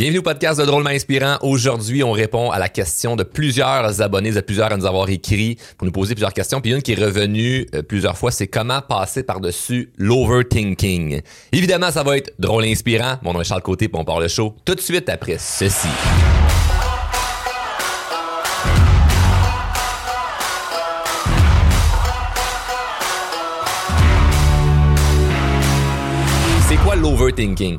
Bienvenue 0.00 0.20
au 0.20 0.22
podcast 0.22 0.58
de 0.58 0.64
Drôlement 0.64 0.88
Inspirant. 0.88 1.36
Aujourd'hui, 1.42 2.02
on 2.02 2.12
répond 2.12 2.50
à 2.50 2.58
la 2.58 2.70
question 2.70 3.16
de 3.16 3.22
plusieurs 3.22 4.00
abonnés, 4.00 4.30
de 4.30 4.40
plusieurs 4.40 4.72
à 4.72 4.76
nous 4.78 4.86
avoir 4.86 5.10
écrit 5.10 5.58
pour 5.76 5.84
nous 5.84 5.92
poser 5.92 6.14
plusieurs 6.14 6.32
questions. 6.32 6.62
Puis 6.62 6.72
une 6.72 6.80
qui 6.80 6.92
est 6.92 7.04
revenue 7.04 7.66
euh, 7.74 7.82
plusieurs 7.82 8.16
fois, 8.16 8.30
c'est 8.30 8.46
comment 8.46 8.80
passer 8.80 9.22
par-dessus 9.22 9.92
l'overthinking. 9.98 11.20
Évidemment, 11.52 11.90
ça 11.90 12.02
va 12.02 12.16
être 12.16 12.32
drôle 12.38 12.64
inspirant. 12.64 13.18
Mon 13.20 13.34
nom 13.34 13.42
est 13.42 13.44
Charles 13.44 13.60
Côté, 13.60 13.88
puis 13.88 14.00
on 14.00 14.06
part 14.06 14.20
le 14.20 14.28
show 14.28 14.56
tout 14.64 14.74
de 14.74 14.80
suite 14.80 15.10
après 15.10 15.36
ceci. 15.38 15.88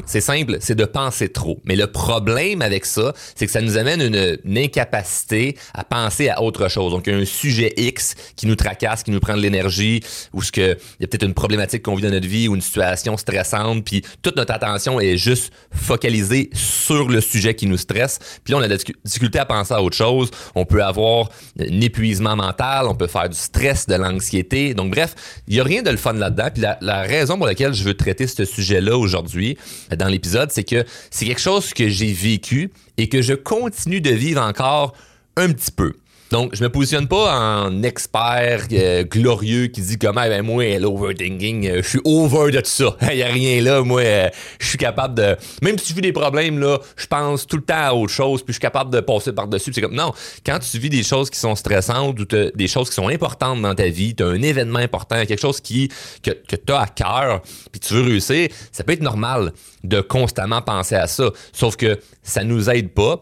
C'est 0.05 0.21
simple, 0.21 0.57
c'est 0.59 0.75
de 0.75 0.85
penser 0.85 1.29
trop. 1.29 1.59
Mais 1.65 1.75
le 1.75 1.87
problème 1.87 2.61
avec 2.61 2.85
ça, 2.85 3.11
c'est 3.33 3.47
que 3.47 3.51
ça 3.51 3.59
nous 3.59 3.75
amène 3.75 3.99
une, 3.99 4.55
incapacité 4.55 5.57
à 5.73 5.83
penser 5.83 6.29
à 6.29 6.43
autre 6.43 6.69
chose. 6.69 6.91
Donc, 6.91 7.07
un 7.07 7.25
sujet 7.25 7.73
X 7.75 8.13
qui 8.35 8.45
nous 8.45 8.55
tracasse, 8.55 9.01
qui 9.01 9.09
nous 9.09 9.19
prend 9.19 9.35
de 9.35 9.41
l'énergie, 9.41 10.03
ou 10.31 10.43
ce 10.43 10.51
que 10.51 10.77
il 10.99 11.01
y 11.01 11.05
a 11.05 11.07
peut-être 11.07 11.25
une 11.25 11.33
problématique 11.33 11.81
qu'on 11.81 11.95
vit 11.95 12.03
dans 12.03 12.11
notre 12.11 12.27
vie 12.27 12.47
ou 12.47 12.53
une 12.53 12.61
situation 12.61 13.17
stressante, 13.17 13.83
puis 13.83 14.03
toute 14.21 14.35
notre 14.35 14.53
attention 14.53 14.99
est 14.99 15.17
juste 15.17 15.51
focalisée 15.73 16.51
sur 16.53 17.09
le 17.09 17.19
sujet 17.19 17.55
qui 17.55 17.65
nous 17.65 17.77
stresse. 17.77 18.19
Puis 18.43 18.51
là, 18.51 18.59
on 18.59 18.61
a 18.61 18.67
de 18.67 18.73
la 18.75 18.77
difficulté 19.03 19.39
à 19.39 19.45
penser 19.45 19.73
à 19.73 19.81
autre 19.81 19.97
chose. 19.97 20.29
On 20.53 20.65
peut 20.65 20.83
avoir 20.83 21.29
un 21.59 21.81
épuisement 21.81 22.35
mental, 22.35 22.85
on 22.87 22.93
peut 22.93 23.07
faire 23.07 23.27
du 23.27 23.37
stress, 23.37 23.87
de 23.87 23.95
l'anxiété. 23.95 24.75
Donc, 24.75 24.91
bref, 24.91 25.15
il 25.47 25.55
y 25.55 25.59
a 25.59 25.63
rien 25.63 25.81
de 25.81 25.89
le 25.89 25.97
fun 25.97 26.13
là-dedans. 26.13 26.49
Puis 26.53 26.61
la 26.79 27.01
raison 27.01 27.37
pour 27.37 27.47
laquelle 27.47 27.73
je 27.73 27.83
veux 27.83 27.95
traiter 27.95 28.27
ce 28.27 28.45
sujet-là 28.45 28.95
aujourd'hui 28.95 29.30
euh, 29.37 29.95
dans 29.95 30.07
l'épisode, 30.07 30.51
c'est 30.51 30.63
que 30.63 30.85
c'est 31.09 31.25
quelque 31.25 31.41
chose 31.41 31.73
que 31.73 31.89
j'ai 31.89 32.13
vécu 32.13 32.71
et 32.97 33.09
que 33.09 33.21
je 33.21 33.33
continue 33.33 34.01
de 34.01 34.11
vivre 34.11 34.41
encore 34.41 34.93
un 35.37 35.51
petit 35.51 35.71
peu. 35.71 35.93
Donc, 36.31 36.55
je 36.55 36.63
me 36.63 36.69
positionne 36.69 37.09
pas 37.09 37.37
en 37.37 37.83
expert 37.83 38.67
euh, 38.71 39.03
glorieux 39.03 39.67
qui 39.67 39.81
dit 39.81 39.97
comment 39.97 40.21
ben 40.21 40.41
moi 40.41 40.79
l'overthinking, 40.79 41.67
euh, 41.67 41.81
je 41.83 41.89
suis 41.89 42.01
over 42.05 42.51
de 42.51 42.61
tout 42.61 42.69
ça. 42.69 42.95
Il 43.11 43.17
y 43.17 43.23
a 43.23 43.27
rien 43.27 43.61
là, 43.61 43.83
moi 43.83 44.01
euh, 44.01 44.29
je 44.59 44.67
suis 44.67 44.77
capable 44.77 45.15
de 45.15 45.35
même 45.61 45.77
si 45.77 45.87
tu 45.87 45.93
vis 45.93 46.01
des 46.01 46.13
problèmes 46.13 46.57
là, 46.57 46.79
je 46.95 47.05
pense 47.05 47.45
tout 47.45 47.57
le 47.57 47.63
temps 47.63 47.83
à 47.83 47.93
autre 47.93 48.13
chose 48.13 48.43
puis 48.43 48.53
je 48.53 48.53
suis 48.53 48.61
capable 48.61 48.91
de 48.91 49.01
passer 49.01 49.33
par-dessus. 49.33 49.71
C'est 49.73 49.81
comme 49.81 49.93
non, 49.93 50.13
quand 50.45 50.59
tu 50.59 50.79
vis 50.79 50.89
des 50.89 51.03
choses 51.03 51.29
qui 51.29 51.37
sont 51.37 51.55
stressantes 51.55 52.17
ou 52.17 52.25
des 52.25 52.67
choses 52.69 52.87
qui 52.87 52.95
sont 52.95 53.09
importantes 53.09 53.61
dans 53.61 53.75
ta 53.75 53.89
vie, 53.89 54.15
tu 54.15 54.23
as 54.23 54.27
un 54.27 54.41
événement 54.41 54.79
important, 54.79 55.25
quelque 55.25 55.41
chose 55.41 55.59
qui 55.59 55.91
que, 56.23 56.31
que 56.31 56.55
tu 56.55 56.71
as 56.71 56.79
à 56.79 56.87
cœur, 56.87 57.41
puis 57.73 57.81
tu 57.81 57.93
veux 57.93 58.03
réussir, 58.03 58.47
ça 58.71 58.85
peut 58.85 58.93
être 58.93 59.01
normal 59.01 59.51
de 59.83 59.99
constamment 59.99 60.61
penser 60.61 60.95
à 60.95 61.07
ça. 61.07 61.29
Sauf 61.51 61.75
que 61.75 61.99
ça 62.23 62.45
nous 62.45 62.69
aide 62.69 62.91
pas 62.91 63.21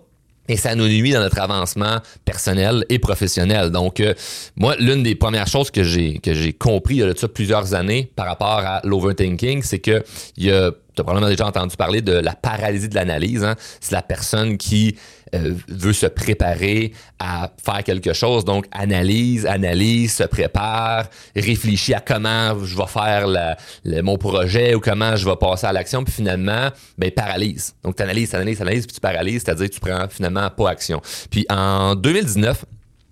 et 0.50 0.58
ça 0.58 0.76
nous 0.76 0.88
nuit 0.88 1.14
dans 1.14 1.22
notre 1.22 1.40
avancement 1.40 2.00
personnel 2.26 2.84
et 2.90 3.00
professionnel. 3.00 3.70
Donc, 3.70 4.00
euh, 4.00 4.14
moi, 4.58 4.76
l'une 4.80 5.04
des 5.04 5.16
premières 5.16 5.48
choses 5.48 5.72
que 5.72 5.84
j'ai 5.84 6.18
que 6.18 6.34
j'ai 6.34 6.52
compris 6.52 6.96
il 6.96 7.00
y 7.00 7.04
a 7.04 7.14
de 7.14 7.28
plusieurs 7.28 7.76
années 7.76 8.12
par 8.16 8.26
rapport 8.26 8.48
à 8.48 8.82
l'overthinking, 8.84 9.62
c'est 9.62 9.80
que 9.80 10.04
il 10.36 10.46
y 10.46 10.52
a 10.52 10.72
tu 10.96 11.02
as 11.02 11.06
probablement 11.06 11.30
déjà 11.30 11.46
entendu 11.46 11.78
parler 11.78 12.02
de 12.02 12.14
la 12.14 12.34
paralysie 12.34 12.90
de 12.90 12.96
l'analyse. 12.96 13.44
Hein? 13.44 13.56
C'est 13.80 13.94
la 13.94 14.02
personne 14.02 14.58
qui 14.58 14.98
euh, 15.36 15.54
veut 15.68 15.94
se 15.94 16.06
préparer 16.06 16.94
à 17.20 17.52
faire 17.64 17.84
quelque 17.84 18.14
chose. 18.14 18.46
Donc, 18.46 18.66
analyse, 18.72 19.46
analyse, 19.46 20.14
se 20.16 20.24
prépare, 20.24 21.06
réfléchit 21.36 21.94
à 21.94 22.00
comment 22.00 22.64
je 22.64 22.76
vais 22.76 22.88
faire 22.88 23.56
mon 24.04 24.18
projet 24.18 24.76
ou 24.76 24.80
comment 24.80 25.16
je 25.16 25.26
vais 25.26 25.36
passer 25.36 25.68
à 25.68 25.74
l'action. 25.74 26.04
Puis 26.04 26.14
finalement, 26.14 26.70
ben, 26.98 27.12
paralyse. 27.12 27.76
Donc, 27.84 27.96
tu 27.96 28.04
analyses, 28.04 28.30
tu 28.30 28.36
analyses, 28.36 28.62
analyses, 28.62 28.86
puis 28.86 28.96
tu 28.96 29.02
paralyses, 29.02 29.44
c'est-à-dire 29.44 29.70
que 29.70 29.74
tu 29.74 29.80
prends 29.80 30.08
finalement 30.10 30.50
pas 30.50 30.70
action. 30.70 31.02
Puis 31.30 31.46
en 31.50 31.96
2019, 31.96 32.66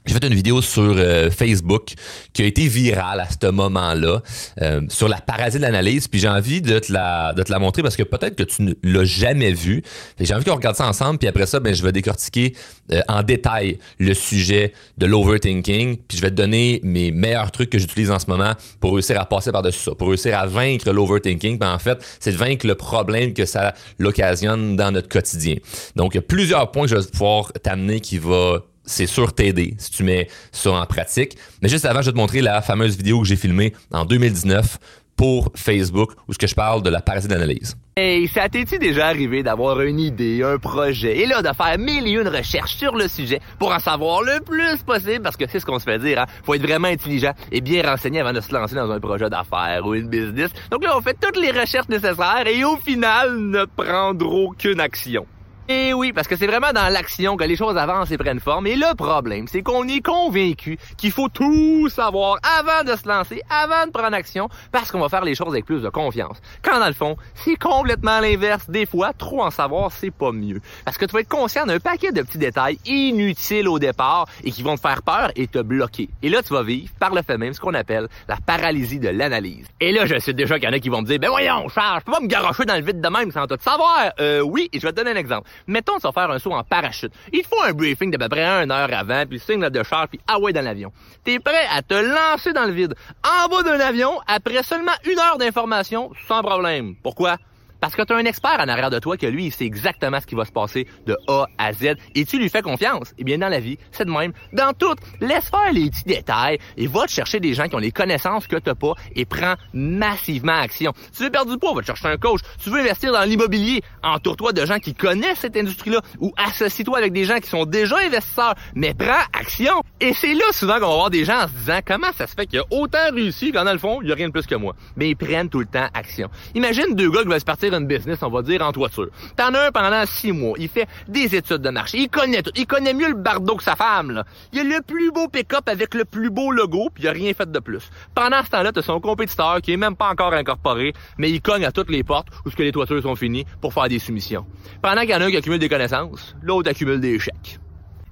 j'ai 0.07 0.13
fait 0.13 0.25
une 0.25 0.33
vidéo 0.33 0.61
sur 0.61 0.95
euh, 0.97 1.29
Facebook 1.29 1.93
qui 2.33 2.41
a 2.41 2.45
été 2.45 2.67
virale 2.67 3.19
à 3.19 3.27
ce 3.29 3.51
moment-là 3.51 4.21
euh, 4.61 4.81
sur 4.87 5.09
la 5.09 5.19
paralysie 5.19 5.57
de 5.57 5.63
l'analyse. 5.63 6.07
Puis 6.07 6.19
j'ai 6.19 6.29
envie 6.29 6.61
de 6.61 6.79
te 6.79 6.91
la 6.91 7.33
de 7.33 7.43
te 7.43 7.51
la 7.51 7.59
montrer 7.59 7.83
parce 7.83 7.97
que 7.97 8.03
peut-être 8.03 8.35
que 8.35 8.43
tu 8.43 8.61
ne 8.63 8.73
l'as 8.83 9.03
jamais 9.03 9.51
vu. 9.51 9.83
J'ai 10.19 10.33
envie 10.33 10.45
qu'on 10.45 10.55
regarde 10.55 10.77
ça 10.77 10.87
ensemble. 10.87 11.19
Puis 11.19 11.27
après 11.27 11.45
ça, 11.45 11.59
ben 11.59 11.75
je 11.75 11.83
vais 11.83 11.91
décortiquer 11.91 12.55
euh, 12.91 13.01
en 13.09 13.21
détail 13.21 13.79
le 13.99 14.13
sujet 14.13 14.73
de 14.97 15.05
l'overthinking. 15.05 15.97
Puis 15.97 16.17
je 16.17 16.21
vais 16.21 16.29
te 16.29 16.35
donner 16.35 16.79
mes 16.83 17.11
meilleurs 17.11 17.51
trucs 17.51 17.69
que 17.69 17.77
j'utilise 17.77 18.09
en 18.09 18.19
ce 18.19 18.27
moment 18.27 18.53
pour 18.79 18.93
réussir 18.93 19.19
à 19.19 19.25
passer 19.25 19.51
par-dessus 19.51 19.83
ça, 19.83 19.91
pour 19.95 20.07
réussir 20.07 20.37
à 20.37 20.47
vaincre 20.47 20.89
l'overthinking. 20.91 21.57
Ben 21.57 21.73
en 21.73 21.79
fait, 21.79 21.97
c'est 22.19 22.31
de 22.31 22.37
vaincre 22.37 22.65
le 22.65 22.75
problème 22.75 23.33
que 23.33 23.45
ça 23.45 23.73
l'occasionne 23.99 24.77
dans 24.77 24.91
notre 24.91 25.09
quotidien. 25.09 25.55
Donc 25.97 26.13
il 26.13 26.17
y 26.17 26.19
a 26.19 26.23
plusieurs 26.23 26.71
points 26.71 26.83
que 26.83 26.91
je 26.91 26.95
vais 26.95 27.07
pouvoir 27.11 27.51
t'amener 27.61 27.99
qui 27.99 28.17
va 28.17 28.61
c'est 28.87 29.05
sûr 29.05 29.33
t'aider 29.33 29.75
si 29.77 29.91
tu 29.91 30.03
mets 30.03 30.27
ça 30.51 30.71
en 30.71 30.85
pratique. 30.87 31.37
Mais 31.61 31.69
juste 31.69 31.85
avant, 31.85 32.01
je 32.01 32.07
vais 32.07 32.13
te 32.13 32.17
montrer 32.17 32.41
la 32.41 32.61
fameuse 32.63 32.97
vidéo 32.97 33.21
que 33.21 33.27
j'ai 33.27 33.35
filmée 33.35 33.73
en 33.91 34.05
2019 34.05 34.79
pour 35.15 35.51
Facebook 35.55 36.11
où 36.27 36.33
ce 36.33 36.37
que 36.37 36.47
je 36.47 36.55
parle 36.55 36.83
de 36.83 36.89
la 36.89 37.01
paralysie 37.01 37.27
d'analyse. 37.27 37.75
Hey, 37.97 38.27
ça 38.27 38.47
t'est-tu 38.47 38.77
déjà 38.77 39.07
arrivé 39.07 39.41
d'avoir 39.41 39.81
une 39.81 39.99
idée, 39.99 40.43
un 40.43 40.59
projet, 40.59 41.17
et 41.17 41.25
là 41.25 41.41
de 41.41 41.47
faire 41.47 41.79
mille 41.79 42.07
et 42.07 42.11
une 42.11 42.27
recherches 42.27 42.75
sur 42.75 42.95
le 42.95 43.07
sujet 43.07 43.41
pour 43.57 43.71
en 43.71 43.79
savoir 43.79 44.21
le 44.21 44.39
plus 44.41 44.77
possible, 44.83 45.23
parce 45.23 45.35
que 45.35 45.45
c'est 45.49 45.59
ce 45.59 45.65
qu'on 45.65 45.79
se 45.79 45.85
fait 45.85 45.97
dire, 45.97 46.21
hein? 46.21 46.27
Faut 46.43 46.53
être 46.53 46.61
vraiment 46.61 46.87
intelligent 46.87 47.33
et 47.51 47.59
bien 47.59 47.81
renseigné 47.81 48.19
avant 48.19 48.33
de 48.33 48.41
se 48.41 48.53
lancer 48.53 48.75
dans 48.75 48.91
un 48.91 48.99
projet 48.99 49.27
d'affaires 49.31 49.83
ou 49.83 49.95
une 49.95 50.07
business. 50.07 50.51
Donc 50.69 50.83
là, 50.83 50.95
on 50.95 51.01
fait 51.01 51.17
toutes 51.19 51.41
les 51.41 51.49
recherches 51.49 51.89
nécessaires 51.89 52.45
et 52.45 52.63
au 52.63 52.77
final, 52.77 53.39
ne 53.39 53.65
prendre 53.65 54.31
aucune 54.31 54.79
action. 54.79 55.25
Et 55.69 55.89
eh 55.89 55.93
oui, 55.93 56.13
parce 56.13 56.29
que 56.29 56.37
c'est 56.37 56.47
vraiment 56.47 56.71
dans 56.71 56.87
l'action 56.87 57.35
que 57.35 57.43
les 57.43 57.57
choses 57.57 57.75
avancent 57.75 58.09
et 58.11 58.17
prennent 58.17 58.39
forme. 58.39 58.67
Et 58.67 58.77
le 58.77 58.95
problème, 58.95 59.49
c'est 59.49 59.61
qu'on 59.61 59.85
est 59.85 59.99
convaincu 59.99 60.77
qu'il 60.95 61.11
faut 61.11 61.27
tout 61.27 61.89
savoir 61.89 62.37
avant 62.57 62.89
de 62.89 62.95
se 62.95 63.05
lancer, 63.05 63.41
avant 63.49 63.85
de 63.85 63.91
prendre 63.91 64.15
action, 64.15 64.47
parce 64.71 64.93
qu'on 64.93 65.01
va 65.01 65.09
faire 65.09 65.25
les 65.25 65.35
choses 65.35 65.49
avec 65.49 65.65
plus 65.65 65.81
de 65.81 65.89
confiance. 65.89 66.37
Quand 66.63 66.79
dans 66.79 66.87
le 66.87 66.93
fond, 66.93 67.17
c'est 67.35 67.57
complètement 67.57 68.21
l'inverse. 68.21 68.69
Des 68.69 68.85
fois, 68.85 69.11
trop 69.11 69.43
en 69.43 69.51
savoir, 69.51 69.91
c'est 69.91 70.09
pas 70.09 70.31
mieux. 70.31 70.61
Parce 70.85 70.97
que 70.97 71.03
tu 71.05 71.11
vas 71.11 71.19
être 71.19 71.27
conscient 71.27 71.65
d'un 71.65 71.79
paquet 71.79 72.13
de 72.13 72.21
petits 72.21 72.37
détails 72.37 72.79
inutiles 72.85 73.67
au 73.67 73.77
départ 73.77 74.25
et 74.45 74.51
qui 74.51 74.63
vont 74.63 74.77
te 74.77 74.81
faire 74.81 75.01
peur 75.01 75.31
et 75.35 75.47
te 75.47 75.59
bloquer. 75.59 76.07
Et 76.23 76.29
là, 76.29 76.41
tu 76.43 76.53
vas 76.53 76.63
vivre, 76.63 76.93
par 76.97 77.13
le 77.13 77.23
fait 77.23 77.37
même, 77.37 77.51
ce 77.51 77.59
qu'on 77.59 77.73
appelle 77.73 78.07
la 78.29 78.37
paralysie 78.37 78.99
de 78.99 79.09
l'analyse. 79.09 79.67
Et 79.81 79.91
là, 79.91 80.05
je 80.05 80.17
sais 80.17 80.31
déjà 80.31 80.59
qu'il 80.59 80.69
y 80.69 80.71
en 80.71 80.73
a 80.73 80.79
qui 80.79 80.87
vont 80.87 81.01
me 81.01 81.07
dire, 81.07 81.19
ben 81.19 81.29
voyons, 81.29 81.67
Charles, 81.67 81.99
je 81.99 82.05
peux 82.05 82.13
pas 82.13 82.21
me 82.21 82.27
garocher 82.27 82.63
dans 82.63 82.75
le 82.75 82.83
vide 82.83 83.01
de 83.01 83.09
même 83.09 83.31
sans 83.31 83.47
tout 83.47 83.57
savoir. 83.59 84.13
Euh, 84.21 84.39
oui, 84.39 84.69
et 84.71 84.79
je 84.79 84.85
vais 84.85 84.93
te 84.93 84.95
donner 84.95 85.11
un 85.11 85.17
exemple. 85.17 85.49
Mettons, 85.65 85.95
tu 85.95 86.01
vas 86.01 86.11
faire 86.11 86.29
un 86.29 86.39
saut 86.39 86.53
en 86.53 86.63
parachute. 86.63 87.11
Il 87.33 87.41
te 87.41 87.47
faut 87.47 87.63
un 87.63 87.73
briefing 87.73 88.11
d'à 88.11 88.17
peu 88.17 88.29
près 88.29 88.45
une 88.45 88.71
heure 88.71 88.93
avant, 88.93 89.25
puis 89.25 89.39
signe 89.39 89.69
de 89.69 89.83
char, 89.83 90.07
puis 90.07 90.19
ah 90.27 90.39
ouais 90.39 90.53
dans 90.53 90.63
l'avion. 90.63 90.91
T'es 91.23 91.39
prêt 91.39 91.65
à 91.71 91.81
te 91.81 91.93
lancer 91.93 92.53
dans 92.53 92.65
le 92.65 92.71
vide, 92.71 92.95
en 93.23 93.47
bas 93.49 93.63
d'un 93.63 93.79
avion, 93.79 94.19
après 94.27 94.63
seulement 94.63 94.93
une 95.05 95.19
heure 95.19 95.37
d'information, 95.37 96.11
sans 96.27 96.41
problème. 96.41 96.95
Pourquoi? 97.01 97.37
Parce 97.79 97.95
que 97.95 98.01
tu 98.03 98.13
as 98.13 98.17
un 98.17 98.25
expert 98.25 98.57
en 98.59 98.67
arrière 98.67 98.89
de 98.89 98.99
toi 98.99 99.17
que 99.17 99.27
lui, 99.27 99.45
il 99.45 99.51
sait 99.51 99.65
exactement 99.65 100.19
ce 100.19 100.25
qui 100.25 100.35
va 100.35 100.45
se 100.45 100.51
passer 100.51 100.87
de 101.05 101.17
A 101.27 101.47
à 101.57 101.73
Z 101.73 101.95
et 102.15 102.25
tu 102.25 102.39
lui 102.39 102.49
fais 102.49 102.61
confiance. 102.61 103.13
Et 103.17 103.23
bien 103.23 103.37
dans 103.37 103.49
la 103.49 103.59
vie, 103.59 103.77
c'est 103.91 104.05
de 104.05 104.11
même. 104.11 104.33
Dans 104.53 104.73
tout, 104.73 104.95
laisse 105.21 105.49
faire 105.49 105.71
les 105.71 105.89
petits 105.89 106.03
détails 106.05 106.57
et 106.77 106.87
va 106.87 107.05
te 107.05 107.11
chercher 107.11 107.39
des 107.39 107.53
gens 107.53 107.67
qui 107.67 107.75
ont 107.75 107.79
les 107.79 107.91
connaissances 107.91 108.47
que 108.47 108.55
tu 108.55 108.73
pas 108.75 108.93
et 109.15 109.25
prends 109.25 109.55
massivement 109.73 110.59
action. 110.59 110.93
Tu 111.15 111.23
veux 111.23 111.29
perdre 111.29 111.51
du 111.51 111.57
poids, 111.57 111.73
va 111.73 111.81
te 111.81 111.87
chercher 111.87 112.07
un 112.07 112.17
coach. 112.17 112.41
Tu 112.63 112.69
veux 112.69 112.79
investir 112.79 113.11
dans 113.11 113.23
l'immobilier, 113.23 113.81
entoure-toi 114.03 114.53
de 114.53 114.65
gens 114.65 114.79
qui 114.79 114.93
connaissent 114.93 115.39
cette 115.39 115.57
industrie-là 115.57 116.01
ou 116.19 116.33
associe-toi 116.37 116.97
avec 116.97 117.13
des 117.13 117.25
gens 117.25 117.37
qui 117.37 117.49
sont 117.49 117.65
déjà 117.65 117.97
investisseurs, 117.97 118.55
mais 118.75 118.93
prends 118.93 119.13
action. 119.33 119.81
Et 119.99 120.13
c'est 120.13 120.33
là 120.33 120.45
souvent 120.51 120.75
qu'on 120.75 120.87
va 120.87 120.95
voir 120.95 121.09
des 121.09 121.25
gens 121.25 121.43
en 121.43 121.47
se 121.47 121.53
disant 121.53 121.79
comment 121.85 122.11
ça 122.17 122.27
se 122.27 122.33
fait 122.33 122.45
qu'il 122.45 122.57
y 122.57 122.61
a 122.61 122.65
autant 122.71 123.11
réussi 123.13 123.51
quand 123.51 123.63
dans 123.63 123.73
le 123.73 123.79
fond, 123.79 123.99
il 124.01 124.09
y 124.09 124.11
a 124.11 124.15
rien 124.15 124.27
de 124.27 124.33
plus 124.33 124.45
que 124.45 124.55
moi. 124.55 124.75
Mais 124.95 125.09
ils 125.09 125.15
prennent 125.15 125.49
tout 125.49 125.59
le 125.59 125.65
temps 125.65 125.87
action. 125.93 126.29
Imagine 126.55 126.95
deux 126.95 127.09
gars 127.09 127.21
qui 127.21 127.29
veulent 127.29 127.39
se 127.39 127.45
partir 127.45 127.66
une 127.73 127.87
business, 127.87 128.19
on 128.21 128.29
va 128.29 128.41
dire, 128.41 128.61
en 128.61 128.71
toiture. 128.71 129.07
T'en 129.35 129.53
as 129.53 129.67
un 129.67 129.71
pendant 129.71 130.05
six 130.05 130.31
mois. 130.31 130.55
Il 130.57 130.69
fait 130.69 130.87
des 131.07 131.35
études 131.35 131.61
de 131.61 131.69
marché. 131.69 131.99
Il 131.99 132.09
connaît 132.09 132.41
tout. 132.41 132.51
Il 132.55 132.65
connaît 132.65 132.93
mieux 132.93 133.09
le 133.09 133.15
bardeau 133.15 133.55
que 133.55 133.63
sa 133.63 133.75
femme. 133.75 134.23
Il 134.53 134.59
a 134.59 134.63
le 134.63 134.81
plus 134.81 135.11
beau 135.11 135.27
pick-up 135.27 135.67
avec 135.67 135.93
le 135.93 136.05
plus 136.05 136.29
beau 136.29 136.51
logo, 136.51 136.89
puis 136.93 137.03
il 137.03 137.07
a 137.07 137.11
rien 137.11 137.33
fait 137.33 137.51
de 137.51 137.59
plus. 137.59 137.89
Pendant 138.15 138.43
ce 138.43 138.49
temps-là, 138.49 138.71
t'as 138.71 138.81
son 138.81 138.99
compétiteur 138.99 139.61
qui 139.61 139.73
est 139.73 139.77
même 139.77 139.95
pas 139.95 140.09
encore 140.09 140.33
incorporé, 140.33 140.93
mais 141.17 141.29
il 141.29 141.41
cogne 141.41 141.65
à 141.65 141.71
toutes 141.71 141.89
les 141.89 142.03
portes 142.03 142.27
où 142.45 142.49
les 142.57 142.71
toitures 142.71 143.01
sont 143.01 143.15
finies 143.15 143.45
pour 143.61 143.73
faire 143.73 143.87
des 143.87 143.99
soumissions. 143.99 144.45
Pendant 144.81 145.01
qu'il 145.01 145.11
y 145.11 145.15
en 145.15 145.21
a 145.21 145.25
un 145.25 145.29
qui 145.29 145.37
accumule 145.37 145.59
des 145.59 145.69
connaissances, 145.69 146.35
l'autre 146.41 146.69
accumule 146.69 146.99
des 146.99 147.19
chèques. 147.19 147.59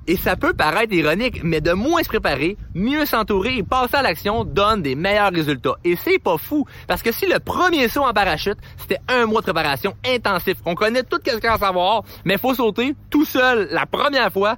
Et 0.08 0.18
ça 0.18 0.36
peut 0.36 0.54
paraître 0.54 0.94
ironique, 0.94 1.42
mais 1.44 1.62
de 1.62 1.72
moins 1.72 2.04
se 2.04 2.10
préparer, 2.10 2.58
mieux 2.76 3.06
s'entourer 3.06 3.58
et 3.58 3.64
passer 3.64 3.96
à 3.96 4.04
l'action 4.04 4.44
donne 4.44 4.84
des 4.84 4.94
meilleurs 4.94 5.32
résultats. 5.32 5.76
Et 5.84 5.96
c'est 5.96 6.20
pas 6.20 6.38
fou, 6.38 6.66
parce 6.88 7.02
que 7.02 7.12
si 7.12 7.26
le 7.26 7.40
premier 7.40 7.88
saut 7.88 8.04
en 8.04 8.14
parachute, 8.14 8.58
c'était 8.78 9.00
un 9.08 9.26
mois 9.26 9.42
de 9.42 9.46
préparation 9.46 9.96
intensif, 10.08 10.58
on 10.66 10.76
connaît 10.76 11.02
tout 11.02 11.18
ce 11.26 11.32
qu'il 11.38 11.44
y 11.44 11.48
à 11.48 11.58
savoir, 11.58 12.04
mais 12.24 12.38
faut 12.38 12.54
sauter 12.54 12.94
tout 13.10 13.26
seul 13.26 13.68
la 13.72 13.88
première 13.88 14.32
fois, 14.32 14.58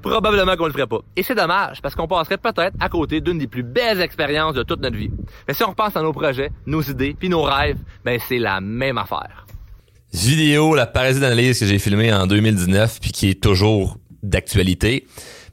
probablement 0.00 0.56
qu'on 0.56 0.66
le 0.66 0.72
ferait 0.72 0.86
pas. 0.86 1.00
Et 1.16 1.22
c'est 1.22 1.34
dommage, 1.34 1.82
parce 1.82 1.94
qu'on 1.94 2.08
passerait 2.08 2.38
peut-être 2.38 2.74
à 2.80 2.88
côté 2.88 3.20
d'une 3.20 3.38
des 3.38 3.46
plus 3.46 3.62
belles 3.62 4.00
expériences 4.00 4.54
de 4.54 4.62
toute 4.62 4.80
notre 4.80 4.96
vie. 4.96 5.10
Mais 5.46 5.52
si 5.52 5.62
on 5.62 5.68
repasse 5.70 5.96
à 5.96 6.02
nos 6.02 6.12
projets, 6.12 6.50
nos 6.66 6.82
idées, 6.82 7.14
puis 7.18 7.28
nos 7.28 7.42
rêves, 7.42 7.78
ben 8.02 8.18
c'est 8.28 8.38
la 8.38 8.62
même 8.62 8.96
affaire. 8.96 9.46
vidéo, 10.12 10.74
la 10.74 10.86
parésie 10.86 11.20
d'analyse 11.20 11.60
que 11.60 11.66
j'ai 11.66 11.78
filmée 11.78 12.12
en 12.14 12.26
2019 12.26 13.00
puis 13.00 13.12
qui 13.12 13.28
est 13.28 13.42
toujours 13.42 13.98
d'actualité. 14.28 15.06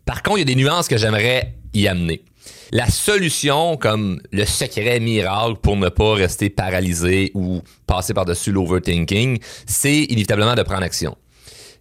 Par 0.06 0.24
contre, 0.24 0.38
il 0.38 0.42
y 0.42 0.52
a 0.52 0.56
des 0.56 0.56
nuances 0.56 0.88
que 0.88 0.98
j'aimerais 0.98 1.56
y 1.74 1.88
amener. 1.88 2.24
La 2.72 2.88
solution, 2.88 3.76
comme 3.78 4.22
le 4.32 4.46
secret 4.46 5.00
miracle 5.00 5.58
pour 5.62 5.76
ne 5.76 5.90
pas 5.90 6.14
rester 6.14 6.50
paralysé 6.50 7.32
ou 7.34 7.62
passer 7.86 8.14
par-dessus 8.14 8.52
l'overthinking, 8.52 9.40
c'est 9.66 10.04
inévitablement 10.04 10.56
de 10.56 10.64
prendre 10.64 10.84
action. 10.84 11.18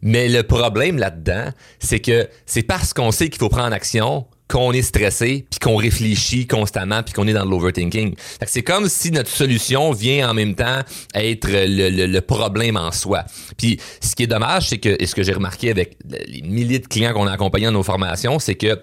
Mais 0.02 0.28
le 0.28 0.42
problème 0.42 0.98
là-dedans, 0.98 1.50
c'est 1.78 2.00
que 2.00 2.28
c'est 2.46 2.62
parce 2.62 2.92
qu'on 2.92 3.12
sait 3.12 3.28
qu'il 3.28 3.38
faut 3.38 3.48
prendre 3.48 3.72
action 3.72 4.26
qu'on 4.50 4.72
est 4.72 4.82
stressé, 4.82 5.46
puis 5.48 5.60
qu'on 5.60 5.76
réfléchit 5.76 6.46
constamment, 6.46 7.02
puis 7.02 7.14
qu'on 7.14 7.26
est 7.28 7.32
dans 7.32 7.44
l'overthinking. 7.44 8.14
C'est 8.46 8.62
comme 8.62 8.88
si 8.88 9.12
notre 9.12 9.30
solution 9.30 9.92
vient 9.92 10.30
en 10.30 10.34
même 10.34 10.54
temps 10.54 10.80
être 11.14 11.48
le, 11.48 12.06
le, 12.06 12.20
problème 12.20 12.76
en 12.76 12.90
soi. 12.90 13.24
Puis 13.56 13.80
ce 14.00 14.14
qui 14.14 14.24
est 14.24 14.26
dommage, 14.26 14.68
c'est 14.68 14.78
que, 14.78 14.96
et 14.98 15.06
ce 15.06 15.14
que 15.14 15.22
j'ai 15.22 15.32
remarqué 15.32 15.70
avec 15.70 15.96
les 16.04 16.42
milliers 16.42 16.80
de 16.80 16.86
clients 16.86 17.12
qu'on 17.12 17.26
a 17.26 17.32
accompagnés 17.32 17.66
dans 17.66 17.72
nos 17.72 17.82
formations, 17.82 18.38
c'est 18.38 18.56
que 18.56 18.78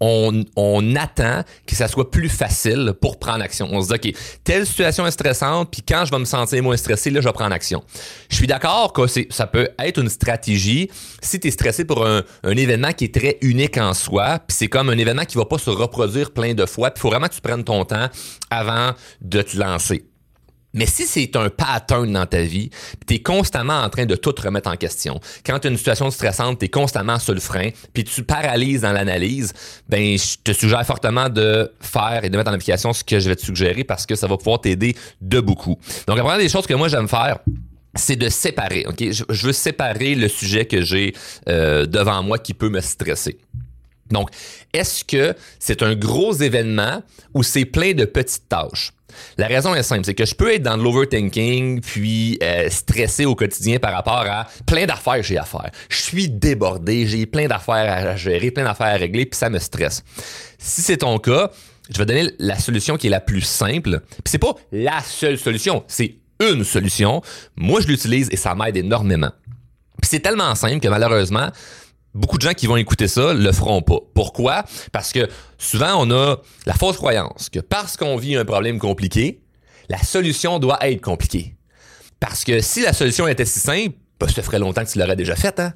on, 0.00 0.96
attend 0.96 1.42
que 1.66 1.74
ça 1.74 1.88
soit 1.88 2.10
plus 2.10 2.28
facile 2.28 2.92
pour 3.00 3.18
prendre 3.18 3.42
action. 3.42 3.68
On 3.72 3.80
se 3.82 3.88
dit, 3.88 3.94
OK, 3.94 4.16
telle 4.44 4.66
situation 4.66 5.06
est 5.06 5.10
stressante, 5.10 5.70
puis 5.70 5.82
quand 5.82 6.04
je 6.04 6.10
vais 6.10 6.18
me 6.18 6.24
sentir 6.24 6.62
moins 6.62 6.76
stressé, 6.76 7.10
là, 7.10 7.20
je 7.20 7.26
vais 7.26 7.32
prendre 7.32 7.54
action. 7.54 7.82
Je 8.28 8.36
suis 8.36 8.46
d'accord 8.46 8.92
que 8.92 9.06
ça 9.30 9.46
peut 9.46 9.68
être 9.78 10.00
une 10.00 10.08
stratégie 10.08 10.90
si 11.22 11.40
tu 11.40 11.48
es 11.48 11.50
stressé 11.50 11.84
pour 11.84 12.06
un, 12.06 12.22
un, 12.42 12.56
événement 12.56 12.92
qui 12.92 13.04
est 13.04 13.14
très 13.14 13.38
unique 13.40 13.78
en 13.78 13.94
soi, 13.94 14.38
puis 14.38 14.56
c'est 14.56 14.68
comme 14.68 14.90
un 14.90 14.98
événement 14.98 15.24
qui 15.24 15.36
va 15.36 15.44
pas 15.44 15.58
se 15.58 15.70
reproduire 15.70 16.32
plein 16.32 16.54
de 16.54 16.66
fois, 16.66 16.90
puis 16.90 17.00
il 17.00 17.02
faut 17.02 17.10
vraiment 17.10 17.28
que 17.28 17.34
tu 17.34 17.40
prennes 17.40 17.64
ton 17.64 17.84
temps 17.84 18.08
avant 18.50 18.92
de 19.20 19.42
te 19.42 19.56
lancer. 19.56 20.04
Mais 20.74 20.86
si 20.86 21.06
c'est 21.06 21.34
un 21.36 21.48
pattern 21.48 22.12
dans 22.12 22.26
ta 22.26 22.42
vie, 22.42 22.70
tu 23.06 23.14
es 23.14 23.22
constamment 23.22 23.80
en 23.80 23.88
train 23.88 24.06
de 24.06 24.16
tout 24.16 24.34
remettre 24.42 24.68
en 24.68 24.76
question. 24.76 25.20
Quand 25.46 25.58
tu 25.60 25.68
as 25.68 25.70
une 25.70 25.76
situation 25.76 26.10
stressante, 26.10 26.58
tu 26.58 26.66
es 26.66 26.68
constamment 26.68 27.18
sur 27.18 27.32
le 27.32 27.40
frein, 27.40 27.70
puis 27.92 28.04
tu 28.04 28.22
paralyses 28.24 28.82
dans 28.82 28.92
l'analyse, 28.92 29.52
ben 29.88 30.18
je 30.18 30.36
te 30.42 30.52
suggère 30.52 30.84
fortement 30.84 31.28
de 31.28 31.72
faire 31.80 32.24
et 32.24 32.30
de 32.30 32.36
mettre 32.36 32.50
en 32.50 32.54
application 32.54 32.92
ce 32.92 33.04
que 33.04 33.20
je 33.20 33.28
vais 33.28 33.36
te 33.36 33.44
suggérer 33.44 33.84
parce 33.84 34.04
que 34.04 34.16
ça 34.16 34.26
va 34.26 34.36
pouvoir 34.36 34.60
t'aider 34.60 34.96
de 35.20 35.40
beaucoup. 35.40 35.78
Donc 36.06 36.16
la 36.16 36.22
première 36.22 36.38
des 36.38 36.48
choses 36.48 36.66
que 36.66 36.74
moi 36.74 36.88
j'aime 36.88 37.08
faire, 37.08 37.38
c'est 37.94 38.16
de 38.16 38.28
séparer. 38.28 38.84
Ok, 38.88 39.04
je, 39.10 39.46
veux 39.46 39.52
séparer 39.52 40.14
le 40.14 40.28
sujet 40.28 40.64
que 40.64 40.82
j'ai 40.82 41.14
euh, 41.48 41.86
devant 41.86 42.22
moi 42.22 42.38
qui 42.38 42.52
peut 42.54 42.68
me 42.68 42.80
stresser. 42.80 43.38
Donc, 44.10 44.30
est-ce 44.72 45.04
que 45.04 45.34
c'est 45.58 45.82
un 45.82 45.94
gros 45.94 46.34
événement 46.34 47.02
ou 47.32 47.42
c'est 47.42 47.64
plein 47.64 47.94
de 47.94 48.04
petites 48.04 48.48
tâches? 48.48 48.92
La 49.38 49.46
raison 49.46 49.74
est 49.74 49.82
simple, 49.82 50.04
c'est 50.04 50.14
que 50.14 50.24
je 50.24 50.34
peux 50.34 50.52
être 50.52 50.62
dans 50.62 50.76
l'overthinking 50.76 51.80
puis 51.80 52.38
euh, 52.42 52.68
stressé 52.70 53.24
au 53.24 53.34
quotidien 53.34 53.78
par 53.78 53.92
rapport 53.92 54.24
à 54.28 54.46
plein 54.66 54.86
d'affaires 54.86 55.16
que 55.16 55.22
j'ai 55.22 55.38
à 55.38 55.44
faire. 55.44 55.70
Je 55.88 55.96
suis 55.96 56.28
débordé, 56.28 57.06
j'ai 57.06 57.26
plein 57.26 57.46
d'affaires 57.46 58.08
à 58.08 58.16
gérer, 58.16 58.50
plein 58.50 58.64
d'affaires 58.64 58.88
à 58.88 58.96
régler, 58.96 59.26
puis 59.26 59.38
ça 59.38 59.50
me 59.50 59.58
stresse. 59.58 60.02
Si 60.58 60.82
c'est 60.82 60.98
ton 60.98 61.18
cas, 61.18 61.50
je 61.90 61.98
vais 61.98 62.06
donner 62.06 62.30
la 62.38 62.58
solution 62.58 62.96
qui 62.96 63.08
est 63.08 63.10
la 63.10 63.20
plus 63.20 63.42
simple. 63.42 64.00
Puis 64.00 64.22
c'est 64.30 64.38
pas 64.38 64.54
la 64.72 65.00
seule 65.02 65.38
solution, 65.38 65.84
c'est 65.86 66.16
une 66.40 66.64
solution. 66.64 67.22
Moi, 67.56 67.80
je 67.80 67.86
l'utilise 67.86 68.28
et 68.30 68.36
ça 68.36 68.54
m'aide 68.54 68.76
énormément. 68.76 69.30
Puis 70.00 70.10
c'est 70.10 70.20
tellement 70.20 70.54
simple 70.54 70.80
que 70.80 70.88
malheureusement, 70.88 71.50
beaucoup 72.14 72.38
de 72.38 72.42
gens 72.42 72.54
qui 72.54 72.66
vont 72.66 72.76
écouter 72.76 73.08
ça 73.08 73.34
le 73.34 73.52
feront 73.52 73.82
pas. 73.82 73.98
Pourquoi? 74.14 74.64
Parce 74.92 75.12
que 75.12 75.28
souvent, 75.58 75.94
on 75.98 76.10
a 76.10 76.36
la 76.66 76.74
fausse 76.74 76.96
croyance 76.96 77.48
que 77.50 77.60
parce 77.60 77.96
qu'on 77.96 78.16
vit 78.16 78.36
un 78.36 78.44
problème 78.44 78.78
compliqué, 78.78 79.40
la 79.88 79.98
solution 79.98 80.58
doit 80.58 80.78
être 80.86 81.00
compliquée. 81.00 81.56
Parce 82.20 82.44
que 82.44 82.60
si 82.60 82.82
la 82.82 82.92
solution 82.92 83.28
était 83.28 83.44
si 83.44 83.58
simple, 83.58 83.96
bah, 84.18 84.28
ça 84.28 84.42
ferait 84.42 84.58
longtemps 84.58 84.84
que 84.84 84.90
tu 84.90 84.98
l'aurais 84.98 85.16
déjà 85.16 85.36
faite. 85.36 85.60
Hein? 85.60 85.74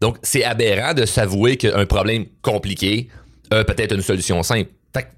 Donc, 0.00 0.18
c'est 0.22 0.44
aberrant 0.44 0.94
de 0.94 1.04
s'avouer 1.04 1.56
qu'un 1.56 1.84
problème 1.86 2.26
compliqué 2.42 3.08
peut-être 3.50 3.94
une 3.94 4.02
solution 4.02 4.42
simple 4.42 4.70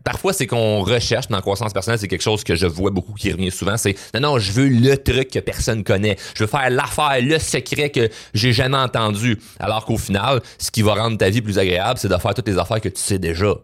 parfois, 0.05 0.33
c'est 0.33 0.47
qu'on 0.47 0.83
recherche 0.83 1.29
dans 1.29 1.37
la 1.37 1.43
croissance 1.43 1.73
personnelle, 1.73 1.99
c'est 1.99 2.09
quelque 2.09 2.23
chose 2.23 2.45
que 2.45 2.55
je 2.55 2.67
vois 2.67 2.91
beaucoup 2.91 3.15
qui 3.15 3.31
revient 3.33 3.51
souvent, 3.51 3.77
c'est 3.77 3.95
non, 4.15 4.21
non, 4.21 4.39
je 4.39 4.53
veux 4.53 4.69
le 4.69 4.97
truc 4.97 5.31
que 5.31 5.39
personne 5.39 5.85
connaît. 5.85 6.17
Je 6.35 6.45
veux 6.45 6.49
faire 6.49 6.71
l'affaire, 6.71 7.19
le 7.21 7.39
secret 7.39 7.91
que 7.91 8.09
j'ai 8.35 8.53
jamais 8.53 8.77
entendu. 8.77 9.39
Alors 9.59 9.85
qu'au 9.85 9.99
final, 9.99 10.41
ce 10.59 10.71
qui 10.71 10.83
va 10.83 10.95
rendre 10.95 11.19
ta 11.19 11.31
vie 11.31 11.43
plus 11.43 11.59
agréable, 11.59 11.99
c'est 11.99 12.09
de 12.09 12.17
faire 12.17 12.35
toutes 12.35 12.49
les 12.49 12.59
affaires 12.59 12.81
que 12.81 12.89
tu 12.89 13.01
sais 13.01 13.19
déjà. 13.19 13.55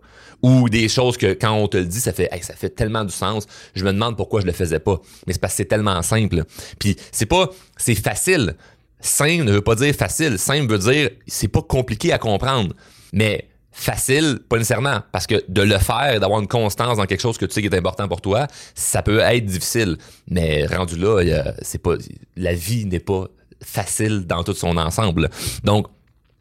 Ou 0.43 0.69
des 0.69 0.89
choses 0.89 1.17
que 1.17 1.33
quand 1.33 1.53
on 1.53 1.69
te 1.69 1.79
le 1.79 1.87
dit, 1.87 2.01
ça 2.01 2.13
fait 2.13 2.29
ça 2.43 2.55
fait 2.55 2.69
tellement 2.69 3.05
du 3.05 3.13
sens. 3.15 3.47
Je 3.75 3.85
me 3.85 3.93
demande 3.93 4.17
pourquoi 4.17 4.43
je 4.43 4.47
le 4.47 4.53
faisais 4.53 4.79
pas. 4.81 5.01
Mais 5.27 5.33
c'est 5.33 5.41
parce 5.41 5.55
que 5.55 5.59
c'est 5.59 5.65
tellement 5.65 6.03
simple. 6.03 6.45
Puis 6.79 6.97
c'est 7.13 7.27
pas 7.27 7.49
c'est 7.79 7.95
facile. 7.95 8.55
Simple 9.01 9.45
ne 9.45 9.53
veut 9.53 9.63
pas 9.63 9.75
dire 9.75 9.95
facile. 9.95 10.39
Simple 10.39 10.71
veut 10.71 10.79
dire 10.93 11.11
c'est 11.27 11.49
pas 11.49 11.63
compliqué 11.63 12.13
à 12.13 12.19
comprendre. 12.19 12.75
Mais 13.13 13.49
facile, 13.75 14.39
pas 14.49 14.57
nécessairement, 14.57 15.01
parce 15.13 15.27
que 15.27 15.45
de 15.49 15.63
le 15.63 15.79
faire 15.79 16.21
d'avoir 16.21 16.41
une 16.41 16.47
constance 16.47 16.97
dans 16.97 17.07
quelque 17.07 17.21
chose 17.21 17.37
que 17.37 17.45
tu 17.45 17.53
sais 17.53 17.61
qui 17.61 17.67
est 17.67 17.77
important 17.77 18.09
pour 18.09 18.21
toi, 18.21 18.47
ça 18.75 19.03
peut 19.03 19.19
être 19.19 19.45
difficile. 19.45 19.99
Mais 20.31 20.65
rendu 20.67 20.97
là, 20.97 21.23
c'est 21.61 21.83
pas, 21.83 21.95
la 22.37 22.55
vie 22.55 22.87
n'est 22.87 23.01
pas 23.01 23.27
facile 23.63 24.27
dans 24.27 24.45
tout 24.45 24.55
son 24.55 24.77
ensemble. 24.77 25.29
Donc, 25.65 25.89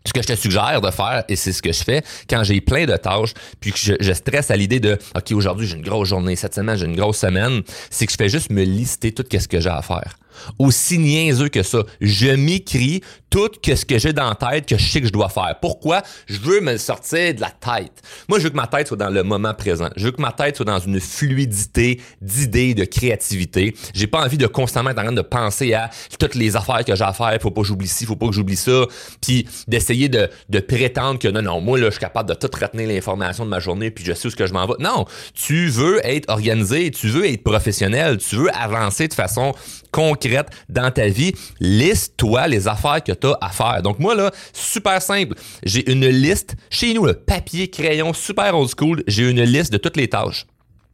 ce 0.06 0.14
que 0.14 0.22
je 0.22 0.28
te 0.28 0.36
suggère 0.36 0.80
de 0.82 0.92
faire, 0.92 1.24
et 1.28 1.36
c'est 1.36 1.54
ce 1.54 1.62
que 1.62 1.72
je 1.72 1.84
fais, 1.84 2.04
quand 2.30 2.44
j'ai 2.44 2.62
plein 2.62 2.86
de 2.86 2.96
tâches, 2.98 3.34
puis 3.60 3.72
que 3.72 3.80
je, 3.80 3.94
je 4.00 4.14
stresse 4.14 4.52
à 4.52 4.56
l'idée 4.56 4.80
de 4.80 5.00
OK, 5.16 5.32
aujourd'hui 5.32 5.66
j'ai 5.66 5.78
une 5.78 5.84
grosse 5.84 6.10
journée, 6.10 6.36
cette 6.36 6.54
semaine 6.54 6.78
j'ai 6.78 6.86
une 6.86 6.96
grosse 6.96 7.18
semaine, 7.18 7.62
c'est 7.90 8.06
que 8.06 8.12
je 8.12 8.18
fais 8.18 8.30
juste 8.30 8.52
me 8.52 8.64
lister 8.64 9.12
tout 9.12 9.26
ce 9.32 9.48
que 9.48 9.60
j'ai 9.60 9.70
à 9.70 9.82
faire 9.82 10.18
aussi 10.60 10.98
niaiseux 10.98 11.50
que 11.50 11.64
ça. 11.64 11.84
Je 12.02 12.30
m'écris 12.30 13.02
tout 13.34 13.50
ce 13.66 13.84
que 13.84 13.98
j'ai 13.98 14.14
dans 14.14 14.30
la 14.30 14.36
tête 14.36 14.68
que 14.68 14.78
je 14.78 14.92
sais 14.92 15.02
que 15.02 15.08
je 15.08 15.12
dois 15.12 15.28
faire. 15.28 15.56
Pourquoi? 15.60 16.04
Je 16.28 16.38
veux 16.38 16.62
me 16.62 16.78
sortir 16.78 17.34
de 17.34 17.42
la 17.42 17.50
tête. 17.50 18.04
Moi, 18.30 18.38
je 18.38 18.44
veux 18.44 18.52
que 18.52 18.56
ma 18.56 18.68
tête 18.68 18.90
soit 18.90 18.98
dans 18.98 19.10
le 19.10 19.24
moment 19.24 19.56
présent. 19.56 19.90
Je 19.96 20.06
veux 20.06 20.12
que 20.12 20.22
ma 20.22 20.32
tête 20.32 20.58
soit 20.58 20.68
dans 20.68 20.78
une 20.78 21.00
fluidité 21.00 22.00
d'idées, 22.22 22.76
de 22.76 22.86
créativité. 22.86 23.74
J'ai 23.96 24.06
pas 24.06 24.24
envie 24.24 24.38
de 24.38 24.46
constamment 24.46 24.92
être 24.92 25.00
en 25.00 25.06
train 25.06 25.14
de 25.14 25.24
penser 25.24 25.74
à 25.74 25.90
toutes 26.20 26.36
les 26.36 26.56
affaires 26.56 26.86
que 26.86 26.96
j'ai 26.96 27.04
à 27.04 27.12
faire. 27.12 27.36
Faut 27.42 27.50
pas 27.50 27.62
que 27.62 27.68
j'oublie 27.68 27.88
ci, 27.88 28.06
faut 28.06 28.16
pas 28.16 28.28
que 28.28 28.34
j'oublie 28.34 28.56
ça. 28.56 28.86
Puis 29.20 29.48
d'essayer 29.68 30.10
de, 30.10 30.30
de 30.50 30.60
prétendre 30.60 31.18
que 31.18 31.28
non, 31.28 31.42
non, 31.42 31.60
moi, 31.60 31.80
là, 31.80 31.88
je 31.88 31.94
suis 31.94 32.02
capable 32.02 32.30
de 32.30 32.36
tout 32.36 32.52
retenir 32.54 32.88
l'information 32.88 33.46
de 33.46 33.50
ma 33.50 33.60
journée 33.60 33.90
puis 33.90 34.06
je 34.06 34.14
sais 34.14 34.28
où 34.28 34.32
ce 34.32 34.36
que 34.36 34.46
je 34.46 34.54
m'en 34.54 34.68
vais. 34.68 34.76
Non. 34.78 35.06
Tu 35.34 35.70
veux 35.70 36.06
être 36.06 36.30
organisé, 36.30 36.92
tu 36.92 37.08
veux 37.08 37.26
être 37.26 37.44
professionnel, 37.44 38.20
tu 38.20 38.36
veux 38.36 38.56
avancer 38.56 39.08
de 39.08 39.14
façon 39.16 39.56
concrète 39.92 40.50
dans 40.70 40.92
ta 40.92 41.08
vie, 41.08 41.34
liste-toi 41.60 42.48
les 42.48 42.68
affaires 42.68 43.02
que 43.04 43.12
à 43.42 43.50
faire. 43.50 43.82
Donc 43.82 44.00
moi 44.00 44.16
là, 44.16 44.32
super 44.54 45.02
simple, 45.02 45.36
j'ai 45.64 45.90
une 45.92 46.08
liste 46.08 46.56
chez 46.70 46.94
nous 46.94 47.06
le 47.06 47.14
papier 47.14 47.70
crayon 47.70 48.14
super 48.14 48.58
old 48.58 48.70
school, 48.78 49.04
j'ai 49.08 49.30
une 49.30 49.44
liste 49.44 49.72
de 49.72 49.78
toutes 49.78 49.98
les 49.98 50.08
tâches 50.08 50.46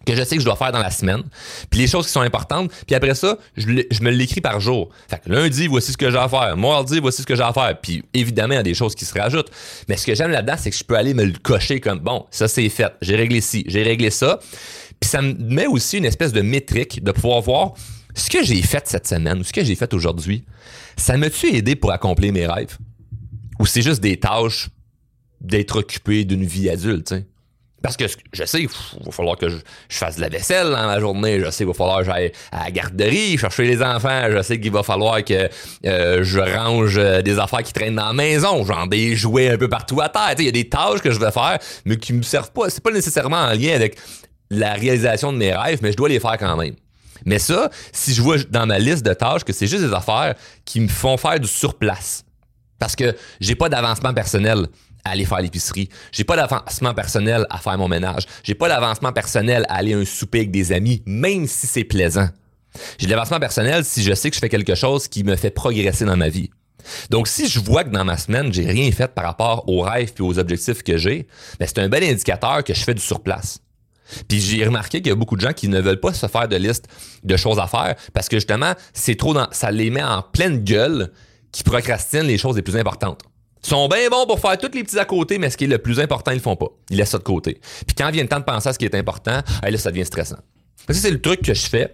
que 0.05 0.15
je 0.15 0.23
sais 0.23 0.35
que 0.35 0.41
je 0.41 0.45
dois 0.45 0.55
faire 0.55 0.71
dans 0.71 0.79
la 0.79 0.91
semaine, 0.91 1.23
puis 1.69 1.79
les 1.79 1.87
choses 1.87 2.05
qui 2.07 2.11
sont 2.11 2.21
importantes, 2.21 2.71
puis 2.87 2.95
après 2.95 3.15
ça, 3.15 3.37
je, 3.57 3.67
me 3.67 4.09
l'écris 4.09 4.41
par 4.41 4.59
jour. 4.59 4.89
Fait 5.07 5.21
que 5.21 5.29
lundi, 5.29 5.67
voici 5.67 5.91
ce 5.91 5.97
que 5.97 6.09
j'ai 6.09 6.17
à 6.17 6.27
faire. 6.27 6.55
Mardi, 6.57 6.99
voici 6.99 7.21
ce 7.21 7.27
que 7.27 7.35
j'ai 7.35 7.43
à 7.43 7.53
faire. 7.53 7.79
Puis 7.79 8.03
évidemment, 8.13 8.53
il 8.53 8.57
y 8.57 8.59
a 8.59 8.63
des 8.63 8.73
choses 8.73 8.95
qui 8.95 9.05
se 9.05 9.17
rajoutent. 9.17 9.51
Mais 9.87 9.97
ce 9.97 10.05
que 10.05 10.15
j'aime 10.15 10.31
là-dedans, 10.31 10.55
c'est 10.57 10.71
que 10.71 10.77
je 10.77 10.83
peux 10.83 10.95
aller 10.95 11.13
me 11.13 11.23
le 11.23 11.33
cocher 11.41 11.79
comme, 11.79 11.99
bon, 11.99 12.25
ça 12.31 12.47
c'est 12.47 12.67
fait, 12.69 12.91
j'ai 13.01 13.15
réglé 13.15 13.41
ci, 13.41 13.63
j'ai 13.67 13.83
réglé 13.83 14.09
ça. 14.09 14.39
Puis 14.99 15.09
ça 15.09 15.21
me 15.21 15.33
met 15.33 15.67
aussi 15.67 15.97
une 15.97 16.05
espèce 16.05 16.33
de 16.33 16.41
métrique 16.41 17.03
de 17.03 17.11
pouvoir 17.11 17.41
voir 17.41 17.73
ce 18.19 18.29
que 18.29 18.43
j'ai 18.43 18.61
fait 18.61 18.87
cette 18.87 19.07
semaine 19.07 19.39
ou 19.39 19.43
ce 19.43 19.53
que 19.53 19.63
j'ai 19.63 19.75
fait 19.75 19.93
aujourd'hui, 19.93 20.45
ça 20.97 21.17
m'a-tu 21.17 21.55
aidé 21.55 21.75
pour 21.75 21.91
accomplir 21.91 22.33
mes 22.33 22.45
rêves? 22.45 22.77
Ou 23.59 23.65
c'est 23.65 23.81
juste 23.81 24.01
des 24.01 24.17
tâches 24.17 24.69
d'être 25.41 25.79
occupé 25.79 26.25
d'une 26.25 26.45
vie 26.45 26.69
adulte? 26.69 27.13
Parce 27.81 27.95
que 27.95 28.05
je 28.33 28.43
sais 28.43 28.59
qu'il 28.59 28.69
va 29.05 29.11
falloir 29.11 29.37
que 29.37 29.47
je, 29.47 29.57
fasse 29.89 30.17
de 30.17 30.21
la 30.21 30.27
vaisselle 30.27 30.69
dans 30.69 30.85
la 30.85 30.99
journée. 30.99 31.39
Je 31.39 31.49
sais 31.49 31.59
qu'il 31.59 31.67
va 31.67 31.73
falloir 31.73 31.99
que 31.99 32.05
j'aille 32.05 32.33
à 32.51 32.65
la 32.65 32.71
garderie 32.71 33.37
chercher 33.37 33.63
les 33.63 33.81
enfants. 33.81 34.29
Je 34.29 34.41
sais 34.41 34.59
qu'il 34.59 34.71
va 34.71 34.83
falloir 34.83 35.23
que 35.23 35.49
euh, 35.85 36.21
je 36.21 36.39
range 36.39 36.97
euh, 36.97 37.21
des 37.21 37.39
affaires 37.39 37.63
qui 37.63 37.71
traînent 37.71 37.95
dans 37.95 38.07
la 38.07 38.13
maison. 38.13 38.65
Genre 38.65 38.85
des 38.87 39.15
jouets 39.15 39.51
un 39.51 39.57
peu 39.57 39.69
partout 39.69 40.01
à 40.01 40.09
terre. 40.09 40.35
Il 40.39 40.45
y 40.45 40.49
a 40.49 40.51
des 40.51 40.67
tâches 40.67 40.99
que 40.99 41.11
je 41.11 41.19
vais 41.19 41.31
faire, 41.31 41.57
mais 41.85 41.95
qui 41.95 42.11
me 42.11 42.21
servent 42.21 42.51
pas. 42.51 42.69
C'est 42.69 42.83
pas 42.83 42.91
nécessairement 42.91 43.37
en 43.37 43.53
lien 43.53 43.73
avec 43.73 43.97
la 44.49 44.73
réalisation 44.73 45.31
de 45.31 45.37
mes 45.37 45.53
rêves, 45.53 45.79
mais 45.81 45.93
je 45.93 45.97
dois 45.97 46.09
les 46.09 46.19
faire 46.19 46.37
quand 46.37 46.57
même. 46.57 46.75
Mais 47.25 47.39
ça, 47.39 47.69
si 47.91 48.13
je 48.13 48.21
vois 48.21 48.37
dans 48.49 48.65
ma 48.65 48.79
liste 48.79 49.05
de 49.05 49.13
tâches 49.13 49.43
que 49.43 49.53
c'est 49.53 49.67
juste 49.67 49.83
des 49.83 49.93
affaires 49.93 50.35
qui 50.65 50.79
me 50.79 50.87
font 50.87 51.17
faire 51.17 51.39
du 51.39 51.47
surplace, 51.47 52.23
parce 52.79 52.95
que 52.95 53.15
j'ai 53.39 53.55
pas 53.55 53.69
d'avancement 53.69 54.13
personnel 54.13 54.67
à 55.03 55.11
aller 55.11 55.25
faire 55.25 55.41
l'épicerie. 55.41 55.89
J'ai 56.11 56.23
pas 56.23 56.35
d'avancement 56.35 56.93
personnel 56.93 57.45
à 57.49 57.57
faire 57.57 57.77
mon 57.77 57.87
ménage. 57.87 58.23
J'ai 58.43 58.55
pas 58.55 58.67
d'avancement 58.67 59.11
personnel 59.11 59.65
à 59.69 59.75
aller 59.75 59.93
un 59.93 60.05
souper 60.05 60.39
avec 60.39 60.51
des 60.51 60.71
amis, 60.71 61.03
même 61.05 61.47
si 61.47 61.67
c'est 61.67 61.83
plaisant. 61.83 62.29
J'ai 62.97 63.07
de 63.07 63.11
l'avancement 63.11 63.39
personnel 63.39 63.83
si 63.83 64.03
je 64.03 64.13
sais 64.13 64.29
que 64.29 64.35
je 64.35 64.39
fais 64.39 64.49
quelque 64.49 64.75
chose 64.75 65.07
qui 65.07 65.23
me 65.23 65.35
fait 65.35 65.49
progresser 65.49 66.05
dans 66.05 66.17
ma 66.17 66.29
vie. 66.29 66.49
Donc, 67.09 67.27
si 67.27 67.47
je 67.47 67.59
vois 67.59 67.83
que 67.83 67.89
dans 67.89 68.05
ma 68.05 68.17
semaine, 68.17 68.53
j'ai 68.53 68.65
rien 68.65 68.91
fait 68.91 69.13
par 69.13 69.25
rapport 69.25 69.67
aux 69.67 69.81
rêves 69.81 70.13
et 70.17 70.21
aux 70.21 70.39
objectifs 70.39 70.83
que 70.83 70.97
j'ai, 70.97 71.27
ben, 71.59 71.65
c'est 71.67 71.79
un 71.79 71.89
bel 71.89 72.03
indicateur 72.03 72.63
que 72.63 72.73
je 72.73 72.83
fais 72.83 72.93
du 72.93 73.01
surplace. 73.01 73.59
Puis 74.27 74.39
j'ai 74.39 74.65
remarqué 74.65 75.01
qu'il 75.01 75.09
y 75.09 75.11
a 75.11 75.15
beaucoup 75.15 75.35
de 75.35 75.41
gens 75.41 75.53
qui 75.53 75.67
ne 75.67 75.79
veulent 75.79 75.99
pas 75.99 76.13
se 76.13 76.27
faire 76.27 76.47
de 76.47 76.55
liste 76.55 76.87
de 77.23 77.37
choses 77.37 77.59
à 77.59 77.67
faire 77.67 77.95
parce 78.13 78.29
que 78.29 78.37
justement, 78.37 78.73
c'est 78.93 79.15
trop 79.15 79.35
ça 79.51 79.71
les 79.71 79.89
met 79.89 80.03
en 80.03 80.21
pleine 80.21 80.63
gueule 80.63 81.11
qui 81.51 81.63
procrastinent 81.63 82.27
les 82.27 82.37
choses 82.37 82.55
les 82.55 82.61
plus 82.61 82.77
importantes. 82.77 83.21
Ils 83.63 83.69
sont 83.69 83.87
bien 83.87 84.09
bons 84.09 84.25
pour 84.25 84.39
faire 84.39 84.57
tous 84.57 84.71
les 84.73 84.83
petits 84.83 84.99
à 84.99 85.05
côté, 85.05 85.37
mais 85.37 85.49
ce 85.49 85.57
qui 85.57 85.65
est 85.65 85.67
le 85.67 85.77
plus 85.77 85.99
important, 85.99 86.31
ils 86.31 86.35
le 86.35 86.41
font 86.41 86.55
pas. 86.55 86.67
Ils 86.89 86.97
laissent 86.97 87.09
ça 87.09 87.17
de 87.17 87.23
côté. 87.23 87.59
Puis 87.85 87.95
quand 87.95 88.09
vient 88.11 88.23
le 88.23 88.29
temps 88.29 88.39
de 88.39 88.45
penser 88.45 88.69
à 88.69 88.73
ce 88.73 88.79
qui 88.79 88.85
est 88.85 88.95
important, 88.95 89.41
là, 89.61 89.77
ça 89.77 89.91
devient 89.91 90.05
stressant. 90.05 90.39
Ça, 90.87 90.93
c'est 90.93 91.11
le 91.11 91.21
truc 91.21 91.41
que 91.41 91.53
je 91.53 91.67
fais 91.67 91.93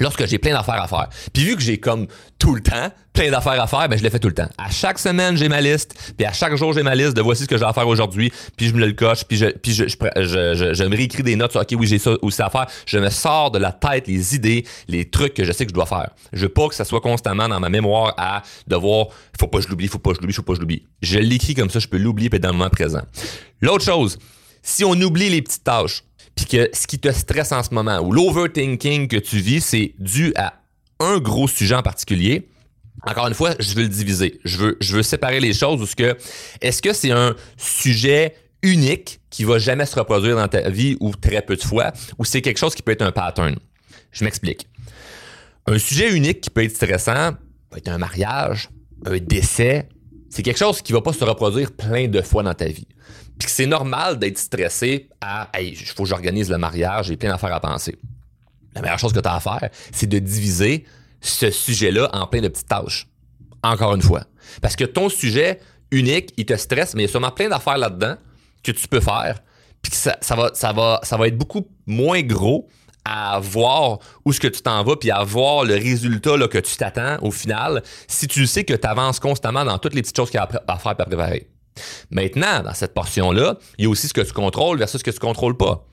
lorsque 0.00 0.26
j'ai 0.26 0.38
plein 0.38 0.52
d'affaires 0.52 0.82
à 0.82 0.88
faire. 0.88 1.08
Puis 1.32 1.44
vu 1.44 1.56
que 1.56 1.62
j'ai 1.62 1.78
comme 1.78 2.06
tout 2.38 2.54
le 2.54 2.62
temps 2.62 2.90
plein 3.12 3.30
d'affaires 3.30 3.60
à 3.60 3.66
faire, 3.66 3.88
ben 3.88 3.98
je 3.98 4.02
le 4.02 4.10
fais 4.10 4.18
tout 4.18 4.28
le 4.28 4.34
temps. 4.34 4.48
À 4.58 4.70
chaque 4.70 4.98
semaine, 4.98 5.36
j'ai 5.36 5.48
ma 5.48 5.60
liste, 5.60 6.14
puis 6.16 6.26
à 6.26 6.32
chaque 6.32 6.56
jour, 6.56 6.72
j'ai 6.72 6.82
ma 6.82 6.94
liste 6.94 7.16
de 7.16 7.22
voici 7.22 7.42
ce 7.42 7.48
que 7.48 7.58
j'ai 7.58 7.64
à 7.64 7.72
faire 7.72 7.86
aujourd'hui, 7.86 8.32
puis 8.56 8.68
je 8.68 8.74
me 8.74 8.86
le 8.86 8.92
coche, 8.92 9.24
puis 9.24 9.36
je 9.36 9.46
puis 9.46 9.72
je, 9.72 9.84
je, 9.86 9.94
je, 9.94 10.74
je 10.74 10.84
me 10.84 10.96
réécris 10.96 11.22
des 11.22 11.36
notes 11.36 11.52
sur 11.52 11.60
OK, 11.60 11.74
oui, 11.78 11.86
j'ai 11.86 11.98
ça 11.98 12.12
aussi 12.22 12.40
à 12.40 12.50
faire. 12.50 12.66
Je 12.86 12.98
me 12.98 13.10
sors 13.10 13.50
de 13.50 13.58
la 13.58 13.72
tête 13.72 14.06
les 14.06 14.34
idées, 14.34 14.64
les 14.88 15.10
trucs 15.10 15.34
que 15.34 15.44
je 15.44 15.52
sais 15.52 15.64
que 15.66 15.70
je 15.70 15.74
dois 15.74 15.86
faire. 15.86 16.10
Je 16.32 16.42
veux 16.42 16.48
pas 16.48 16.68
que 16.68 16.74
ça 16.74 16.84
soit 16.84 17.00
constamment 17.00 17.48
dans 17.48 17.60
ma 17.60 17.68
mémoire 17.68 18.14
à 18.16 18.42
devoir 18.66 19.08
faut 19.38 19.46
pas 19.46 19.58
que 19.58 19.64
je 19.64 19.68
l'oublie, 19.68 19.88
faut 19.88 19.98
pas 19.98 20.10
que 20.10 20.16
je 20.16 20.20
l'oublie, 20.20 20.34
faut 20.34 20.42
pas 20.42 20.52
que 20.52 20.56
je 20.56 20.60
l'oublie. 20.60 20.82
Je 21.02 21.18
l'écris 21.18 21.54
comme 21.54 21.70
ça, 21.70 21.78
je 21.78 21.88
peux 21.88 21.98
l'oublier 21.98 22.30
puis 22.30 22.40
dans 22.40 22.50
le 22.50 22.56
moment 22.56 22.70
présent. 22.70 23.02
L'autre 23.60 23.84
chose, 23.84 24.18
si 24.62 24.84
on 24.84 24.92
oublie 24.92 25.30
les 25.30 25.42
petites 25.42 25.64
tâches, 25.64 26.04
puis 26.34 26.46
que 26.46 26.70
ce 26.72 26.86
qui 26.86 26.98
te 26.98 27.10
stresse 27.12 27.52
en 27.52 27.62
ce 27.62 27.74
moment 27.74 28.00
ou 28.00 28.12
l'overthinking 28.12 29.08
que 29.08 29.16
tu 29.16 29.38
vis, 29.38 29.60
c'est 29.60 29.94
dû 29.98 30.32
à 30.36 30.54
un 31.00 31.18
gros 31.18 31.48
sujet 31.48 31.74
en 31.74 31.82
particulier. 31.82 32.48
Encore 33.06 33.26
une 33.26 33.34
fois, 33.34 33.54
je 33.58 33.74
veux 33.74 33.82
le 33.82 33.88
diviser. 33.88 34.40
Je 34.44 34.58
veux, 34.58 34.76
je 34.80 34.96
veux 34.96 35.02
séparer 35.02 35.40
les 35.40 35.52
choses. 35.52 35.82
Est-ce 35.82 35.96
que, 35.96 36.16
est-ce 36.60 36.82
que 36.82 36.92
c'est 36.92 37.10
un 37.10 37.34
sujet 37.56 38.34
unique 38.62 39.20
qui 39.30 39.44
va 39.44 39.58
jamais 39.58 39.86
se 39.86 39.98
reproduire 39.98 40.36
dans 40.36 40.48
ta 40.48 40.68
vie 40.68 40.96
ou 41.00 41.14
très 41.14 41.40
peu 41.40 41.56
de 41.56 41.62
fois, 41.62 41.92
ou 42.18 42.24
c'est 42.24 42.42
quelque 42.42 42.58
chose 42.58 42.74
qui 42.74 42.82
peut 42.82 42.92
être 42.92 43.02
un 43.02 43.12
pattern? 43.12 43.56
Je 44.12 44.24
m'explique. 44.24 44.66
Un 45.66 45.78
sujet 45.78 46.12
unique 46.12 46.40
qui 46.42 46.50
peut 46.50 46.64
être 46.64 46.74
stressant 46.74 47.32
peut 47.70 47.78
être 47.78 47.88
un 47.88 47.98
mariage, 47.98 48.68
un 49.06 49.18
décès. 49.18 49.88
C'est 50.28 50.42
quelque 50.42 50.58
chose 50.58 50.82
qui 50.82 50.92
va 50.92 51.00
pas 51.00 51.12
se 51.12 51.24
reproduire 51.24 51.72
plein 51.72 52.08
de 52.08 52.20
fois 52.20 52.42
dans 52.42 52.54
ta 52.54 52.66
vie. 52.66 52.86
Puis 53.40 53.48
c'est 53.50 53.66
normal 53.66 54.18
d'être 54.18 54.38
stressé 54.38 55.08
à 55.20 55.48
Hey, 55.54 55.70
il 55.70 55.86
faut 55.86 56.02
que 56.02 56.08
j'organise 56.08 56.50
le 56.50 56.58
mariage, 56.58 57.06
j'ai 57.06 57.16
plein 57.16 57.30
d'affaires 57.30 57.54
à 57.54 57.60
penser. 57.60 57.96
La 58.74 58.82
meilleure 58.82 58.98
chose 58.98 59.12
que 59.12 59.18
tu 59.18 59.28
as 59.28 59.34
à 59.34 59.40
faire, 59.40 59.70
c'est 59.92 60.06
de 60.06 60.18
diviser 60.18 60.84
ce 61.22 61.50
sujet-là 61.50 62.10
en 62.12 62.26
plein 62.26 62.42
de 62.42 62.48
petites 62.48 62.68
tâches. 62.68 63.08
Encore 63.62 63.94
une 63.94 64.02
fois. 64.02 64.24
Parce 64.60 64.76
que 64.76 64.84
ton 64.84 65.08
sujet 65.08 65.58
unique, 65.90 66.32
il 66.36 66.44
te 66.46 66.56
stresse, 66.56 66.94
mais 66.94 67.02
il 67.02 67.06
y 67.06 67.08
a 67.08 67.10
sûrement 67.10 67.30
plein 67.30 67.48
d'affaires 67.48 67.78
là-dedans 67.78 68.16
que 68.62 68.72
tu 68.72 68.86
peux 68.86 69.00
faire. 69.00 69.40
Puis 69.82 69.92
ça, 69.94 70.18
ça, 70.20 70.36
va, 70.36 70.50
ça, 70.54 70.72
va, 70.72 71.00
ça 71.02 71.16
va 71.16 71.26
être 71.26 71.36
beaucoup 71.36 71.66
moins 71.86 72.20
gros 72.22 72.68
à 73.04 73.40
voir 73.40 73.98
où 74.26 74.32
ce 74.32 74.40
que 74.40 74.48
tu 74.48 74.60
t'en 74.60 74.84
vas, 74.84 74.96
puis 74.96 75.10
à 75.10 75.24
voir 75.24 75.64
le 75.64 75.74
résultat 75.74 76.36
là, 76.36 76.46
que 76.46 76.58
tu 76.58 76.76
t'attends 76.76 77.16
au 77.22 77.30
final, 77.30 77.82
si 78.06 78.28
tu 78.28 78.46
sais 78.46 78.64
que 78.64 78.74
tu 78.74 78.86
avances 78.86 79.18
constamment 79.18 79.64
dans 79.64 79.78
toutes 79.78 79.94
les 79.94 80.02
petites 80.02 80.16
choses 80.16 80.30
qu'il 80.30 80.38
y 80.38 80.42
a 80.42 80.48
à 80.68 80.78
faire 80.78 80.94
et 80.98 81.02
à 81.02 81.06
préparer. 81.06 81.48
Maintenant, 82.10 82.62
dans 82.62 82.74
cette 82.74 82.94
portion-là, 82.94 83.58
il 83.78 83.84
y 83.84 83.86
a 83.86 83.90
aussi 83.90 84.08
ce 84.08 84.14
que 84.14 84.20
tu 84.20 84.32
contrôles 84.32 84.78
versus 84.78 84.98
ce 84.98 85.04
que 85.04 85.10
tu 85.10 85.18
contrôles 85.18 85.56
pas. 85.56 85.84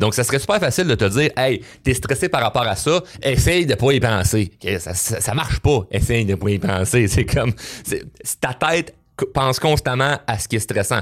Donc, 0.00 0.14
ça 0.14 0.24
serait 0.24 0.38
super 0.38 0.58
facile 0.58 0.86
de 0.86 0.94
te 0.94 1.04
dire, 1.04 1.30
hey, 1.36 1.60
t'es 1.82 1.94
stressé 1.94 2.28
par 2.28 2.42
rapport 2.42 2.66
à 2.66 2.76
ça, 2.76 3.02
essaye 3.22 3.66
de 3.66 3.74
pas 3.74 3.92
y 3.92 4.00
penser. 4.00 4.52
Ça, 4.78 4.94
ça, 4.94 5.34
marche 5.34 5.60
pas, 5.60 5.86
essaye 5.90 6.24
de 6.24 6.34
pas 6.34 6.50
y 6.50 6.58
penser. 6.58 7.08
C'est 7.08 7.24
comme, 7.24 7.52
ta 8.40 8.54
tête 8.54 8.94
pense 9.32 9.60
constamment 9.60 10.18
à 10.26 10.38
ce 10.38 10.48
qui 10.48 10.56
est 10.56 10.60
stressant 10.60 11.00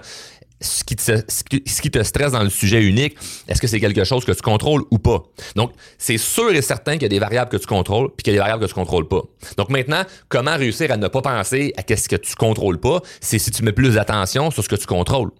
ce 0.62 0.84
qui, 0.84 0.96
te, 0.96 1.02
ce 1.02 2.02
stresse 2.02 2.32
dans 2.32 2.42
le 2.42 2.50
sujet 2.50 2.82
unique, 2.82 3.16
est-ce 3.48 3.60
que 3.60 3.66
c'est 3.66 3.80
quelque 3.80 4.04
chose 4.04 4.24
que 4.24 4.32
tu 4.32 4.42
contrôles 4.42 4.82
ou 4.90 4.98
pas? 4.98 5.22
Donc, 5.56 5.72
c'est 5.98 6.18
sûr 6.18 6.50
et 6.52 6.62
certain 6.62 6.92
qu'il 6.94 7.02
y 7.02 7.06
a 7.06 7.08
des 7.08 7.18
variables 7.18 7.50
que 7.50 7.56
tu 7.56 7.66
contrôles 7.66 8.08
puis 8.16 8.24
qu'il 8.24 8.32
y 8.32 8.36
a 8.36 8.38
des 8.38 8.40
variables 8.40 8.62
que 8.62 8.68
tu 8.68 8.74
contrôles 8.74 9.08
pas. 9.08 9.22
Donc 9.56 9.68
maintenant, 9.70 10.02
comment 10.28 10.56
réussir 10.56 10.90
à 10.90 10.96
ne 10.96 11.08
pas 11.08 11.22
penser 11.22 11.72
à 11.76 11.82
qu'est-ce 11.82 12.08
que 12.08 12.16
tu 12.16 12.34
contrôles 12.34 12.78
pas? 12.78 13.00
C'est 13.20 13.38
si 13.38 13.50
tu 13.50 13.62
mets 13.62 13.72
plus 13.72 13.94
d'attention 13.94 14.50
sur 14.50 14.62
ce 14.62 14.68
que 14.68 14.76
tu 14.76 14.86
contrôles. 14.86 15.30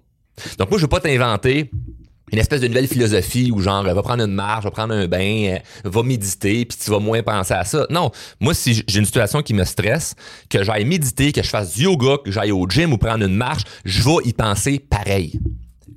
Donc 0.58 0.70
moi, 0.70 0.78
je 0.78 0.82
veux 0.82 0.88
pas 0.88 1.00
t'inventer 1.00 1.70
une 2.32 2.38
espèce 2.38 2.62
de 2.62 2.68
nouvelle 2.68 2.88
philosophie 2.88 3.50
où 3.52 3.60
genre 3.60 3.82
va 3.82 4.02
prendre 4.02 4.24
une 4.24 4.32
marche, 4.32 4.64
va 4.64 4.70
prendre 4.70 4.94
un 4.94 5.06
bain, 5.06 5.54
euh, 5.54 5.58
va 5.84 6.02
méditer, 6.02 6.64
puis 6.64 6.78
tu 6.82 6.90
vas 6.90 6.98
moins 6.98 7.22
penser 7.22 7.54
à 7.54 7.64
ça. 7.64 7.86
Non, 7.90 8.10
moi 8.40 8.54
si 8.54 8.82
j'ai 8.86 8.98
une 8.98 9.04
situation 9.04 9.42
qui 9.42 9.52
me 9.54 9.64
stresse, 9.64 10.14
que 10.48 10.64
j'aille 10.64 10.86
méditer, 10.86 11.32
que 11.32 11.42
je 11.42 11.48
fasse 11.48 11.74
du 11.74 11.84
yoga, 11.84 12.16
que 12.24 12.30
j'aille 12.30 12.52
au 12.52 12.66
gym 12.68 12.92
ou 12.92 12.98
prendre 12.98 13.24
une 13.24 13.36
marche, 13.36 13.62
je 13.84 14.02
vais 14.02 14.28
y 14.28 14.32
penser 14.32 14.78
pareil. 14.78 15.38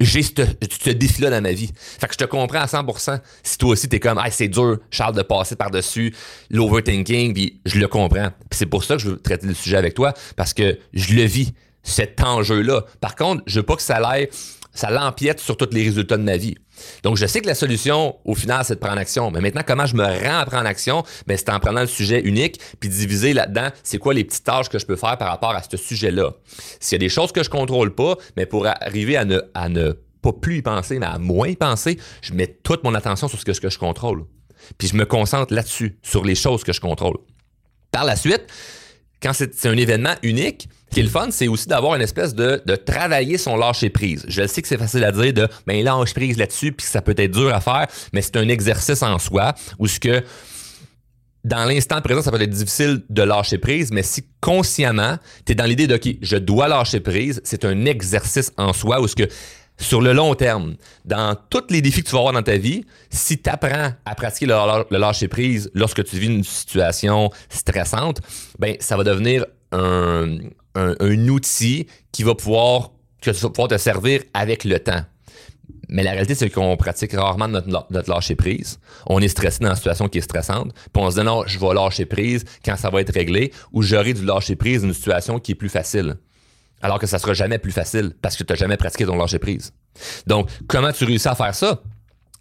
J'ai 0.01 0.23
ce, 0.23 0.89
défi-là 0.89 1.29
dans 1.29 1.41
ma 1.41 1.53
vie. 1.53 1.71
Fait 1.75 2.07
que 2.07 2.13
je 2.13 2.17
te 2.17 2.25
comprends 2.25 2.59
à 2.59 2.65
100%. 2.65 3.19
Si 3.43 3.57
toi 3.57 3.69
aussi 3.69 3.87
t'es 3.87 4.01
comme, 4.01 4.17
ah 4.17 4.29
c'est 4.29 4.49
dur, 4.49 4.79
Charles, 4.91 5.15
de 5.15 5.21
passer 5.21 5.55
par-dessus 5.55 6.13
l'overthinking, 6.49 7.33
puis 7.33 7.61
je 7.65 7.79
le 7.79 7.87
comprends. 7.87 8.29
Puis 8.49 8.57
c'est 8.57 8.65
pour 8.65 8.83
ça 8.83 8.95
que 8.95 9.01
je 9.01 9.09
veux 9.11 9.17
traiter 9.17 9.47
le 9.47 9.53
sujet 9.53 9.77
avec 9.77 9.93
toi, 9.93 10.13
parce 10.35 10.53
que 10.53 10.77
je 10.93 11.13
le 11.13 11.23
vis 11.23 11.53
cet 11.81 12.21
enjeu-là. 12.21 12.83
Par 12.99 13.15
contre, 13.15 13.43
je 13.45 13.59
veux 13.59 13.65
pas 13.65 13.77
que 13.77 13.81
ça 13.81 13.95
aille 14.05 14.27
ça 14.75 14.91
l'empiète 14.91 15.39
sur 15.39 15.58
tous 15.58 15.70
les 15.72 15.84
résultats 15.84 16.17
de 16.17 16.24
ma 16.24 16.38
vie. 16.38 16.55
Donc, 17.03 17.17
je 17.17 17.25
sais 17.25 17.41
que 17.41 17.48
la 17.48 17.55
solution, 17.55 18.17
au 18.25 18.36
final, 18.36 18.63
c'est 18.65 18.75
de 18.75 18.79
prendre 18.79 18.98
action. 18.98 19.32
Mais 19.32 19.41
maintenant, 19.41 19.63
comment 19.65 19.86
je 19.86 19.96
me 19.96 20.03
rends 20.03 20.39
à 20.39 20.46
prendre 20.46 20.67
action? 20.67 21.03
Ben, 21.25 21.38
c'est 21.38 21.50
en 21.50 21.60
prenant 21.60 21.82
le 21.82 21.88
sujet 21.88 22.22
unique, 22.22 22.60
puis 22.79 22.89
diviser 22.89 23.34
là-dedans, 23.34 23.70
c'est 23.82 23.98
quoi 23.98 24.13
les 24.13 24.24
petites 24.24 24.44
tâches 24.44 24.70
que 24.70 24.77
je 24.77 24.86
peux 24.86 24.98
faire 24.98 25.17
par 25.17 25.29
rapport 25.29 25.51
à 25.51 25.63
ce 25.63 25.77
sujet-là? 25.77 26.34
S'il 26.79 26.96
y 26.96 26.98
a 26.98 27.00
des 27.00 27.10
choses 27.10 27.32
que 27.32 27.44
je 27.44 27.50
contrôle 27.50 27.96
pas, 27.96 28.17
mais 28.38 28.46
pour 28.46 28.67
arriver 28.67 29.17
à 29.17 29.25
ne, 29.25 29.91
pas 30.22 30.34
plus 30.34 30.58
y 30.58 30.62
penser, 30.62 31.00
mais 31.00 31.05
à 31.05 31.17
moins 31.17 31.48
y 31.48 31.55
penser, 31.55 31.98
je 32.22 32.34
mets 32.34 32.48
toute 32.48 32.84
mon 32.84 32.94
attention 32.94 33.27
sur 33.27 33.39
ce 33.39 33.46
que 33.46 33.70
je 33.70 33.79
contrôle. 33.79 34.25
Puis 34.77 34.89
je 34.89 34.96
me 34.96 35.05
concentre 35.05 35.53
là-dessus, 35.53 35.98
sur 36.01 36.24
les 36.25 36.36
choses 36.36 36.63
que 36.63 36.74
je 36.74 36.82
contrôle. 36.82 37.17
Par 37.91 38.03
la 38.03 38.15
suite, 38.15 38.48
quand 39.25 39.34
c'est 39.34 39.65
un 39.65 39.75
événement 39.75 40.13
unique, 40.22 40.70
ce 40.89 40.94
qui 40.94 41.00
est 41.00 41.03
le 41.03 41.10
fun, 41.10 41.29
c'est 41.32 41.48
aussi 41.48 41.67
d'avoir 41.67 41.96
une 41.96 42.03
espèce 42.03 42.36
de, 42.36 42.62
travailler 42.75 43.39
son 43.39 43.58
lâcher 43.58 43.89
prise. 43.89 44.24
Je 44.27 44.46
sais 44.46 44.62
que 44.62 44.67
c'est 44.67 44.77
facile 44.77 45.03
à 45.03 45.12
dire 45.12 45.34
de 45.34 45.48
ben 45.65 45.84
lâche 45.84 46.13
prise 46.13 46.38
là-dessus, 46.38 46.72
puis 46.72 46.86
ça 46.86 47.01
peut 47.01 47.15
être 47.17 47.32
dur 47.32 47.51
à 47.51 47.60
faire, 47.60 47.88
mais 48.13 48.22
c'est 48.22 48.38
un 48.38 48.48
exercice 48.48 49.01
en 49.01 49.17
soi 49.17 49.55
où 49.79 49.88
ce 49.88 50.00
que 50.00 50.24
dans 51.44 51.65
l'instant 51.65 52.01
présent, 52.01 52.22
ça 52.22 52.32
peut 52.32 52.39
être 52.39 52.50
difficile 52.51 53.01
de 53.10 53.24
lâcher 53.24 53.58
prise, 53.58 53.91
mais 53.91 54.03
si 54.03 54.27
consciemment, 54.41 55.17
tu 55.44 55.53
es 55.53 55.55
dans 55.55 55.65
l'idée 55.65 55.88
de 55.88 55.96
OK, 55.96 56.08
je 56.22 56.38
dois 56.38 56.67
lâcher 56.67 57.00
prise, 57.00 57.41
c'est 57.44 57.65
un 57.65 57.86
exercice 57.86 58.51
en 58.58 58.74
soi 58.74 59.01
où 59.01 59.08
ce 59.08 59.15
que 59.15 59.27
sur 59.77 60.01
le 60.01 60.13
long 60.13 60.36
terme, 60.36 60.75
dans 61.03 61.36
tous 61.50 61.65
les 61.70 61.82
défis 61.82 62.01
que 62.01 62.10
tu 62.10 62.13
vas 62.13 62.20
avoir 62.20 62.34
dans 62.34 62.44
ta 62.44 62.58
vie, 62.58 62.86
si 63.10 63.41
tu 63.41 63.50
apprends 63.50 63.91
à 64.05 64.15
pratiquer 64.15 64.46
le, 64.46 64.98
lâcher 64.98 65.27
prise 65.27 65.70
lorsque 65.74 66.03
tu 66.03 66.17
vis 66.17 66.27
une 66.27 66.44
situation 66.44 67.29
stressante, 67.50 68.22
ben 68.58 68.75
ça 68.79 68.96
va 68.98 69.03
devenir 69.03 69.46
un, 69.72 70.39
outil 71.27 71.88
qui 72.12 72.24
va 72.24 72.36
pouvoir 72.36 72.91
que 73.22 73.32
tu 73.32 73.38
vas 73.38 73.50
pouvoir 73.50 73.67
te 73.67 73.77
servir 73.77 74.22
avec 74.34 74.63
le 74.63 74.79
temps. 74.79 75.01
Mais 75.88 76.03
la 76.03 76.12
réalité, 76.12 76.36
c'est 76.36 76.50
qu'on 76.50 76.75
pratique 76.77 77.13
rarement 77.13 77.48
notre, 77.48 77.67
notre, 77.67 78.10
lâcher 78.10 78.36
prise. 78.36 78.79
On 79.05 79.20
est 79.20 79.27
stressé 79.27 79.60
dans 79.60 79.70
une 79.70 79.75
situation 79.75 80.10
qui 80.10 80.17
est 80.17 80.22
stressante, 80.22 80.74
puis 80.74 81.03
on 81.03 81.12
se 81.12 81.20
dit 81.20 81.25
non, 81.25 81.44
je 81.46 81.60
vais 81.60 81.74
lâcher 81.74 82.05
prise 82.05 82.44
quand 82.63 82.75
ça 82.75 82.89
va 82.89 83.01
être 83.01 83.13
réglé, 83.13 83.51
ou 83.72 83.82
j'aurai 83.82 84.13
du 84.13 84.25
lâcher 84.25 84.55
prise 84.55 84.82
dans 84.82 84.88
une 84.88 84.94
situation 84.94 85.39
qui 85.39 85.51
est 85.51 85.55
plus 85.55 85.70
facile 85.70 86.17
alors 86.82 87.00
que 87.00 87.08
ça 87.08 87.20
sera 87.20 87.34
jamais 87.34 87.58
plus 87.58 87.72
facile 87.72 88.13
parce 88.22 88.36
que 88.36 88.44
tu 88.44 88.51
n'as 88.53 88.58
jamais 88.58 88.77
pratiqué 88.77 89.05
ton 89.05 89.15
lâcher 89.15 89.39
prise. 89.39 89.74
Donc, 90.27 90.50
comment 90.67 90.91
tu 90.91 91.05
réussis 91.05 91.27
à 91.27 91.36
faire 91.36 91.55
ça? 91.55 91.82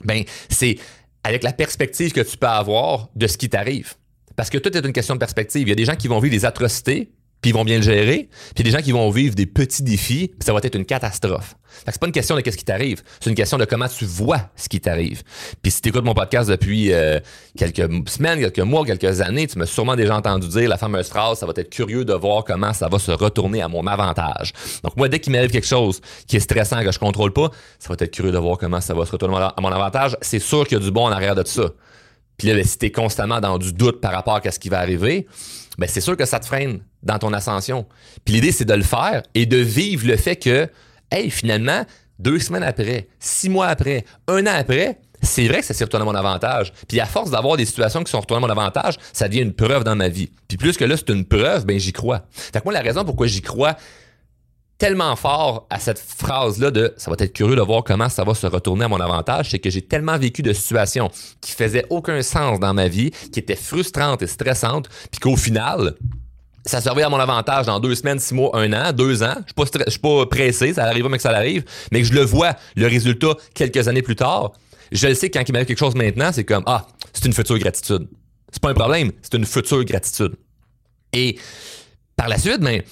Ben, 0.04 0.22
c'est 0.48 0.76
avec 1.22 1.42
la 1.42 1.52
perspective 1.52 2.12
que 2.12 2.20
tu 2.20 2.36
peux 2.36 2.46
avoir 2.46 3.08
de 3.14 3.26
ce 3.26 3.38
qui 3.38 3.48
t'arrive. 3.48 3.94
Parce 4.36 4.50
que 4.50 4.58
tout 4.58 4.76
est 4.76 4.84
une 4.84 4.92
question 4.92 5.14
de 5.14 5.20
perspective. 5.20 5.62
Il 5.62 5.68
y 5.68 5.72
a 5.72 5.76
des 5.76 5.84
gens 5.84 5.96
qui 5.96 6.08
vont 6.08 6.18
vivre 6.18 6.34
des 6.34 6.44
atrocités 6.44 7.12
puis 7.44 7.50
ils 7.50 7.54
vont 7.54 7.66
bien 7.66 7.76
le 7.76 7.82
gérer. 7.82 8.30
Puis 8.54 8.64
des 8.64 8.70
gens 8.70 8.80
qui 8.80 8.92
vont 8.92 9.10
vivre 9.10 9.34
des 9.34 9.44
petits 9.44 9.82
défis, 9.82 10.28
puis 10.28 10.46
ça 10.46 10.54
va 10.54 10.60
être 10.62 10.76
une 10.76 10.86
catastrophe. 10.86 11.56
Fait 11.68 11.84
que 11.84 11.92
c'est 11.92 12.00
pas 12.00 12.06
une 12.06 12.12
question 12.12 12.36
de 12.36 12.40
qu'est-ce 12.40 12.56
qui 12.56 12.64
t'arrive, 12.64 13.02
c'est 13.20 13.28
une 13.28 13.36
question 13.36 13.58
de 13.58 13.66
comment 13.66 13.86
tu 13.86 14.06
vois 14.06 14.48
ce 14.56 14.66
qui 14.66 14.80
t'arrive. 14.80 15.22
Puis 15.60 15.70
si 15.70 15.82
tu 15.82 15.90
écoutes 15.90 16.06
mon 16.06 16.14
podcast 16.14 16.48
depuis 16.48 16.90
euh, 16.94 17.20
quelques 17.54 17.86
semaines, 18.08 18.40
quelques 18.40 18.60
mois, 18.60 18.86
quelques 18.86 19.20
années, 19.20 19.46
tu 19.46 19.58
m'as 19.58 19.66
sûrement 19.66 19.94
déjà 19.94 20.16
entendu 20.16 20.48
dire 20.48 20.70
la 20.70 20.78
fameuse 20.78 21.06
phrase, 21.08 21.38
ça 21.38 21.44
va 21.44 21.52
être 21.54 21.68
curieux 21.68 22.06
de 22.06 22.14
voir 22.14 22.44
comment 22.44 22.72
ça 22.72 22.88
va 22.88 22.98
se 22.98 23.10
retourner 23.10 23.60
à 23.60 23.68
mon 23.68 23.86
avantage. 23.86 24.54
Donc 24.82 24.96
moi, 24.96 25.10
dès 25.10 25.20
qu'il 25.20 25.34
m'arrive 25.34 25.50
quelque 25.50 25.66
chose 25.66 26.00
qui 26.26 26.36
est 26.36 26.40
stressant, 26.40 26.82
que 26.82 26.92
je 26.92 26.98
contrôle 26.98 27.34
pas, 27.34 27.50
ça 27.78 27.90
va 27.90 27.96
être 27.98 28.10
curieux 28.10 28.32
de 28.32 28.38
voir 28.38 28.56
comment 28.56 28.80
ça 28.80 28.94
va 28.94 29.04
se 29.04 29.12
retourner 29.12 29.36
à 29.36 29.60
mon 29.60 29.70
avantage. 29.70 30.16
C'est 30.22 30.38
sûr 30.38 30.66
qu'il 30.66 30.78
y 30.78 30.80
a 30.80 30.82
du 30.82 30.90
bon 30.90 31.04
en 31.04 31.12
arrière 31.12 31.34
de 31.34 31.42
tout 31.42 31.52
ça. 31.52 31.68
Puis 32.38 32.48
là, 32.48 32.54
ben, 32.54 32.64
si 32.64 32.78
t'es 32.78 32.90
constamment 32.90 33.40
dans 33.40 33.58
du 33.58 33.74
doute 33.74 34.00
par 34.00 34.12
rapport 34.12 34.40
à 34.42 34.50
ce 34.50 34.58
qui 34.58 34.70
va 34.70 34.78
arriver, 34.78 35.26
ben 35.76 35.88
c'est 35.88 36.00
sûr 36.00 36.16
que 36.16 36.24
ça 36.24 36.40
te 36.40 36.46
freine 36.46 36.80
dans 37.04 37.18
ton 37.18 37.32
ascension. 37.32 37.86
Puis 38.24 38.34
l'idée, 38.34 38.52
c'est 38.52 38.64
de 38.64 38.74
le 38.74 38.82
faire 38.82 39.22
et 39.34 39.46
de 39.46 39.56
vivre 39.56 40.06
le 40.06 40.16
fait 40.16 40.36
que, 40.36 40.68
hey, 41.10 41.30
finalement, 41.30 41.84
deux 42.18 42.38
semaines 42.38 42.62
après, 42.62 43.08
six 43.18 43.48
mois 43.48 43.66
après, 43.66 44.04
un 44.28 44.46
an 44.46 44.54
après, 44.56 44.98
c'est 45.22 45.46
vrai 45.48 45.60
que 45.60 45.64
ça 45.64 45.74
s'est 45.74 45.84
retourné 45.84 46.02
à 46.02 46.06
mon 46.06 46.14
avantage. 46.14 46.72
Puis 46.86 47.00
à 47.00 47.06
force 47.06 47.30
d'avoir 47.30 47.56
des 47.56 47.64
situations 47.64 48.04
qui 48.04 48.10
sont 48.10 48.20
retournées 48.20 48.44
à 48.44 48.46
mon 48.46 48.52
avantage, 48.52 48.96
ça 49.12 49.28
devient 49.28 49.40
une 49.40 49.54
preuve 49.54 49.84
dans 49.84 49.96
ma 49.96 50.08
vie. 50.08 50.30
Puis 50.48 50.56
plus 50.56 50.76
que 50.76 50.84
là, 50.84 50.96
c'est 50.96 51.10
une 51.10 51.24
preuve, 51.24 51.64
ben 51.64 51.78
j'y 51.78 51.92
crois. 51.92 52.26
Fait 52.30 52.60
que 52.60 52.64
moi, 52.64 52.74
la 52.74 52.82
raison 52.82 53.04
pourquoi 53.04 53.26
j'y 53.26 53.40
crois 53.40 53.76
tellement 54.76 55.14
fort 55.16 55.66
à 55.70 55.78
cette 55.78 55.98
phrase-là 56.00 56.70
de 56.70 56.92
ça 56.96 57.10
va 57.10 57.16
être 57.18 57.32
curieux 57.32 57.56
de 57.56 57.62
voir 57.62 57.84
comment 57.84 58.08
ça 58.08 58.24
va 58.24 58.34
se 58.34 58.46
retourner 58.46 58.84
à 58.84 58.88
mon 58.88 59.00
avantage, 59.00 59.50
c'est 59.50 59.58
que 59.58 59.70
j'ai 59.70 59.82
tellement 59.82 60.18
vécu 60.18 60.42
de 60.42 60.52
situations 60.52 61.10
qui 61.40 61.52
faisaient 61.52 61.86
aucun 61.90 62.22
sens 62.22 62.58
dans 62.58 62.74
ma 62.74 62.88
vie, 62.88 63.10
qui 63.32 63.38
étaient 63.38 63.56
frustrantes 63.56 64.22
et 64.22 64.26
stressantes, 64.26 64.88
puis 65.10 65.20
qu'au 65.20 65.36
final, 65.36 65.94
ça 66.66 66.80
servait 66.80 67.02
à 67.02 67.08
mon 67.08 67.18
avantage 67.18 67.66
dans 67.66 67.78
deux 67.78 67.94
semaines, 67.94 68.18
six 68.18 68.34
mois, 68.34 68.50
un 68.54 68.72
an, 68.72 68.92
deux 68.92 69.22
ans. 69.22 69.34
Je 69.46 69.62
suis 69.64 69.70
pas, 69.72 69.88
suis 69.88 69.98
pas 69.98 70.26
pressé, 70.26 70.72
ça 70.72 70.84
arrive 70.84 71.06
mais 71.08 71.18
que 71.18 71.22
ça 71.22 71.30
arrive, 71.30 71.64
mais 71.92 72.00
que 72.00 72.06
je 72.06 72.14
le 72.14 72.22
vois, 72.22 72.54
le 72.76 72.86
résultat, 72.86 73.34
quelques 73.54 73.86
années 73.88 74.02
plus 74.02 74.16
tard. 74.16 74.52
Je 74.92 75.06
le 75.08 75.14
sais, 75.14 75.30
quand 75.30 75.42
il 75.46 75.52
m'arrive 75.52 75.66
quelque 75.66 75.78
chose 75.78 75.94
maintenant, 75.94 76.30
c'est 76.32 76.44
comme, 76.44 76.62
ah, 76.66 76.86
c'est 77.12 77.26
une 77.26 77.32
future 77.32 77.58
gratitude. 77.58 78.08
C'est 78.50 78.62
pas 78.62 78.70
un 78.70 78.74
problème, 78.74 79.12
c'est 79.22 79.34
une 79.34 79.44
future 79.44 79.84
gratitude. 79.84 80.36
Et 81.12 81.38
par 82.16 82.28
la 82.28 82.38
suite, 82.38 82.60
ben, 82.60 82.82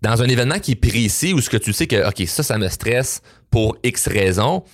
dans 0.00 0.22
un 0.22 0.26
événement 0.26 0.58
qui 0.58 0.72
est 0.72 0.76
précis 0.76 1.32
où 1.32 1.40
ce 1.40 1.48
que 1.48 1.56
tu 1.56 1.72
sais 1.72 1.86
que, 1.86 2.08
OK, 2.08 2.26
ça, 2.26 2.42
ça 2.42 2.58
me 2.58 2.68
stresse 2.68 3.22
pour 3.50 3.76
X 3.84 4.08
raisons, 4.08 4.64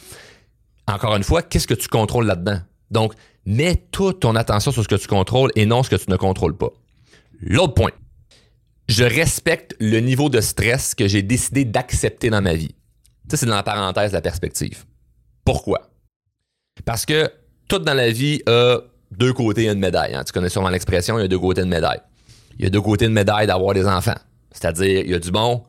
encore 0.87 1.17
une 1.17 1.25
fois, 1.25 1.43
qu'est-ce 1.43 1.67
que 1.67 1.75
tu 1.75 1.89
contrôles 1.89 2.27
là-dedans? 2.27 2.61
Donc, 2.91 3.13
mets 3.45 3.77
toute 3.91 4.21
ton 4.21 4.37
attention 4.37 4.73
sur 4.73 4.83
ce 4.83 4.89
que 4.89 4.95
tu 4.95 5.07
contrôles 5.07 5.51
et 5.55 5.67
non 5.67 5.83
ce 5.83 5.91
que 5.91 5.97
tu 5.97 6.11
ne 6.11 6.17
contrôles 6.17 6.57
pas. 6.57 6.71
L'autre 7.41 7.75
point, 7.75 7.91
je 8.89 9.05
respecte 9.05 9.77
le 9.81 10.01
niveau 10.01 10.29
de 10.29 10.41
stress 10.41 10.95
que 10.95 11.07
j'ai 11.07 11.23
décidé 11.23 11.65
d'accepter 11.65 12.31
dans 12.31 12.43
ma 12.43 12.55
vie. 12.55 12.75
Ça, 13.31 13.37
c'est 13.37 13.47
dans 13.47 13.55
la 13.55 13.63
parenthèse 13.63 14.13
la 14.13 14.23
perspective. 14.23 14.85
Pourquoi? 15.45 15.91
Parce 16.85 17.05
que 17.05 17.31
tout 17.69 17.79
dans 17.79 17.95
la 17.95 18.11
vie 18.11 18.43
a 18.47 18.79
deux 19.11 19.33
côtés 19.33 19.69
une 19.69 19.79
médaille. 19.79 20.15
Hein. 20.15 20.25
Tu 20.25 20.33
connais 20.33 20.49
sûrement 20.49 20.71
l'expression, 20.71 21.19
il 21.19 21.23
y 21.23 21.25
a 21.25 21.29
deux 21.29 21.39
côtés 21.39 21.61
de 21.61 21.67
médaille. 21.67 22.01
Il 22.59 22.65
y 22.65 22.67
a 22.67 22.71
deux 22.71 22.81
côtés 22.81 23.07
de 23.07 23.13
médaille 23.13 23.47
d'avoir 23.47 23.75
des 23.75 23.87
enfants. 23.87 24.19
C'est-à-dire, 24.51 25.05
il 25.05 25.11
y 25.11 25.15
a 25.15 25.19
du 25.19 25.31
bon, 25.31 25.65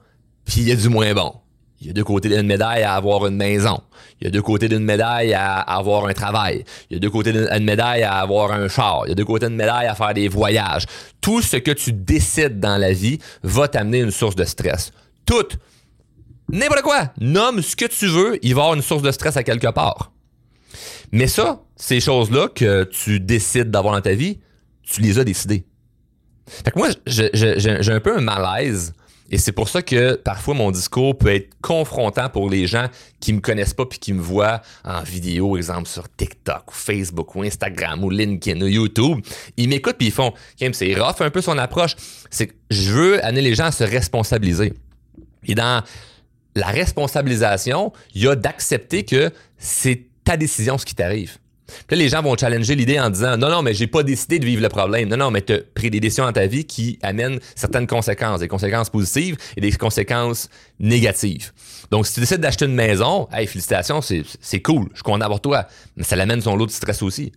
puis 0.46 0.62
il 0.62 0.70
y 0.70 0.72
a 0.72 0.76
du 0.76 0.90
moins 0.90 1.14
bon. 1.14 1.34
Il 1.82 1.88
y 1.88 1.90
a 1.90 1.94
deux 1.94 2.04
côtés 2.04 2.28
d'une 2.28 2.46
médaille 2.46 2.84
à 2.84 2.96
avoir 2.96 3.26
une 3.26 3.38
maison. 3.38 3.80
Il 4.20 4.26
y 4.26 4.28
a 4.28 4.32
deux 4.32 4.42
côtés 4.42 4.68
d'une 4.68 4.84
médaille 4.84 5.34
à 5.34 5.60
avoir 5.60 6.08
un 6.08 6.14
travail. 6.14 6.66
Il 6.90 6.96
y 6.96 6.98
a 6.98 7.00
deux 7.00 7.10
côtés 7.10 7.32
d'une 7.32 7.64
médaille 7.64 8.04
à 8.04 8.16
avoir 8.16 8.52
un 8.52 8.68
char. 8.68 9.04
Il 9.06 9.10
y 9.10 9.12
a 9.14 9.16
deux 9.16 9.24
côtés 9.24 9.48
d'une 9.48 9.56
médaille 9.56 9.88
à 9.88 9.96
faire 9.96 10.14
des 10.14 10.28
voyages. 10.28 10.86
Tout 11.22 11.42
ce 11.42 11.56
que 11.56 11.72
tu 11.72 11.94
décides 11.94 12.60
dans 12.60 12.78
la 12.78 12.92
vie 12.92 13.20
va 13.44 13.70
t'amener 13.70 14.00
une 14.00 14.12
source 14.12 14.36
de 14.36 14.44
stress. 14.44 14.92
Tout. 15.26 15.48
N'importe 16.50 16.82
quoi. 16.82 17.14
Nomme 17.20 17.62
ce 17.62 17.76
que 17.78 17.86
tu 17.86 18.08
veux, 18.08 18.38
il 18.42 18.56
va 18.56 18.62
y 18.62 18.64
avoir 18.64 18.74
une 18.74 18.82
source 18.82 19.04
de 19.04 19.12
stress 19.12 19.38
à 19.38 19.44
quelque 19.44 19.72
part. 19.72 20.12
Mais 21.12 21.28
ça, 21.28 21.62
ces 21.78 22.02
choses-là 22.02 22.50
que 22.54 22.84
tu 22.84 23.22
décides 23.22 23.72
d'avoir 23.72 23.94
dans 23.94 24.02
ta 24.02 24.14
vie, 24.14 24.40
tu 24.84 25.02
les 25.02 25.18
as 25.18 25.24
décidées. 25.24 25.66
Fait 26.48 26.72
que 26.72 26.78
moi, 26.78 26.90
j'ai 27.06 27.92
un 27.92 28.00
peu 28.00 28.18
un 28.18 28.22
malaise 28.22 28.94
et 29.32 29.38
c'est 29.38 29.52
pour 29.52 29.70
ça 29.70 29.82
que 29.82 30.16
parfois 30.16 30.54
mon 30.54 30.72
discours 30.72 31.18
peut 31.18 31.34
être 31.34 31.50
confrontant 31.62 32.30
pour 32.30 32.50
les 32.50 32.68
gens 32.68 32.88
qui 33.20 33.34
me 33.34 33.40
connaissent 33.40 33.74
pas 33.74 33.86
puis 33.86 34.00
qui 34.00 34.14
me 34.14 34.22
voient 34.22 34.62
en 34.84 35.02
vidéo, 35.04 35.56
exemple 35.58 35.88
sur 35.88 36.10
TikTok 36.10 36.72
ou 36.72 36.74
Facebook 36.74 37.36
ou 37.36 37.44
Instagram 37.44 38.04
ou 38.04 38.10
LinkedIn 38.10 38.62
ou 38.62 38.68
YouTube. 38.68 39.20
Ils 39.58 39.70
m'écoutent 39.70 39.98
puis 39.98 40.08
ils 40.08 40.14
font, 40.14 40.34
c'est 40.74 40.96
rough 40.96 41.22
un 41.22 41.30
peu 41.30 41.42
son 41.42 41.58
approche. 41.58 41.96
C'est 42.30 42.48
que 42.48 42.54
je 42.72 42.92
veux 42.92 43.26
amener 43.26 43.42
les 43.42 43.56
gens 43.56 43.66
à 43.66 43.72
se 43.72 43.84
responsabiliser. 43.84 44.74
Et 45.46 45.56
dans 45.56 45.84
la 46.56 46.68
responsabilisation, 46.68 47.94
il 48.16 48.24
y 48.24 48.28
a 48.28 48.36
d'accepter 48.36 49.06
que 49.06 49.32
c'est 49.58 50.08
ta 50.24 50.38
décision 50.38 50.78
ce 50.78 50.86
qui 50.86 50.96
t'arrive. 50.96 51.38
Puis 51.88 51.98
les 51.98 52.10
gens 52.10 52.22
vont 52.22 52.36
challenger 52.38 52.76
l'idée 52.76 53.00
en 53.00 53.10
disant 53.10 53.38
non, 53.38 53.50
non, 53.50 53.62
mais 53.62 53.74
j'ai 53.74 53.88
pas 53.88 54.04
décidé 54.04 54.40
de 54.40 54.46
vivre 54.46 54.62
le 54.62 54.70
problème. 54.70 55.10
Non, 55.10 55.18
non, 55.18 55.32
mais 55.32 55.42
tu 55.42 55.54
as 55.54 55.60
pris 55.74 55.90
des 55.90 56.00
décisions 56.00 56.26
dans 56.26 56.34
ta 56.34 56.48
vie 56.48 56.66
qui 56.66 57.00
amènent 57.02 57.40
certaines 57.56 57.88
conséquences, 57.88 58.40
des 58.40 58.48
conséquences 58.48 58.90
positives 58.90 59.38
et 59.58 59.62
des 59.62 59.72
conséquences 59.72 60.50
négatives. 60.80 61.52
Donc, 61.92 62.06
si 62.06 62.14
tu 62.14 62.20
décides 62.20 62.42
d'acheter 62.42 62.66
une 62.66 62.76
maison, 62.76 63.28
hey, 63.32 63.48
félicitations, 63.48 64.02
c'est 64.02 64.62
cool, 64.62 64.88
je 64.92 64.98
suis 64.98 65.04
content 65.04 65.40
toi. 65.40 65.68
Mais 65.96 66.04
ça 66.04 66.16
l'amène 66.16 66.42
son 66.42 66.56
lot 66.56 66.66
de 66.66 66.72
stress 66.72 67.02
aussi. 67.02 67.32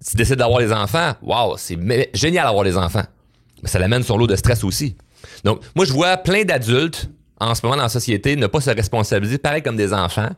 Si 0.00 0.10
tu 0.10 0.16
décides 0.16 0.36
d'avoir 0.36 0.60
des 0.60 0.72
enfants, 0.72 1.14
waouh, 1.22 1.56
c'est 1.56 1.78
génial 2.14 2.46
d'avoir 2.46 2.64
des 2.64 2.76
enfants. 2.76 3.04
Mais 3.62 3.68
ça 3.68 3.78
l'amène 3.78 4.02
son 4.02 4.16
lot 4.16 4.26
de 4.26 4.36
stress 4.36 4.64
aussi. 4.64 4.96
Donc, 5.44 5.60
moi, 5.74 5.84
je 5.84 5.92
vois 5.92 6.16
plein 6.18 6.44
d'adultes 6.44 7.08
en 7.40 7.54
ce 7.54 7.60
moment 7.64 7.76
dans 7.76 7.82
la 7.82 7.88
société, 7.88 8.36
ne 8.36 8.46
pas 8.46 8.60
se 8.60 8.70
responsabiliser 8.70 9.38
pareil 9.38 9.62
comme 9.62 9.76
des 9.76 9.92
enfants, 9.92 10.30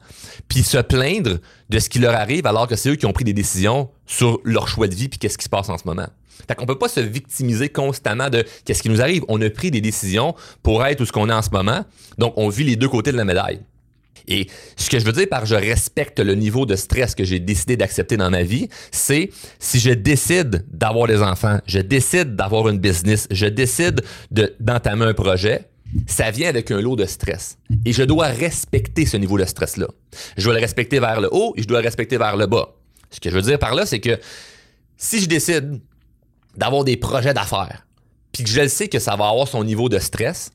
puis 0.48 0.62
se 0.62 0.78
plaindre 0.78 1.38
de 1.68 1.78
ce 1.78 1.88
qui 1.88 1.98
leur 1.98 2.14
arrive 2.14 2.46
alors 2.46 2.66
que 2.66 2.76
c'est 2.76 2.90
eux 2.90 2.96
qui 2.96 3.06
ont 3.06 3.12
pris 3.12 3.24
des 3.24 3.32
décisions 3.32 3.88
sur 4.06 4.40
leur 4.44 4.68
choix 4.68 4.88
de 4.88 4.94
vie 4.94 5.08
puis 5.08 5.18
qu'est-ce 5.18 5.38
qui 5.38 5.44
se 5.44 5.48
passe 5.48 5.68
en 5.68 5.78
ce 5.78 5.84
moment. 5.86 6.08
Fait 6.46 6.54
qu'on 6.54 6.66
peut 6.66 6.78
pas 6.78 6.88
se 6.88 7.00
victimiser 7.00 7.68
constamment 7.68 8.30
de 8.30 8.44
qu'est-ce 8.64 8.82
qui 8.82 8.88
nous 8.88 9.02
arrive. 9.02 9.22
On 9.28 9.40
a 9.42 9.50
pris 9.50 9.70
des 9.70 9.80
décisions 9.80 10.34
pour 10.62 10.84
être 10.84 11.00
où 11.00 11.04
ce 11.04 11.12
qu'on 11.12 11.28
est 11.28 11.32
en 11.32 11.42
ce 11.42 11.50
moment, 11.50 11.84
donc 12.16 12.34
on 12.36 12.48
vit 12.48 12.64
les 12.64 12.76
deux 12.76 12.88
côtés 12.88 13.12
de 13.12 13.16
la 13.16 13.24
médaille. 13.24 13.60
Et 14.28 14.46
ce 14.76 14.90
que 14.90 14.98
je 14.98 15.04
veux 15.04 15.12
dire 15.12 15.26
par 15.28 15.46
je 15.46 15.54
respecte 15.54 16.20
le 16.20 16.34
niveau 16.34 16.66
de 16.66 16.76
stress 16.76 17.14
que 17.14 17.24
j'ai 17.24 17.40
décidé 17.40 17.76
d'accepter 17.76 18.16
dans 18.16 18.30
ma 18.30 18.42
vie, 18.42 18.68
c'est 18.90 19.30
si 19.58 19.80
je 19.80 19.90
décide 19.90 20.66
d'avoir 20.70 21.06
des 21.06 21.22
enfants, 21.22 21.58
je 21.66 21.78
décide 21.78 22.36
d'avoir 22.36 22.68
une 22.68 22.78
business, 22.78 23.26
je 23.30 23.46
décide 23.46 24.02
d'entamer 24.30 25.06
un 25.06 25.14
projet, 25.14 25.64
ça 26.06 26.30
vient 26.30 26.48
avec 26.48 26.70
un 26.70 26.80
lot 26.80 26.96
de 26.96 27.04
stress. 27.04 27.58
Et 27.84 27.92
je 27.92 28.02
dois 28.02 28.26
respecter 28.26 29.06
ce 29.06 29.16
niveau 29.16 29.38
de 29.38 29.44
stress-là. 29.44 29.88
Je 30.36 30.44
dois 30.44 30.54
le 30.54 30.60
respecter 30.60 31.00
vers 31.00 31.20
le 31.20 31.28
haut 31.32 31.54
et 31.56 31.62
je 31.62 31.68
dois 31.68 31.80
le 31.80 31.84
respecter 31.86 32.18
vers 32.18 32.36
le 32.36 32.46
bas. 32.46 32.74
Ce 33.10 33.20
que 33.20 33.30
je 33.30 33.34
veux 33.34 33.42
dire 33.42 33.58
par 33.58 33.74
là, 33.74 33.86
c'est 33.86 34.00
que 34.00 34.18
si 34.96 35.20
je 35.20 35.26
décide 35.26 35.80
d'avoir 36.56 36.84
des 36.84 36.96
projets 36.96 37.34
d'affaires, 37.34 37.86
puis 38.32 38.44
que 38.44 38.50
je 38.50 38.60
le 38.60 38.68
sais 38.68 38.88
que 38.88 38.98
ça 38.98 39.16
va 39.16 39.28
avoir 39.28 39.48
son 39.48 39.64
niveau 39.64 39.88
de 39.88 39.98
stress, 39.98 40.50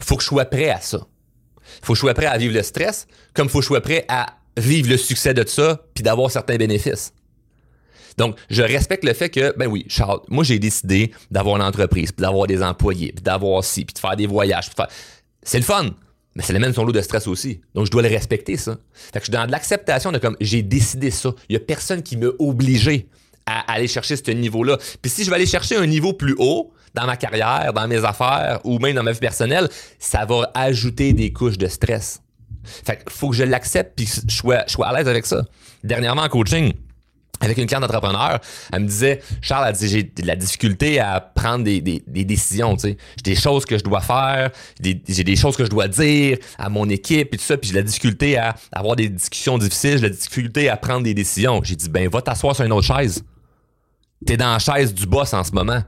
faut 0.00 0.16
que 0.16 0.22
je 0.22 0.28
sois 0.28 0.44
prêt 0.44 0.70
à 0.70 0.80
ça. 0.80 1.06
Faut 1.82 1.92
que 1.92 1.96
je 1.96 2.00
sois 2.00 2.14
prêt 2.14 2.26
à 2.26 2.36
vivre 2.36 2.54
le 2.54 2.62
stress, 2.62 3.06
comme 3.32 3.48
faut 3.48 3.58
que 3.58 3.64
je 3.64 3.68
sois 3.68 3.80
prêt 3.80 4.04
à 4.08 4.26
vivre 4.56 4.90
le 4.90 4.96
succès 4.96 5.34
de 5.34 5.46
ça, 5.46 5.80
puis 5.94 6.02
d'avoir 6.02 6.30
certains 6.30 6.56
bénéfices. 6.56 7.12
Donc, 8.16 8.36
je 8.50 8.62
respecte 8.62 9.04
le 9.04 9.12
fait 9.12 9.28
que, 9.28 9.56
ben 9.56 9.66
oui, 9.66 9.84
Charles, 9.88 10.20
moi, 10.28 10.44
j'ai 10.44 10.58
décidé 10.58 11.12
d'avoir 11.30 11.56
une 11.56 11.62
entreprise, 11.62 12.12
puis 12.12 12.22
d'avoir 12.22 12.46
des 12.46 12.62
employés, 12.62 13.12
puis 13.12 13.22
d'avoir 13.22 13.64
ci, 13.64 13.84
puis 13.84 13.94
de 13.94 13.98
faire 13.98 14.16
des 14.16 14.26
voyages. 14.26 14.70
C'est 15.42 15.58
le 15.58 15.64
fun, 15.64 15.90
mais 16.34 16.42
ça 16.42 16.52
même 16.52 16.72
son 16.72 16.84
lot 16.84 16.92
de 16.92 17.00
stress 17.00 17.26
aussi. 17.26 17.60
Donc, 17.74 17.86
je 17.86 17.90
dois 17.90 18.02
le 18.02 18.08
respecter, 18.08 18.56
ça. 18.56 18.76
Fait 18.92 19.18
que 19.18 19.18
je 19.20 19.24
suis 19.24 19.32
dans 19.32 19.46
de 19.46 19.52
l'acceptation 19.52 20.12
de 20.12 20.18
comme, 20.18 20.36
j'ai 20.40 20.62
décidé 20.62 21.10
ça. 21.10 21.32
Il 21.48 21.54
y 21.54 21.56
a 21.56 21.60
personne 21.60 22.02
qui 22.02 22.16
m'a 22.16 22.28
obligé 22.38 23.08
à 23.46 23.72
aller 23.72 23.88
chercher 23.88 24.16
ce 24.16 24.30
niveau-là. 24.30 24.78
Puis 25.02 25.10
si 25.10 25.24
je 25.24 25.30
vais 25.30 25.36
aller 25.36 25.46
chercher 25.46 25.76
un 25.76 25.86
niveau 25.86 26.12
plus 26.12 26.34
haut 26.38 26.72
dans 26.94 27.06
ma 27.06 27.16
carrière, 27.16 27.72
dans 27.74 27.86
mes 27.86 28.04
affaires 28.04 28.60
ou 28.64 28.78
même 28.78 28.94
dans 28.94 29.02
ma 29.02 29.12
vie 29.12 29.20
personnelle, 29.20 29.68
ça 29.98 30.24
va 30.24 30.50
ajouter 30.54 31.12
des 31.12 31.32
couches 31.32 31.58
de 31.58 31.66
stress. 31.66 32.22
Fait 32.64 32.96
que 32.96 33.12
faut 33.12 33.28
que 33.30 33.36
je 33.36 33.44
l'accepte 33.44 33.92
puis 33.96 34.06
je 34.06 34.20
je 34.28 34.72
sois 34.72 34.86
à 34.86 34.96
l'aise 34.96 35.08
avec 35.08 35.26
ça. 35.26 35.44
Dernièrement 35.82 36.22
en 36.22 36.28
coaching, 36.28 36.72
avec 37.40 37.58
une 37.58 37.66
cliente 37.66 37.82
d'entrepreneur, 37.82 38.40
elle 38.72 38.80
me 38.80 38.86
disait, 38.86 39.20
Charles, 39.40 39.74
elle 39.80 39.88
j'ai 39.88 40.02
de 40.02 40.26
la 40.26 40.36
difficulté 40.36 41.00
à 41.00 41.20
prendre 41.20 41.64
des, 41.64 41.80
décisions, 42.06 42.76
tu 42.76 42.88
sais. 42.88 42.96
J'ai 43.16 43.34
des 43.34 43.40
choses 43.40 43.64
que 43.64 43.76
je 43.76 43.84
dois 43.84 44.00
faire, 44.00 44.50
j'ai 44.82 44.94
des 44.94 45.36
choses 45.36 45.56
que 45.56 45.64
je 45.64 45.70
dois 45.70 45.88
dire 45.88 46.38
à 46.58 46.68
mon 46.68 46.88
équipe 46.88 47.34
et 47.34 47.36
tout 47.36 47.44
ça, 47.44 47.56
puis 47.56 47.68
j'ai 47.68 47.74
de 47.74 47.78
la 47.78 47.84
difficulté 47.84 48.38
à 48.38 48.54
avoir 48.72 48.96
des 48.96 49.08
discussions 49.08 49.58
difficiles, 49.58 49.92
j'ai 49.92 49.98
de 49.98 50.08
la 50.08 50.10
difficulté 50.10 50.68
à 50.68 50.76
prendre 50.76 51.02
des 51.02 51.14
décisions. 51.14 51.60
J'ai 51.62 51.76
dit, 51.76 51.88
ben, 51.88 52.08
va 52.08 52.22
t'asseoir 52.22 52.54
sur 52.54 52.64
une 52.64 52.72
autre 52.72 52.86
chaise. 52.86 53.24
T'es 54.26 54.36
dans 54.36 54.52
la 54.52 54.58
chaise 54.58 54.94
du 54.94 55.06
boss 55.06 55.34
en 55.34 55.44
ce 55.44 55.52
moment. 55.52 55.82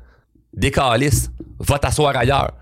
Décalisse. 0.54 1.30
Va 1.58 1.78
t'asseoir 1.78 2.16
ailleurs. 2.16 2.52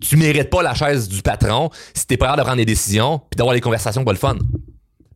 Tu 0.00 0.16
mérites 0.16 0.50
pas 0.50 0.62
la 0.62 0.74
chaise 0.74 1.08
du 1.08 1.22
patron 1.22 1.70
si 1.94 2.06
t'es 2.06 2.16
prêt 2.16 2.28
à 2.28 2.36
prendre 2.36 2.56
des 2.56 2.64
décisions 2.64 3.18
puis 3.18 3.36
d'avoir 3.36 3.54
des 3.54 3.60
conversations 3.60 4.04
pas 4.04 4.12
le 4.12 4.18
fun. 4.18 4.36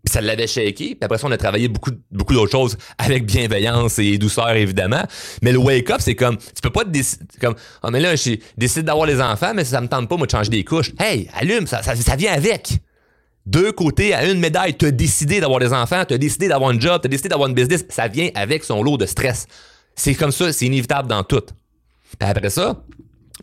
Puis 0.06 0.12
ça 0.12 0.20
l'avait 0.20 0.46
shaké. 0.46 0.94
Puis 0.94 0.98
après 1.02 1.18
ça, 1.18 1.26
on 1.26 1.32
a 1.32 1.36
travaillé 1.36 1.66
beaucoup, 1.66 1.90
beaucoup 2.12 2.32
d'autres 2.32 2.52
choses 2.52 2.78
avec 2.96 3.26
bienveillance 3.26 3.98
et 3.98 4.18
douceur, 4.18 4.50
évidemment. 4.50 5.02
Mais 5.42 5.50
le 5.50 5.58
wake-up, 5.58 5.96
c'est 5.98 6.14
comme, 6.14 6.36
tu 6.36 6.62
peux 6.62 6.70
pas 6.70 6.84
te 6.84 6.90
décider, 6.90 7.24
comme, 7.40 7.56
oh, 7.82 7.90
mais 7.90 7.98
là, 7.98 8.14
je 8.14 8.36
décide 8.56 8.84
d'avoir 8.84 9.08
des 9.08 9.20
enfants, 9.20 9.52
mais 9.52 9.64
ça 9.64 9.80
me 9.80 9.88
tente 9.88 10.08
pas, 10.08 10.16
moi, 10.16 10.26
de 10.26 10.30
changer 10.30 10.48
des 10.48 10.62
couches. 10.62 10.92
Hey, 11.00 11.28
allume, 11.34 11.66
ça, 11.66 11.80
vient 12.16 12.32
avec. 12.32 12.78
Deux 13.46 13.72
côtés 13.72 14.14
à 14.14 14.30
une 14.30 14.38
médaille. 14.38 14.76
Tu 14.76 14.86
as 14.86 14.90
décidé 14.92 15.40
d'avoir 15.40 15.58
des 15.58 15.72
enfants, 15.72 16.04
tu 16.04 16.14
as 16.14 16.18
décidé 16.18 16.46
d'avoir 16.46 16.70
un 16.70 16.78
job, 16.78 17.00
tu 17.02 17.06
as 17.06 17.10
décidé 17.10 17.28
d'avoir 17.28 17.48
une 17.48 17.56
business. 17.56 17.84
Ça 17.88 18.06
vient 18.06 18.30
avec 18.36 18.62
son 18.62 18.84
lot 18.84 18.98
de 18.98 19.06
stress. 19.06 19.48
C'est 19.96 20.14
comme 20.14 20.30
ça, 20.30 20.52
c'est 20.52 20.66
inévitable 20.66 21.08
dans 21.08 21.24
tout. 21.24 21.42
Puis 22.16 22.28
après 22.28 22.50
ça, 22.50 22.80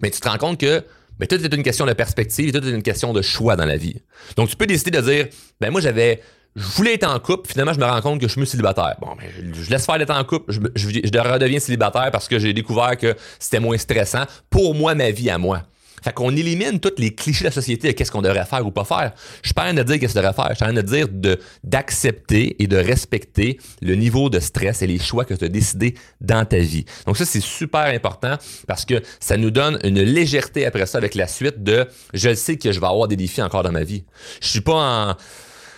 mais 0.01 0.11
tu 0.11 0.21
te 0.21 0.29
rends 0.29 0.37
compte 0.37 0.61
que 0.61 0.81
tout 1.27 1.35
est 1.35 1.53
une 1.53 1.63
question 1.63 1.85
de 1.85 1.93
perspective, 1.93 2.53
tout 2.53 2.65
est 2.65 2.71
une 2.71 2.83
question 2.83 3.11
de 3.11 3.21
choix 3.21 3.57
dans 3.57 3.65
la 3.65 3.77
vie. 3.77 4.01
Donc 4.37 4.49
tu 4.49 4.55
peux 4.55 4.65
décider 4.65 4.91
de 4.91 5.01
dire, 5.01 5.27
ben 5.59 5.71
moi 5.71 5.81
j'avais 5.81 6.21
je 6.55 6.67
voulais 6.75 6.93
être 6.93 7.07
en 7.07 7.19
couple, 7.19 7.49
finalement, 7.49 7.73
je 7.73 7.79
me 7.79 7.85
rends 7.85 8.01
compte 8.01 8.21
que 8.21 8.27
je 8.27 8.33
suis 8.33 8.45
célibataire. 8.45 8.95
Bon, 9.01 9.15
mais 9.17 9.29
je 9.53 9.69
laisse 9.69 9.85
faire 9.85 9.97
d'être 9.97 10.15
en 10.15 10.23
couple, 10.23 10.51
je, 10.51 10.59
je, 10.75 11.19
redeviens 11.19 11.59
célibataire 11.59 12.11
parce 12.11 12.27
que 12.27 12.37
j'ai 12.37 12.53
découvert 12.53 12.97
que 12.97 13.15
c'était 13.39 13.59
moins 13.59 13.77
stressant 13.77 14.25
pour 14.49 14.75
moi, 14.75 14.93
ma 14.93 15.09
vie 15.11 15.29
à 15.29 15.37
moi. 15.37 15.63
Fait 16.03 16.11
qu'on 16.11 16.35
élimine 16.35 16.81
tous 16.81 16.95
les 16.97 17.15
clichés 17.15 17.45
de 17.45 17.47
la 17.49 17.51
société 17.51 17.87
de 17.87 17.93
qu'est-ce 17.93 18.11
qu'on 18.11 18.21
devrait 18.21 18.43
faire 18.45 18.65
ou 18.67 18.71
pas 18.71 18.83
faire. 18.83 19.13
Je 19.41 19.47
suis 19.47 19.53
pas 19.53 19.61
en 19.61 19.65
train 19.67 19.73
de 19.73 19.83
dire 19.83 19.99
qu'est-ce 19.99 20.13
qu'on 20.13 20.19
devrait 20.19 20.33
faire. 20.33 20.49
Je 20.49 20.55
suis 20.55 20.63
en 20.65 20.67
train 20.67 20.75
de 20.75 20.81
dire 20.81 21.07
de, 21.09 21.39
d'accepter 21.63 22.61
et 22.61 22.67
de 22.67 22.75
respecter 22.75 23.57
le 23.81 23.95
niveau 23.95 24.29
de 24.29 24.41
stress 24.41 24.81
et 24.81 24.87
les 24.87 24.99
choix 24.99 25.23
que 25.23 25.33
tu 25.33 25.45
as 25.45 25.49
décidé 25.49 25.95
dans 26.19 26.43
ta 26.43 26.57
vie. 26.57 26.83
Donc 27.07 27.15
ça, 27.15 27.23
c'est 27.25 27.41
super 27.41 27.85
important 27.85 28.35
parce 28.67 28.83
que 28.83 29.01
ça 29.21 29.37
nous 29.37 29.49
donne 29.49 29.79
une 29.85 30.01
légèreté 30.01 30.65
après 30.65 30.85
ça 30.87 30.97
avec 30.97 31.15
la 31.15 31.27
suite 31.27 31.63
de 31.63 31.87
je 32.13 32.33
sais 32.33 32.57
que 32.57 32.73
je 32.73 32.81
vais 32.81 32.87
avoir 32.87 33.07
des 33.07 33.15
défis 33.15 33.41
encore 33.41 33.63
dans 33.63 33.71
ma 33.71 33.85
vie. 33.85 34.03
Je 34.41 34.47
suis 34.47 34.61
pas 34.61 34.73
en 34.73 35.15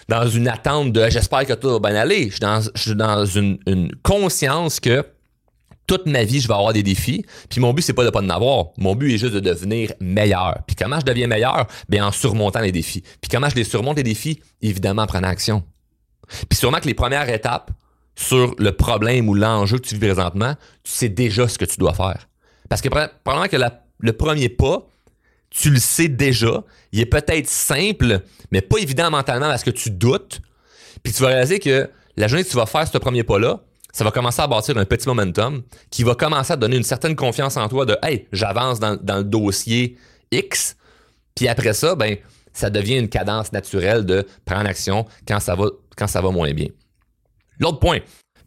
dans 0.08 0.28
une 0.28 0.48
attente 0.48 0.92
de 0.92 1.10
j'espère 1.10 1.46
que 1.46 1.54
tout 1.54 1.70
va 1.70 1.80
bien 1.80 2.00
aller. 2.00 2.30
Je 2.30 2.70
suis 2.76 2.96
dans, 2.96 3.26
une 3.26 3.92
conscience 4.04 4.80
que 4.80 5.06
toute 5.88 6.06
ma 6.08 6.24
vie, 6.24 6.42
je 6.42 6.48
vais 6.48 6.54
avoir 6.54 6.74
des 6.74 6.84
défis. 6.84 7.26
Puis 7.50 7.62
mon 7.62 7.74
but, 7.74 7.82
c'est 7.82 7.94
pas 7.94 8.04
de 8.04 8.10
pas 8.10 8.22
en 8.22 8.30
avoir. 8.30 8.68
Mon 8.78 8.96
but 8.96 9.14
est 9.14 9.18
juste 9.18 9.34
de 9.34 9.40
devenir 9.40 9.94
meilleur. 10.00 10.60
Puis 10.66 10.76
comment 10.76 11.00
je 11.00 11.06
deviens 11.06 11.28
meilleur? 11.28 11.68
Bien, 11.90 12.08
en 12.08 12.12
surmontant 12.12 12.62
les 12.62 12.72
défis. 12.72 13.04
Puis 13.22 13.30
comment 13.30 13.50
je 13.50 13.56
les 13.56 13.64
surmonte 13.64 13.98
les 13.98 14.04
défis? 14.04 14.42
Évidemment, 14.62 15.04
en 15.04 15.08
prenant 15.08 15.28
action. 15.28 15.64
Puis 16.50 16.58
sûrement 16.58 16.80
que 16.80 16.88
les 16.88 16.96
premières 16.96 17.30
étapes 17.30 17.72
sur 18.16 18.56
le 18.58 18.72
problème 18.72 19.30
ou 19.30 19.36
l'enjeu 19.36 19.78
que 19.78 19.88
tu 19.88 19.96
vis 19.96 20.02
présentement, 20.02 20.56
tu 20.84 20.92
sais 20.92 21.10
déjà 21.10 21.48
ce 21.48 21.58
que 21.58 21.66
tu 21.66 21.78
dois 21.78 21.94
faire. 21.94 22.28
Parce 22.70 22.82
que 22.82 22.90
probablement 22.90 23.48
que 23.48 23.58
le 24.00 24.14
premier 24.14 24.50
pas, 24.50 24.88
tu 25.58 25.70
le 25.70 25.80
sais 25.80 26.10
déjà. 26.10 26.64
Il 26.92 27.00
est 27.00 27.06
peut-être 27.06 27.48
simple, 27.48 28.22
mais 28.52 28.62
pas 28.62 28.78
évident 28.78 29.10
mentalement 29.10 29.48
parce 29.48 29.64
que 29.64 29.72
tu 29.72 29.90
doutes. 29.90 30.42
Puis 31.02 31.14
tu 31.14 31.22
vas 31.22 31.30
réaliser 31.30 31.60
que 31.60 31.90
la 32.18 32.28
journée 32.28 32.44
que 32.44 32.50
tu 32.50 32.58
vas 32.58 32.66
faire 32.66 32.88
ce 32.88 32.98
premier 32.98 33.24
pas-là, 33.24 33.62
ça 33.94 34.04
va 34.04 34.12
commencer 34.12 34.42
à 34.42 34.48
bâtir 34.48 34.78
un 34.78 34.84
petit 34.84 35.08
momentum 35.08 35.64
qui 35.90 36.04
va 36.04 36.16
commencer 36.16 36.52
à 36.52 36.58
donner 36.58 36.76
une 36.76 36.84
certaine 36.84 37.16
confiance 37.16 37.56
en 37.56 37.70
toi 37.70 37.86
de 37.86 37.98
Hey, 38.04 38.28
j'avance 38.34 38.80
dans, 38.80 38.98
le 39.02 39.24
dossier 39.24 39.98
X. 40.32 40.76
Puis 41.34 41.48
après 41.48 41.74
ça, 41.74 41.96
ben, 41.96 42.18
ça 42.52 42.70
devient 42.70 42.98
une 42.98 43.10
cadence 43.10 43.54
naturelle 43.54 44.06
de 44.06 44.28
prendre 44.44 44.68
action 44.68 45.06
quand 45.26 45.40
ça 45.40 45.56
va, 45.56 45.68
quand 45.96 46.08
ça 46.08 46.20
va 46.20 46.32
moins 46.32 46.52
bien. 46.54 46.68
L'autre 47.60 47.80
point 47.80 48.00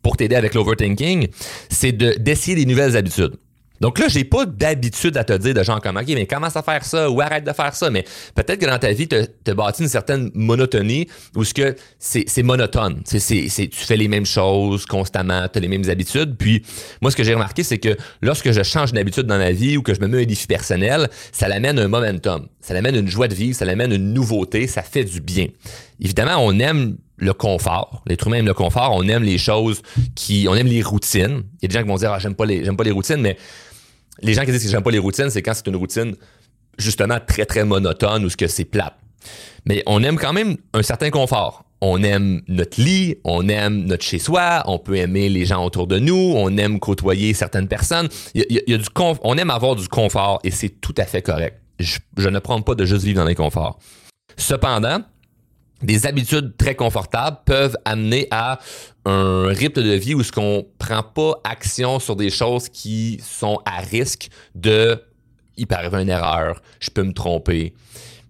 pour 0.02 0.16
t'aider 0.16 0.36
avec 0.36 0.54
l'overthinking, 0.54 1.28
c'est 1.70 1.92
d'essayer 1.92 2.56
des 2.56 2.66
nouvelles 2.66 2.96
habitudes. 2.96 3.36
Donc 3.80 3.98
là, 3.98 4.08
j'ai 4.08 4.24
pas 4.24 4.46
d'habitude 4.46 5.16
à 5.16 5.24
te 5.24 5.32
dire 5.32 5.54
de 5.54 5.62
gens 5.62 5.78
comme 5.80 5.96
OK, 5.96 6.06
mais 6.08 6.26
commence 6.26 6.56
à 6.56 6.62
faire 6.62 6.84
ça 6.84 7.10
ou 7.10 7.20
arrête 7.20 7.44
de 7.44 7.52
faire 7.52 7.74
ça. 7.74 7.90
Mais 7.90 8.04
peut-être 8.34 8.60
que 8.60 8.66
dans 8.66 8.78
ta 8.78 8.92
vie, 8.92 9.08
tu 9.08 9.16
as 9.16 9.54
bâti 9.54 9.82
une 9.82 9.88
certaine 9.88 10.30
monotonie 10.34 11.08
ou 11.34 11.44
ce 11.44 11.54
que 11.54 11.76
c'est 11.98 12.42
monotone. 12.42 13.02
C'est, 13.04 13.20
c'est, 13.20 13.48
tu 13.48 13.84
fais 13.84 13.96
les 13.96 14.08
mêmes 14.08 14.26
choses 14.26 14.86
constamment, 14.86 15.48
tu 15.48 15.58
as 15.58 15.60
les 15.60 15.68
mêmes 15.68 15.88
habitudes. 15.88 16.36
Puis 16.36 16.62
moi, 17.00 17.10
ce 17.10 17.16
que 17.16 17.22
j'ai 17.22 17.34
remarqué, 17.34 17.62
c'est 17.62 17.78
que 17.78 17.96
lorsque 18.22 18.50
je 18.50 18.62
change 18.62 18.92
d'habitude 18.92 19.26
dans 19.26 19.38
ma 19.38 19.52
vie 19.52 19.76
ou 19.76 19.82
que 19.82 19.94
je 19.94 20.00
me 20.00 20.08
mets 20.08 20.22
un 20.22 20.26
défi 20.26 20.46
personnel, 20.46 21.08
ça 21.32 21.48
l'amène 21.48 21.78
un 21.78 21.88
momentum. 21.88 22.48
Ça 22.60 22.74
l'amène 22.74 22.96
une 22.96 23.08
joie 23.08 23.28
de 23.28 23.34
vivre, 23.34 23.56
ça 23.56 23.64
l'amène 23.64 23.92
une 23.92 24.12
nouveauté, 24.12 24.66
ça 24.66 24.82
fait 24.82 25.04
du 25.04 25.20
bien. 25.20 25.46
Évidemment, 26.00 26.36
on 26.38 26.58
aime 26.58 26.96
le 27.18 27.32
confort. 27.32 28.02
L'être 28.06 28.26
humain 28.26 28.38
aime 28.38 28.46
le 28.46 28.54
confort. 28.54 28.92
On 28.94 29.02
aime 29.08 29.22
les 29.22 29.38
choses 29.38 29.82
qui, 30.14 30.46
on 30.48 30.54
aime 30.54 30.66
les 30.66 30.82
routines. 30.82 31.42
Il 31.60 31.62
y 31.62 31.64
a 31.64 31.68
des 31.68 31.74
gens 31.74 31.82
qui 31.82 31.88
vont 31.88 31.96
dire, 31.96 32.12
ah, 32.12 32.18
j'aime 32.18 32.34
pas 32.34 32.46
les, 32.46 32.64
j'aime 32.64 32.76
pas 32.76 32.84
les 32.84 32.92
routines, 32.92 33.20
mais 33.20 33.36
les 34.20 34.34
gens 34.34 34.44
qui 34.44 34.52
disent 34.52 34.64
que 34.64 34.70
j'aime 34.70 34.82
pas 34.82 34.90
les 34.90 34.98
routines, 34.98 35.30
c'est 35.30 35.42
quand 35.42 35.54
c'est 35.54 35.66
une 35.66 35.76
routine 35.76 36.14
justement 36.78 37.18
très 37.24 37.44
très 37.44 37.64
monotone 37.64 38.24
ou 38.24 38.30
ce 38.30 38.36
que 38.36 38.46
c'est 38.46 38.64
plate. 38.64 38.94
Mais 39.66 39.82
on 39.86 40.02
aime 40.02 40.16
quand 40.16 40.32
même 40.32 40.56
un 40.72 40.82
certain 40.82 41.10
confort. 41.10 41.64
On 41.80 42.02
aime 42.02 42.42
notre 42.48 42.80
lit, 42.80 43.16
on 43.22 43.48
aime 43.48 43.84
notre 43.84 44.04
chez-soi, 44.04 44.64
on 44.66 44.80
peut 44.80 44.96
aimer 44.96 45.28
les 45.28 45.46
gens 45.46 45.64
autour 45.64 45.86
de 45.86 46.00
nous, 46.00 46.32
on 46.36 46.56
aime 46.56 46.80
côtoyer 46.80 47.34
certaines 47.34 47.68
personnes. 47.68 48.08
Il 48.34 48.44
y 48.48 48.74
a, 48.74 48.78
du 48.78 48.84
on 48.96 49.36
aime 49.38 49.50
avoir 49.50 49.76
du 49.76 49.86
confort 49.86 50.40
et 50.42 50.50
c'est 50.50 50.80
tout 50.80 50.94
à 50.96 51.04
fait 51.04 51.22
correct. 51.22 51.60
Je, 51.78 52.28
ne 52.28 52.38
prends 52.40 52.60
pas 52.62 52.74
de 52.74 52.84
juste 52.84 53.04
vivre 53.04 53.20
dans 53.20 53.24
l'inconfort. 53.24 53.78
Cependant, 54.36 55.02
des 55.82 56.06
habitudes 56.06 56.56
très 56.56 56.74
confortables 56.74 57.38
peuvent 57.44 57.76
amener 57.84 58.26
à 58.30 58.58
un 59.04 59.46
rythme 59.46 59.82
de 59.82 59.92
vie 59.92 60.14
où 60.14 60.22
ce 60.22 60.32
qu'on 60.32 60.66
prend 60.78 61.02
pas 61.02 61.40
action 61.44 61.98
sur 61.98 62.16
des 62.16 62.30
choses 62.30 62.68
qui 62.68 63.20
sont 63.22 63.60
à 63.64 63.80
risque 63.80 64.28
de 64.54 65.02
il 65.56 65.66
peut 65.66 65.74
arriver 65.74 66.02
une 66.02 66.08
erreur, 66.08 66.62
je 66.80 66.90
peux 66.90 67.02
me 67.02 67.12
tromper. 67.12 67.74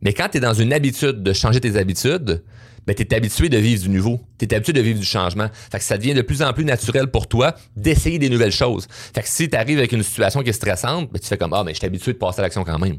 Mais 0.01 0.13
quand 0.13 0.29
tu 0.31 0.39
es 0.39 0.41
dans 0.41 0.55
une 0.55 0.73
habitude 0.73 1.23
de 1.23 1.33
changer 1.33 1.61
tes 1.61 1.77
habitudes, 1.77 2.43
ben 2.87 2.95
tu 2.95 3.03
es 3.03 3.15
habitué 3.15 3.51
de 3.51 3.59
vivre 3.59 3.83
du 3.83 3.91
nouveau, 3.91 4.21
tu 4.39 4.47
es 4.47 4.55
habitué 4.55 4.73
de 4.73 4.81
vivre 4.81 4.99
du 4.99 5.05
changement. 5.05 5.49
Ça 5.79 5.99
devient 5.99 6.15
de 6.15 6.23
plus 6.23 6.41
en 6.41 6.55
plus 6.55 6.65
naturel 6.65 7.09
pour 7.09 7.27
toi 7.27 7.55
d'essayer 7.77 8.19
des 8.19 8.31
nouvelles 8.31 8.53
choses. 8.53 8.87
Fait 8.91 9.21
que 9.21 9.29
si 9.29 9.51
tu 9.51 9.57
arrives 9.57 9.79
avec 9.79 9.93
une 9.93 10.03
situation 10.03 10.43
qui 10.43 10.51
est 10.51 10.55
stressante, 10.55 11.13
ben 11.13 11.19
tu 11.21 11.27
fais 11.27 11.37
comme 11.37 11.53
ah 11.53 11.65
mais 11.65 11.75
je 11.75 11.79
suis 11.79 11.87
habitué 11.87 12.15
de 12.15 12.19
passer 12.19 12.41
à 12.41 12.43
l'action 12.43 12.65
quand 12.65 12.79
même. 12.79 12.97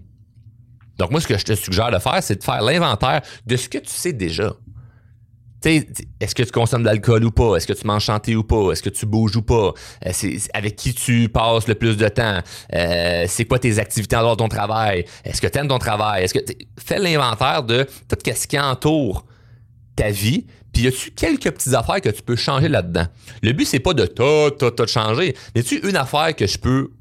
Donc, 0.99 1.11
moi, 1.11 1.21
ce 1.21 1.27
que 1.27 1.37
je 1.37 1.45
te 1.45 1.55
suggère 1.55 1.91
de 1.91 1.97
faire, 1.97 2.21
c'est 2.21 2.35
de 2.35 2.43
faire 2.43 2.61
l'inventaire 2.61 3.21
de 3.45 3.55
ce 3.55 3.69
que 3.69 3.77
tu 3.77 3.89
sais 3.89 4.13
déjà. 4.13 4.53
Est-ce 5.65 6.35
que 6.35 6.43
tu 6.43 6.51
consommes 6.51 6.83
de 6.83 6.87
l'alcool 6.87 7.23
ou 7.25 7.31
pas? 7.31 7.55
Est-ce 7.55 7.67
que 7.67 7.73
tu 7.73 7.85
manges 7.85 8.09
ou 8.29 8.43
pas? 8.43 8.71
Est-ce 8.71 8.83
que 8.83 8.89
tu 8.89 9.05
bouges 9.05 9.35
ou 9.35 9.41
pas? 9.41 9.73
Euh, 10.05 10.11
avec 10.53 10.75
qui 10.75 10.93
tu 10.93 11.27
passes 11.29 11.67
le 11.67 11.75
plus 11.75 11.97
de 11.97 12.07
temps? 12.07 12.39
Euh, 12.73 13.25
c'est 13.27 13.45
quoi 13.45 13.59
tes 13.59 13.79
activités 13.79 14.15
en 14.15 14.21
dehors 14.21 14.37
de 14.37 14.43
ton 14.43 14.47
travail? 14.47 15.05
Est-ce 15.25 15.41
que 15.41 15.47
tu 15.47 15.57
aimes 15.57 15.67
ton 15.67 15.79
travail? 15.79 16.23
Est-ce 16.23 16.33
que 16.33 16.39
fais 16.77 16.99
l'inventaire 16.99 17.63
de 17.63 17.85
tout 18.07 18.17
ce 18.25 18.47
qui 18.47 18.59
entoure 18.59 19.25
ta 19.95 20.11
vie, 20.11 20.45
puis 20.71 20.83
y 20.83 20.87
a-tu 20.87 21.11
quelques 21.11 21.51
petites 21.51 21.73
affaires 21.73 21.99
que 21.99 22.09
tu 22.09 22.21
peux 22.21 22.37
changer 22.37 22.69
là-dedans? 22.69 23.07
Le 23.41 23.51
but, 23.51 23.65
c'est 23.65 23.79
pas 23.79 23.93
de 23.93 24.05
tout, 24.05 24.51
tout, 24.57 24.71
tout 24.71 24.87
changer. 24.87 25.35
Mais 25.55 25.63
tu 25.63 25.75
une 25.87 25.97
affaire 25.97 26.33
que 26.35 26.47
je 26.47 26.57
peux 26.57 26.91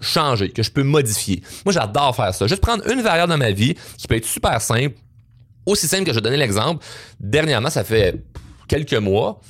changer, 0.00 0.50
que 0.50 0.62
je 0.62 0.70
peux 0.70 0.82
modifier. 0.82 1.42
Moi, 1.64 1.72
j'adore 1.72 2.14
faire 2.14 2.34
ça. 2.34 2.46
Juste 2.46 2.60
prendre 2.60 2.88
une 2.90 3.02
variable 3.02 3.30
dans 3.30 3.38
ma 3.38 3.50
vie 3.50 3.74
qui 3.96 4.06
peut 4.06 4.16
être 4.16 4.26
super 4.26 4.60
simple, 4.60 4.96
aussi 5.66 5.86
simple 5.86 6.04
que 6.04 6.12
je 6.12 6.20
donner 6.20 6.36
l'exemple. 6.36 6.84
Dernièrement, 7.20 7.70
ça 7.70 7.84
fait 7.84 8.22
quelques 8.68 8.94
mois 8.94 9.40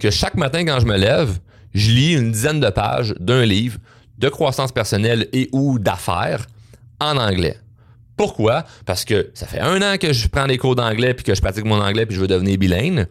que 0.00 0.10
chaque 0.10 0.34
matin 0.34 0.64
quand 0.64 0.80
je 0.80 0.86
me 0.86 0.96
lève, 0.96 1.38
je 1.74 1.90
lis 1.90 2.14
une 2.14 2.30
dizaine 2.32 2.60
de 2.60 2.70
pages 2.70 3.14
d'un 3.18 3.44
livre 3.44 3.78
de 4.18 4.28
croissance 4.28 4.72
personnelle 4.72 5.28
et 5.32 5.48
ou 5.52 5.78
d'affaires 5.78 6.46
en 7.00 7.16
anglais. 7.16 7.58
Pourquoi? 8.16 8.64
Parce 8.86 9.04
que 9.04 9.30
ça 9.34 9.46
fait 9.46 9.60
un 9.60 9.82
an 9.82 9.98
que 9.98 10.14
je 10.14 10.28
prends 10.28 10.46
des 10.46 10.56
cours 10.56 10.74
d'anglais 10.74 11.12
puis 11.12 11.22
que 11.22 11.34
je 11.34 11.40
pratique 11.42 11.66
mon 11.66 11.82
anglais 11.82 12.06
puis 12.06 12.16
je 12.16 12.20
veux 12.22 12.26
devenir 12.26 12.56
bilingue. 12.56 13.06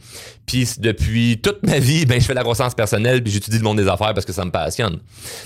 Puis 0.47 0.67
depuis 0.79 1.39
toute 1.41 1.63
ma 1.63 1.77
vie, 1.77 2.07
ben 2.07 2.19
je 2.19 2.25
fais 2.25 2.33
la 2.33 2.41
croissance 2.41 2.73
personnelle 2.73 3.21
puis 3.21 3.31
j'étudie 3.31 3.57
le 3.57 3.63
monde 3.63 3.77
des 3.77 3.87
affaires 3.87 4.15
parce 4.15 4.25
que 4.25 4.33
ça 4.33 4.43
me 4.45 4.51
passionne. 4.51 4.99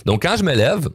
Donc 0.05 0.21
quand 0.21 0.37
je 0.37 0.43
me 0.43 0.55
lève, 0.55 0.87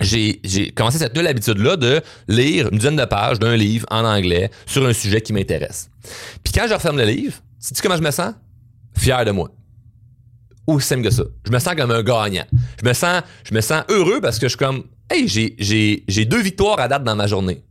j'ai, 0.00 0.72
commencé 0.74 0.98
cette 0.98 1.14
nouvelle 1.14 1.30
habitude-là 1.30 1.76
de 1.76 2.00
lire 2.28 2.68
une 2.72 2.78
dizaine 2.78 2.96
de 2.96 3.04
pages 3.04 3.38
d'un 3.38 3.56
livre 3.56 3.86
en 3.90 4.04
anglais 4.04 4.50
sur 4.66 4.84
un 4.86 4.92
sujet 4.92 5.20
qui 5.20 5.32
m'intéresse. 5.32 5.90
Puis 6.42 6.52
quand 6.52 6.66
je 6.68 6.74
referme 6.74 6.96
le 6.96 7.04
livre, 7.04 7.34
sais-tu 7.58 7.82
comment 7.82 7.96
je 7.96 8.02
me 8.02 8.10
sens? 8.10 8.34
Fier 8.96 9.24
de 9.24 9.30
moi. 9.30 9.50
Aussi 10.66 10.86
simple 10.86 11.02
que 11.02 11.10
ça. 11.10 11.24
Je 11.46 11.52
me 11.52 11.58
sens 11.58 11.74
comme 11.74 11.90
un 11.90 12.02
gagnant. 12.02 12.44
Je 12.82 12.88
me 12.88 12.92
sens, 12.92 13.22
je 13.44 13.54
me 13.54 13.60
sens 13.60 13.82
heureux 13.88 14.20
parce 14.20 14.38
que 14.38 14.46
je 14.46 14.50
suis 14.50 14.58
comme, 14.58 14.84
hey, 15.10 15.28
j'ai, 15.28 15.54
j'ai, 15.58 16.04
j'ai 16.08 16.24
deux 16.24 16.40
victoires 16.40 16.80
à 16.80 16.88
date 16.88 17.04
dans 17.04 17.16
ma 17.16 17.26
journée. 17.26 17.62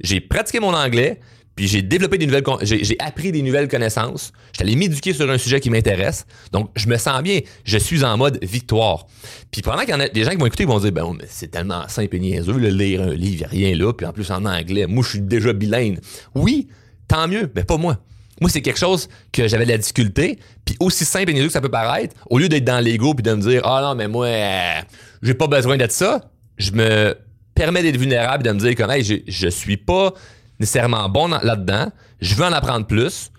J'ai 0.00 0.20
pratiqué 0.20 0.60
mon 0.60 0.74
anglais, 0.74 1.20
puis 1.56 1.66
j'ai 1.66 1.80
développé 1.80 2.18
des 2.18 2.26
nouvelles, 2.26 2.44
j'ai 2.60 2.96
appris 3.00 3.32
des 3.32 3.40
nouvelles 3.40 3.66
connaissanses. 3.66 4.30
Je 4.54 4.62
allé 4.62 4.76
m'éduquer 4.76 5.14
sur 5.14 5.28
un 5.30 5.38
sujet 5.38 5.58
qui 5.58 5.70
m'intéresse. 5.70 6.26
Donc, 6.52 6.70
je 6.76 6.86
me 6.86 6.98
sens 6.98 7.22
bien. 7.22 7.40
Je 7.64 7.78
suis 7.78 8.04
en 8.04 8.18
mode 8.18 8.38
victoire. 8.42 9.06
Puis 9.50 9.62
pendant 9.62 9.80
qu'il 9.80 9.90
y 9.90 9.94
en 9.94 10.00
a 10.00 10.08
des 10.08 10.22
gens 10.22 10.32
qui 10.32 10.36
vont 10.36 10.44
écouter, 10.44 10.64
ils 10.64 10.68
vont 10.68 10.78
dire, 10.78 10.92
ben, 10.92 11.10
mais 11.18 11.24
c'est 11.28 11.50
tellement 11.50 11.88
simple 11.88 12.16
et 12.16 12.18
niaiseux, 12.18 12.58
le 12.58 12.68
lire 12.68 13.00
un 13.00 13.14
livre, 13.14 13.48
il 13.52 13.58
n'y 13.58 13.64
a 13.64 13.70
rien 13.70 13.74
là, 13.74 13.94
puis 13.94 14.04
en 14.04 14.12
plus 14.12 14.30
en 14.30 14.44
anglais. 14.44 14.86
Moi, 14.86 15.02
je 15.02 15.08
suis 15.08 15.20
déjà 15.22 15.54
bilingue. 15.54 15.98
Oui, 16.34 16.68
tant 17.08 17.26
mieux, 17.26 17.50
mais 17.54 17.64
pas 17.64 17.78
moi. 17.78 18.00
Moi, 18.42 18.50
c'est 18.50 18.60
quelque 18.60 18.78
chose 18.78 19.08
que 19.32 19.48
j'avais 19.48 19.64
de 19.64 19.70
la 19.70 19.78
difficulté. 19.78 20.38
Puis 20.66 20.76
aussi 20.78 21.06
simple 21.06 21.30
et 21.30 21.32
niaiseux 21.32 21.46
que 21.46 21.54
ça 21.54 21.62
peut 21.62 21.70
paraître, 21.70 22.14
au 22.28 22.38
lieu 22.38 22.50
d'être 22.50 22.64
dans 22.64 22.80
l'ego 22.80 23.14
puis 23.14 23.22
de 23.22 23.32
me 23.32 23.40
dire, 23.40 23.62
ah 23.64 23.80
non, 23.82 23.94
mais 23.94 24.08
moi, 24.08 24.26
euh, 24.26 24.80
j'ai 25.22 25.32
pas 25.32 25.46
besoin 25.46 25.78
d'être 25.78 25.92
ça, 25.92 26.30
je 26.58 26.72
me 26.72 27.16
permets 27.54 27.82
d'être 27.82 27.96
vulnérable 27.96 28.46
et 28.46 28.50
de 28.50 28.54
me 28.54 28.60
dire 28.60 28.74
comme, 28.74 28.90
hey, 28.90 29.02
je, 29.02 29.14
je 29.26 29.48
suis 29.48 29.78
pas 29.78 30.12
nécessairement 30.60 31.08
bon 31.08 31.28
là-dedans, 31.28 31.90
je 32.20 32.34
veux 32.34 32.44
en 32.44 32.52
apprendre 32.52 32.86
plus, 32.86 33.30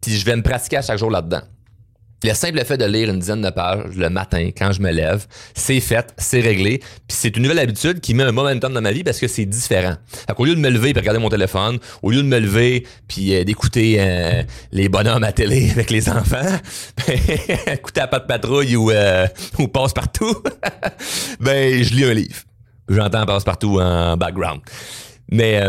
puis 0.00 0.16
je 0.16 0.24
vais 0.24 0.36
me 0.36 0.42
pratiquer 0.42 0.78
à 0.78 0.82
chaque 0.82 0.98
jour 0.98 1.10
là-dedans. 1.10 1.42
Le 2.22 2.34
simple 2.34 2.62
fait 2.66 2.76
de 2.76 2.84
lire 2.84 3.08
une 3.08 3.18
dizaine 3.18 3.40
de 3.40 3.48
pages 3.48 3.96
le 3.96 4.10
matin 4.10 4.50
quand 4.54 4.72
je 4.72 4.82
me 4.82 4.90
lève, 4.90 5.26
c'est 5.54 5.80
fait, 5.80 6.12
c'est 6.18 6.40
réglé, 6.40 6.78
puis 6.78 7.16
c'est 7.16 7.34
une 7.34 7.44
nouvelle 7.44 7.60
habitude 7.60 8.00
qui 8.00 8.12
met 8.12 8.24
un 8.24 8.32
momentum 8.32 8.74
dans 8.74 8.82
ma 8.82 8.92
vie 8.92 9.02
parce 9.02 9.18
que 9.18 9.26
c'est 9.26 9.46
différent. 9.46 9.94
Au 10.36 10.44
lieu 10.44 10.54
de 10.54 10.60
me 10.60 10.68
lever 10.68 10.90
et 10.90 10.92
regarder 10.92 11.18
mon 11.18 11.30
téléphone, 11.30 11.78
au 12.02 12.10
lieu 12.10 12.18
de 12.18 12.28
me 12.28 12.38
lever 12.38 12.86
puis 13.08 13.34
euh, 13.34 13.44
d'écouter 13.44 13.96
euh, 13.98 14.42
les 14.70 14.90
bonhommes 14.90 15.24
à 15.24 15.32
télé 15.32 15.70
avec 15.72 15.88
les 15.88 16.10
enfants, 16.10 16.58
écouter 17.72 18.02
à 18.02 18.06
pas 18.06 18.18
de 18.18 18.26
patrouille 18.26 18.76
ou, 18.76 18.90
euh, 18.90 19.26
ou 19.58 19.68
passe 19.68 19.94
partout, 19.94 20.42
ben 21.40 21.82
je 21.82 21.94
lis 21.94 22.04
un 22.04 22.12
livre. 22.12 22.42
J'entends 22.90 23.24
passe 23.24 23.44
partout 23.44 23.80
en 23.80 24.18
background. 24.18 24.60
Mais 25.32 25.62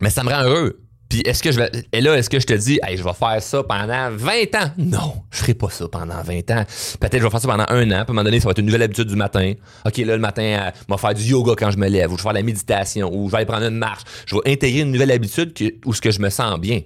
mais 0.00 0.10
ça 0.10 0.22
me 0.22 0.30
rend 0.30 0.42
heureux. 0.42 0.80
Puis 1.08 1.20
est-ce 1.20 1.42
que 1.42 1.52
je 1.52 1.60
vais. 1.60 1.70
Et 1.92 2.00
là, 2.00 2.16
est-ce 2.16 2.28
que 2.28 2.40
je 2.40 2.46
te 2.46 2.52
dis, 2.52 2.80
hey, 2.82 2.96
je 2.96 3.04
vais 3.04 3.12
faire 3.12 3.40
ça 3.40 3.62
pendant 3.62 4.10
20 4.10 4.32
ans? 4.56 4.70
Non, 4.76 5.22
je 5.30 5.38
ferai 5.38 5.54
pas 5.54 5.70
ça 5.70 5.86
pendant 5.88 6.20
20 6.20 6.50
ans. 6.50 6.64
Peut-être 7.00 7.18
je 7.18 7.22
vais 7.22 7.30
faire 7.30 7.40
ça 7.40 7.48
pendant 7.48 7.66
un 7.68 7.84
an. 7.84 7.86
Puis 7.86 7.94
à 7.94 8.00
un 8.00 8.04
moment 8.08 8.24
donné, 8.24 8.40
ça 8.40 8.46
va 8.46 8.50
être 8.52 8.58
une 8.58 8.66
nouvelle 8.66 8.82
habitude 8.82 9.06
du 9.06 9.16
matin. 9.16 9.52
OK, 9.84 9.96
là, 9.98 10.16
le 10.16 10.18
matin, 10.18 10.42
euh, 10.42 10.70
je 10.88 10.92
vais 10.92 10.98
faire 10.98 11.14
du 11.14 11.22
yoga 11.22 11.54
quand 11.56 11.70
je 11.70 11.78
me 11.78 11.88
lève, 11.88 12.10
ou 12.12 12.16
je 12.16 12.22
vais 12.22 12.28
faire 12.28 12.32
la 12.32 12.42
méditation, 12.42 13.10
ou 13.14 13.26
je 13.26 13.30
vais 13.30 13.36
aller 13.38 13.46
prendre 13.46 13.66
une 13.66 13.76
marche. 13.76 14.02
Je 14.26 14.34
vais 14.34 14.52
intégrer 14.52 14.80
une 14.80 14.90
nouvelle 14.90 15.12
habitude 15.12 15.52
où 15.84 15.94
ce 15.94 16.00
que 16.00 16.10
je 16.10 16.20
me 16.20 16.30
sens 16.30 16.58
bien. 16.58 16.80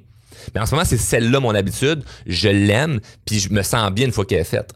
Mais 0.54 0.60
en 0.60 0.66
ce 0.66 0.74
moment, 0.74 0.84
c'est 0.84 0.98
celle-là, 0.98 1.40
mon 1.40 1.54
habitude. 1.54 2.02
Je 2.26 2.48
l'aime, 2.48 3.00
puis 3.24 3.40
je 3.40 3.50
me 3.52 3.62
sens 3.62 3.90
bien 3.90 4.06
une 4.06 4.12
fois 4.12 4.24
qu'elle 4.24 4.40
est 4.40 4.44
faite. 4.44 4.74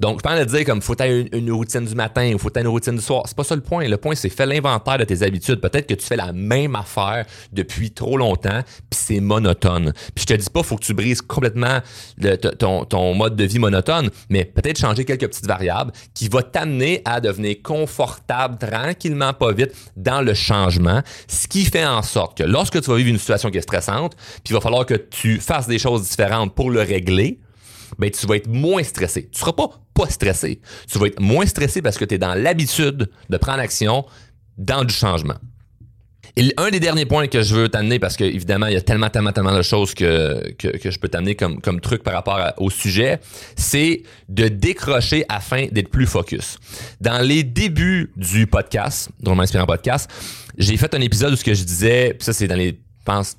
Donc, 0.00 0.20
je 0.20 0.22
pense 0.22 0.40
de 0.40 0.44
dire 0.44 0.64
comme 0.64 0.80
faut 0.80 1.00
avoir 1.00 1.24
une, 1.32 1.52
routine 1.52 1.84
du 1.84 1.94
matin 1.94 2.32
ou 2.34 2.38
faut 2.38 2.48
avoir 2.48 2.62
une 2.62 2.68
routine 2.68 2.96
du 2.96 3.02
soir. 3.02 3.24
C'est 3.26 3.36
pas 3.36 3.44
ça 3.44 3.54
le 3.54 3.60
point. 3.60 3.86
Le 3.86 3.98
point, 3.98 4.14
c'est 4.14 4.30
fais 4.30 4.46
l'inventaire 4.46 4.96
de 4.96 5.04
tes 5.04 5.22
habitudes. 5.22 5.60
Peut-être 5.60 5.86
que 5.86 5.94
tu 5.94 6.06
fais 6.06 6.16
la 6.16 6.32
même 6.32 6.74
affaire 6.74 7.26
depuis 7.52 7.90
trop 7.90 8.16
longtemps, 8.16 8.62
puis 8.88 8.98
c'est 8.98 9.20
monotone. 9.20 9.92
Puis 10.14 10.24
je 10.28 10.34
te 10.34 10.40
dis 10.40 10.48
pas 10.48 10.62
faut 10.62 10.76
que 10.76 10.84
tu 10.84 10.94
brises 10.94 11.20
complètement 11.20 11.80
ton, 12.58 12.84
ton 12.86 13.14
mode 13.14 13.36
de 13.36 13.44
vie 13.44 13.58
monotone, 13.58 14.10
mais 14.30 14.46
peut-être 14.46 14.78
changer 14.78 15.04
quelques 15.04 15.28
petites 15.28 15.46
variables 15.46 15.92
qui 16.14 16.28
vont 16.28 16.42
t'amener 16.42 17.02
à 17.04 17.20
devenir 17.20 17.56
confortable 17.62 18.56
tranquillement, 18.56 19.34
pas 19.34 19.52
vite, 19.52 19.72
dans 19.96 20.22
le 20.22 20.32
changement. 20.32 21.02
Ce 21.28 21.46
qui 21.46 21.66
fait 21.66 21.84
en 21.84 22.02
sorte 22.02 22.38
que 22.38 22.44
lorsque 22.44 22.80
tu 22.80 22.90
vas 22.90 22.96
vivre 22.96 23.10
une 23.10 23.18
situation 23.18 23.50
qui 23.50 23.58
est 23.58 23.62
stressante, 23.62 24.14
puis 24.16 24.50
il 24.50 24.54
va 24.54 24.60
falloir 24.60 24.86
que 24.86 24.94
tu 24.94 25.40
fasses 25.40 25.66
des 25.66 25.78
choses 25.78 26.08
différentes 26.08 26.54
pour 26.54 26.70
le 26.70 26.80
régler, 26.80 27.38
ben, 28.00 28.10
tu 28.10 28.26
vas 28.26 28.36
être 28.36 28.48
moins 28.48 28.82
stressé. 28.82 29.28
Tu 29.30 29.38
seras 29.38 29.52
pas 29.52 29.68
pas 29.94 30.08
stressé. 30.08 30.60
Tu 30.90 30.98
vas 30.98 31.06
être 31.06 31.20
moins 31.20 31.46
stressé 31.46 31.82
parce 31.82 31.98
que 31.98 32.04
tu 32.04 32.14
es 32.14 32.18
dans 32.18 32.34
l'habitude 32.34 33.10
de 33.28 33.36
prendre 33.36 33.60
action 33.60 34.06
dans 34.56 34.84
du 34.84 34.94
changement. 34.94 35.36
Et 36.36 36.54
un 36.56 36.70
des 36.70 36.80
derniers 36.80 37.06
points 37.06 37.26
que 37.26 37.42
je 37.42 37.54
veux 37.54 37.68
t'amener, 37.68 37.98
parce 37.98 38.16
que 38.16 38.24
évidemment, 38.24 38.66
il 38.66 38.74
y 38.74 38.76
a 38.76 38.80
tellement, 38.80 39.10
tellement, 39.10 39.32
tellement 39.32 39.54
de 39.54 39.62
choses 39.62 39.94
que, 39.94 40.52
que, 40.52 40.90
je 40.90 40.98
peux 40.98 41.08
t'amener 41.08 41.34
comme, 41.34 41.60
comme 41.60 41.80
truc 41.80 42.02
par 42.02 42.14
rapport 42.14 42.40
au 42.58 42.70
sujet, 42.70 43.20
c'est 43.56 44.04
de 44.28 44.48
décrocher 44.48 45.24
afin 45.28 45.66
d'être 45.72 45.90
plus 45.90 46.06
focus. 46.06 46.58
Dans 47.00 47.20
les 47.20 47.42
débuts 47.42 48.12
du 48.16 48.46
podcast, 48.46 49.10
Drôlement 49.20 49.42
Inspirant 49.42 49.66
Podcast, 49.66 50.08
j'ai 50.56 50.76
fait 50.76 50.94
un 50.94 51.00
épisode 51.00 51.32
où 51.32 51.36
ce 51.36 51.44
que 51.44 51.54
je 51.54 51.64
disais, 51.64 52.14
puis 52.14 52.24
ça 52.24 52.32
c'est 52.32 52.46
dans 52.46 52.56
les, 52.56 52.68
je 52.68 53.04
pense, 53.04 53.36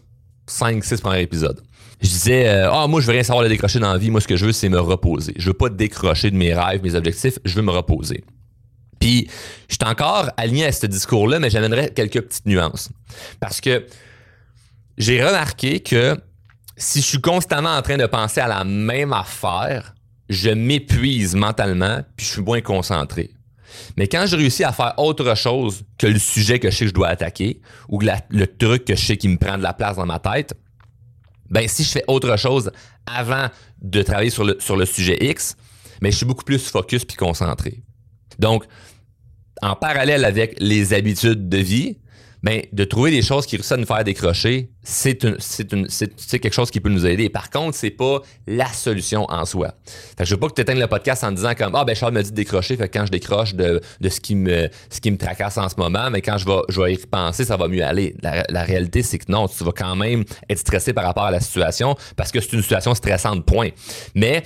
5-6 0.47 0.99
premiers 0.99 1.21
épisodes 1.21 1.61
je 2.01 2.09
disais 2.09 2.47
euh, 2.47 2.71
ah 2.71 2.87
moi 2.87 2.99
je 2.99 3.05
veux 3.05 3.13
rien 3.13 3.23
savoir 3.23 3.43
de 3.43 3.49
décrocher 3.49 3.79
dans 3.79 3.91
la 3.91 3.97
vie. 3.97 4.09
Moi 4.09 4.21
ce 4.21 4.27
que 4.27 4.35
je 4.35 4.45
veux 4.45 4.51
c'est 4.51 4.69
me 4.69 4.79
reposer. 4.79 5.33
Je 5.37 5.47
veux 5.47 5.53
pas 5.53 5.69
décrocher 5.69 6.31
de 6.31 6.35
mes 6.35 6.53
rêves 6.53 6.81
mes 6.83 6.95
objectifs. 6.95 7.37
Je 7.45 7.55
veux 7.55 7.61
me 7.61 7.71
reposer. 7.71 8.23
Puis 8.99 9.27
je 9.69 9.75
suis 9.75 9.89
encore 9.89 10.29
aligné 10.37 10.65
à 10.65 10.71
ce 10.71 10.85
discours 10.87 11.27
là 11.27 11.39
mais 11.39 11.49
j'amènerais 11.49 11.91
quelques 11.91 12.21
petites 12.21 12.45
nuances. 12.47 12.89
Parce 13.39 13.61
que 13.61 13.85
j'ai 14.97 15.23
remarqué 15.23 15.79
que 15.81 16.17
si 16.75 17.01
je 17.01 17.05
suis 17.05 17.21
constamment 17.21 17.75
en 17.75 17.81
train 17.81 17.97
de 17.97 18.07
penser 18.07 18.41
à 18.41 18.47
la 18.47 18.63
même 18.63 19.13
affaire 19.13 19.93
je 20.29 20.49
m'épuise 20.49 21.35
mentalement 21.35 22.01
puis 22.15 22.25
je 22.25 22.31
suis 22.31 22.41
moins 22.41 22.61
concentré. 22.61 23.31
Mais 23.95 24.07
quand 24.07 24.25
je 24.25 24.35
réussis 24.35 24.63
à 24.63 24.71
faire 24.71 24.93
autre 24.97 25.35
chose 25.35 25.83
que 25.97 26.07
le 26.07 26.19
sujet 26.19 26.59
que 26.59 26.69
je 26.71 26.75
sais 26.75 26.85
que 26.85 26.89
je 26.89 26.93
dois 26.95 27.09
attaquer 27.09 27.61
ou 27.89 27.99
le 27.99 28.45
truc 28.45 28.85
que 28.85 28.95
je 28.95 29.05
sais 29.05 29.17
qui 29.17 29.27
me 29.27 29.37
prend 29.37 29.57
de 29.57 29.63
la 29.63 29.73
place 29.73 29.97
dans 29.97 30.05
ma 30.05 30.19
tête, 30.19 30.55
ben 31.51 31.67
si 31.67 31.83
je 31.83 31.89
fais 31.89 32.03
autre 32.07 32.35
chose 32.37 32.71
avant 33.05 33.49
de 33.81 34.01
travailler 34.01 34.29
sur 34.29 34.45
le, 34.45 34.85
sujet 34.85 35.17
X, 35.21 35.55
mais 36.01 36.07
ben, 36.07 36.11
je 36.11 36.17
suis 36.17 36.25
beaucoup 36.25 36.43
plus 36.43 36.57
focus 36.57 37.05
puis 37.05 37.17
concentré. 37.17 37.83
Donc, 38.39 38.65
en 39.61 39.75
parallèle 39.75 40.25
avec 40.25 40.55
les 40.59 40.93
habitudes 40.93 41.49
de 41.49 41.57
vie, 41.57 41.97
ben, 42.43 42.61
de 42.71 42.83
trouver 42.83 43.11
des 43.11 43.21
choses 43.21 43.45
qui 43.45 43.55
réussissent 43.55 43.71
à 43.71 43.77
nous 43.77 43.85
faire 43.85 44.03
décrocher, 44.03 44.71
c'est 44.81 45.19
c'est 45.39 45.69
c'est, 45.87 46.39
quelque 46.39 46.53
chose 46.53 46.71
qui 46.71 46.79
peut 46.79 46.89
nous 46.89 47.05
aider. 47.05 47.29
Par 47.29 47.49
contre, 47.51 47.77
c'est 47.77 47.91
pas 47.91 48.21
la 48.47 48.67
solution 48.67 49.25
en 49.29 49.45
soi. 49.45 49.75
Fait 49.85 50.23
que 50.23 50.25
je 50.25 50.33
veux 50.33 50.39
pas 50.39 50.47
que 50.47 50.53
tu 50.53 50.61
éteignes 50.61 50.79
le 50.79 50.87
podcast 50.87 51.23
en 51.23 51.31
disant 51.31 51.53
comme, 51.53 51.75
ah, 51.75 51.85
ben, 51.85 51.95
Charles 51.95 52.13
me 52.13 52.23
dit 52.23 52.31
de 52.31 52.35
décrocher, 52.35 52.77
fait 52.77 52.89
que 52.89 52.97
quand 52.97 53.05
je 53.05 53.11
décroche 53.11 53.53
de, 53.53 53.79
de 53.99 54.09
ce 54.09 54.19
qui 54.19 54.35
me, 54.35 54.69
ce 54.89 54.99
qui 54.99 55.11
me 55.11 55.17
tracasse 55.17 55.57
en 55.57 55.69
ce 55.69 55.75
moment, 55.77 56.09
mais 56.09 56.21
quand 56.21 56.37
je 56.37 56.45
vais, 56.45 56.61
je 56.69 56.81
vais 56.81 56.93
y 56.93 56.95
repenser, 56.95 57.45
ça 57.45 57.57
va 57.57 57.67
mieux 57.67 57.83
aller. 57.83 58.15
La, 58.23 58.43
la 58.49 58.63
réalité, 58.63 59.03
c'est 59.03 59.19
que 59.19 59.31
non, 59.31 59.47
tu 59.47 59.63
vas 59.63 59.71
quand 59.71 59.95
même 59.95 60.23
être 60.49 60.59
stressé 60.59 60.93
par 60.93 61.03
rapport 61.03 61.25
à 61.25 61.31
la 61.31 61.39
situation 61.39 61.95
parce 62.15 62.31
que 62.31 62.41
c'est 62.41 62.53
une 62.53 62.63
situation 62.63 62.95
stressante, 62.95 63.45
point. 63.45 63.69
Mais, 64.15 64.43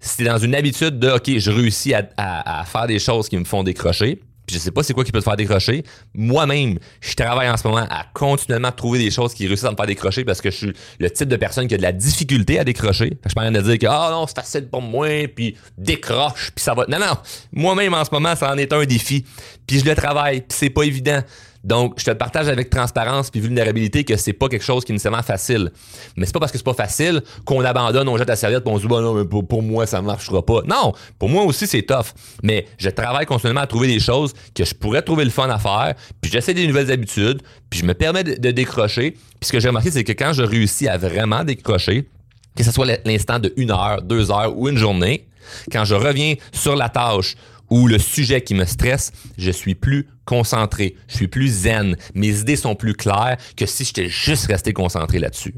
si 0.00 0.18
t'es 0.18 0.24
dans 0.24 0.38
une 0.38 0.54
habitude 0.54 0.98
de, 0.98 1.10
OK, 1.10 1.38
je 1.38 1.50
réussis 1.50 1.94
à, 1.94 2.08
à, 2.16 2.60
à 2.60 2.64
faire 2.64 2.86
des 2.86 2.98
choses 2.98 3.28
qui 3.28 3.36
me 3.36 3.44
font 3.44 3.64
décrocher, 3.64 4.20
puis 4.48 4.56
je 4.56 4.60
sais 4.60 4.70
pas 4.70 4.82
c'est 4.82 4.94
quoi 4.94 5.04
qui 5.04 5.12
peut 5.12 5.18
te 5.18 5.24
faire 5.24 5.36
décrocher. 5.36 5.84
Moi-même, 6.14 6.78
je 7.02 7.14
travaille 7.14 7.50
en 7.50 7.56
ce 7.58 7.68
moment 7.68 7.86
à 7.90 8.06
continuellement 8.14 8.72
trouver 8.72 8.98
des 8.98 9.10
choses 9.10 9.34
qui 9.34 9.46
réussissent 9.46 9.66
à 9.66 9.70
me 9.70 9.76
faire 9.76 9.86
décrocher 9.86 10.24
parce 10.24 10.40
que 10.40 10.50
je 10.50 10.56
suis 10.56 10.72
le 10.98 11.10
type 11.10 11.28
de 11.28 11.36
personne 11.36 11.68
qui 11.68 11.74
a 11.74 11.76
de 11.76 11.82
la 11.82 11.92
difficulté 11.92 12.58
à 12.58 12.64
décrocher. 12.64 13.18
je 13.26 13.34
peux 13.34 13.40
rien 13.40 13.52
de 13.52 13.60
dire 13.60 13.78
que 13.78 13.86
ah 13.86 14.08
non, 14.10 14.26
c'est 14.26 14.36
facile 14.36 14.68
pour 14.68 14.80
moi, 14.80 15.28
puis 15.28 15.54
décroche, 15.76 16.50
puis 16.54 16.64
ça 16.64 16.72
va. 16.72 16.86
Non, 16.88 16.98
non. 16.98 17.18
Moi-même 17.52 17.92
en 17.92 18.04
ce 18.06 18.10
moment, 18.10 18.34
ça 18.34 18.50
en 18.50 18.56
est 18.56 18.72
un 18.72 18.84
défi. 18.86 19.26
Puis 19.66 19.80
je 19.80 19.84
le 19.84 19.94
travaille, 19.94 20.40
puis 20.40 20.56
c'est 20.58 20.70
pas 20.70 20.84
évident. 20.84 21.20
Donc, 21.68 21.96
je 21.98 22.04
te 22.06 22.10
le 22.10 22.16
partage 22.16 22.48
avec 22.48 22.70
transparence 22.70 23.30
puis 23.30 23.40
vulnérabilité 23.40 24.02
que 24.02 24.16
c'est 24.16 24.32
pas 24.32 24.48
quelque 24.48 24.64
chose 24.64 24.86
qui 24.86 24.92
est 24.92 24.94
nécessairement 24.94 25.22
facile. 25.22 25.70
Mais 26.16 26.24
c'est 26.24 26.32
pas 26.32 26.40
parce 26.40 26.50
que 26.50 26.56
c'est 26.56 26.64
pas 26.64 26.72
facile 26.72 27.22
qu'on 27.44 27.62
abandonne, 27.62 28.08
on 28.08 28.16
jette 28.16 28.30
la 28.30 28.36
serviette 28.36 28.66
et 28.66 28.70
on 28.70 28.76
se 28.78 28.82
dit, 28.82 28.88
bah 28.88 29.02
non, 29.02 29.12
mais 29.12 29.26
pour, 29.26 29.62
moi, 29.62 29.84
ça 29.84 30.00
marchera 30.00 30.40
pas. 30.40 30.62
Non, 30.66 30.94
pour 31.18 31.28
moi 31.28 31.44
aussi, 31.44 31.66
c'est 31.66 31.82
tough. 31.82 32.14
Mais 32.42 32.66
je 32.78 32.88
travaille 32.88 33.26
continuellement 33.26 33.60
à 33.60 33.66
trouver 33.66 33.86
des 33.86 34.00
choses 34.00 34.32
que 34.54 34.64
je 34.64 34.74
pourrais 34.74 35.02
trouver 35.02 35.24
le 35.24 35.30
fun 35.30 35.50
à 35.50 35.58
faire, 35.58 35.94
puis 36.22 36.30
j'essaie 36.30 36.54
des 36.54 36.66
nouvelles 36.66 36.90
habitudes, 36.90 37.42
puis 37.68 37.80
je 37.80 37.84
me 37.84 37.92
permets 37.92 38.24
de, 38.24 38.50
décrocher. 38.50 39.10
Puis 39.10 39.48
ce 39.48 39.52
que 39.52 39.60
j'ai 39.60 39.68
remarqué, 39.68 39.90
c'est 39.90 40.04
que 40.04 40.12
quand 40.12 40.32
je 40.32 40.42
réussis 40.42 40.88
à 40.88 40.96
vraiment 40.96 41.44
décrocher, 41.44 42.08
que 42.56 42.64
ce 42.64 42.72
soit 42.72 42.86
l'instant 43.04 43.38
de 43.38 43.52
une 43.58 43.72
heure, 43.72 44.00
deux 44.00 44.30
heures 44.30 44.56
ou 44.56 44.70
une 44.70 44.78
journée, 44.78 45.28
quand 45.70 45.84
je 45.84 45.94
reviens 45.94 46.34
sur 46.50 46.76
la 46.76 46.88
tâche 46.88 47.34
ou 47.70 47.86
le 47.86 47.98
sujet 47.98 48.42
qui 48.42 48.54
me 48.54 48.64
stresse, 48.64 49.12
je 49.36 49.50
suis 49.50 49.74
plus 49.74 50.08
concentré, 50.24 50.96
je 51.08 51.16
suis 51.16 51.28
plus 51.28 51.48
zen, 51.48 51.96
mes 52.14 52.40
idées 52.40 52.56
sont 52.56 52.74
plus 52.74 52.94
claires 52.94 53.36
que 53.56 53.66
si 53.66 53.84
j'étais 53.84 54.08
juste 54.08 54.46
resté 54.46 54.72
concentré 54.72 55.18
là-dessus. 55.18 55.54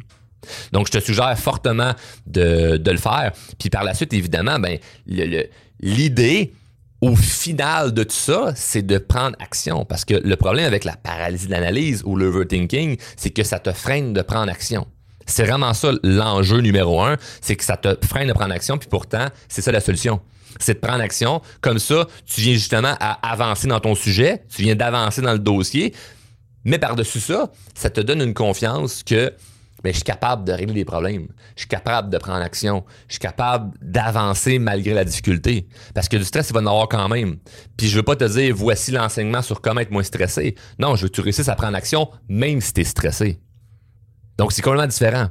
Donc, 0.73 0.87
je 0.87 0.92
te 0.92 1.05
suggère 1.05 1.38
fortement 1.38 1.92
de, 2.27 2.81
le 2.85 2.96
faire. 2.96 3.33
Puis 3.59 3.70
par 3.70 3.85
la 3.85 3.94
suite, 3.94 4.12
évidemment, 4.12 4.59
ben, 4.59 4.79
l'idée 5.81 6.53
au 7.01 7.16
final 7.16 7.94
de 7.94 8.03
tout 8.03 8.14
ça, 8.14 8.53
c'est 8.55 8.83
de 8.83 8.99
prendre 8.99 9.37
action. 9.40 9.85
Parce 9.85 10.05
que 10.05 10.14
le 10.14 10.37
problème 10.37 10.66
avec 10.66 10.85
la 10.85 10.96
paralysie 10.96 11.46
de 11.46 11.53
l'analyse 11.53 12.03
ou 12.05 12.16
l'overthinking, 12.16 12.99
c'est 13.16 13.31
que 13.31 13.42
ça 13.42 13.59
te 13.59 13.73
freine 13.73 14.12
de 14.12 14.23
prendre 14.23 14.51
action. 14.51 14.87
C'est 15.27 15.44
vraiment 15.44 15.73
ça 15.75 15.92
l'enjeu 16.03 16.59
numéro 16.59 17.01
un, 17.01 17.16
c'est 17.40 17.57
que 17.57 17.64
ça 17.64 17.77
te 17.77 17.96
freine 18.05 18.29
de 18.29 18.33
prendre 18.33 18.53
action, 18.53 18.79
puis 18.79 18.88
pourtant, 18.88 19.27
c'est 19.49 19.62
ça 19.62 19.73
la 19.73 19.81
solution 19.81 20.20
c'est 20.59 20.75
de 20.75 20.81
prendre 20.81 21.03
action. 21.03 21.41
Comme 21.61 21.79
ça, 21.79 22.07
tu 22.27 22.41
viens 22.41 22.55
justement 22.55 22.95
à 23.01 23.31
avancer 23.31 23.67
dans 23.67 23.81
ton 23.81 23.95
sujet, 23.95 24.45
tu 24.55 24.63
viens 24.63 24.75
d'avancer 24.75 25.23
dans 25.23 25.33
le 25.33 25.39
dossier, 25.39 25.95
mais 26.65 26.79
par-dessus 26.79 27.21
ça, 27.21 27.51
ça 27.75 27.91
te 27.91 28.01
donne 28.01 28.21
une 28.21 28.35
confiance 28.35 29.03
que 29.03 29.33
ben, 29.83 29.91
je 29.93 29.97
suis 29.97 30.05
capable 30.05 30.45
de 30.45 30.53
régler 30.53 30.75
les 30.75 30.85
problèmes. 30.85 31.29
Je 31.57 31.61
suis 31.61 31.69
capable 31.69 32.11
de 32.11 32.19
prendre 32.19 32.43
action. 32.43 32.85
Je 33.09 33.15
suis 33.15 33.21
capable 33.21 33.73
d'avancer 33.81 34.59
malgré 34.59 34.93
la 34.93 35.05
difficulté. 35.05 35.69
Parce 35.95 36.09
que 36.09 36.19
du 36.19 36.25
stress, 36.25 36.51
il 36.51 36.55
va 36.55 36.61
en 36.61 36.67
avoir 36.67 36.89
quand 36.89 37.09
même. 37.09 37.39
Puis 37.79 37.89
je 37.89 37.97
veux 37.97 38.03
pas 38.03 38.17
te 38.17 38.25
dire, 38.25 38.55
voici 38.55 38.91
l'enseignement 38.91 39.41
sur 39.41 39.63
comment 39.63 39.81
être 39.81 39.91
moins 39.91 40.03
stressé. 40.03 40.55
Non, 40.79 40.97
je 40.97 41.05
veux 41.05 41.09
que 41.09 41.15
tu 41.15 41.23
réussisses 41.23 41.49
à 41.49 41.55
prendre 41.55 41.77
action, 41.77 42.11
même 42.29 42.61
si 42.61 42.75
tu 42.75 42.83
es 42.83 42.85
stressé. 42.85 43.41
Donc, 44.37 44.53
c'est 44.53 44.63
complètement 44.63 44.87
différent. 44.87 45.29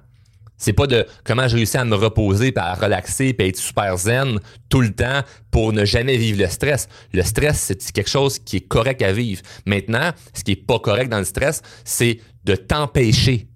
C'est 0.59 0.73
pas 0.73 0.85
de 0.85 1.07
comment 1.23 1.47
j'ai 1.47 1.57
réussi 1.57 1.77
à 1.77 1.85
me 1.85 1.95
reposer, 1.95 2.53
à 2.55 2.75
relaxer, 2.75 3.33
puis 3.33 3.47
à 3.47 3.49
être 3.49 3.57
super 3.57 3.97
zen 3.97 4.39
tout 4.69 4.81
le 4.81 4.93
temps 4.93 5.21
pour 5.49 5.73
ne 5.73 5.85
jamais 5.85 6.17
vivre 6.17 6.39
le 6.39 6.47
stress. 6.47 6.87
Le 7.13 7.23
stress, 7.23 7.73
c'est 7.79 7.91
quelque 7.91 8.09
chose 8.09 8.37
qui 8.37 8.57
est 8.57 8.67
correct 8.67 9.01
à 9.01 9.11
vivre. 9.11 9.41
Maintenant, 9.65 10.11
ce 10.33 10.43
qui 10.43 10.51
est 10.51 10.67
pas 10.67 10.77
correct 10.77 11.09
dans 11.09 11.17
le 11.17 11.23
stress, 11.23 11.61
c'est 11.85 12.19
de 12.43 12.55
t'empêcher 12.55 13.47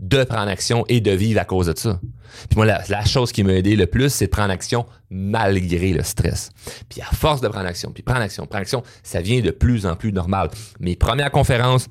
de 0.00 0.24
prendre 0.24 0.48
action 0.48 0.84
et 0.88 1.00
de 1.00 1.10
vivre 1.10 1.40
à 1.40 1.44
cause 1.44 1.66
de 1.66 1.74
ça. 1.76 2.00
Puis 2.48 2.56
moi, 2.56 2.64
la, 2.64 2.82
la 2.88 3.04
chose 3.04 3.32
qui 3.32 3.42
m'a 3.42 3.52
aidé 3.52 3.76
le 3.76 3.86
plus, 3.86 4.10
c'est 4.10 4.26
de 4.26 4.30
prendre 4.30 4.50
action 4.50 4.86
malgré 5.10 5.92
le 5.92 6.02
stress. 6.02 6.50
Puis 6.88 7.00
à 7.00 7.14
force 7.14 7.40
de 7.40 7.48
prendre 7.48 7.66
action, 7.66 7.90
puis 7.92 8.02
prendre 8.02 8.20
action, 8.20 8.46
prendre 8.46 8.62
action, 8.62 8.82
ça 9.02 9.20
vient 9.20 9.40
de 9.40 9.50
plus 9.50 9.86
en 9.86 9.96
plus 9.96 10.12
normal. 10.12 10.50
Mes 10.78 10.96
premières 10.96 11.30
conférences, 11.30 11.86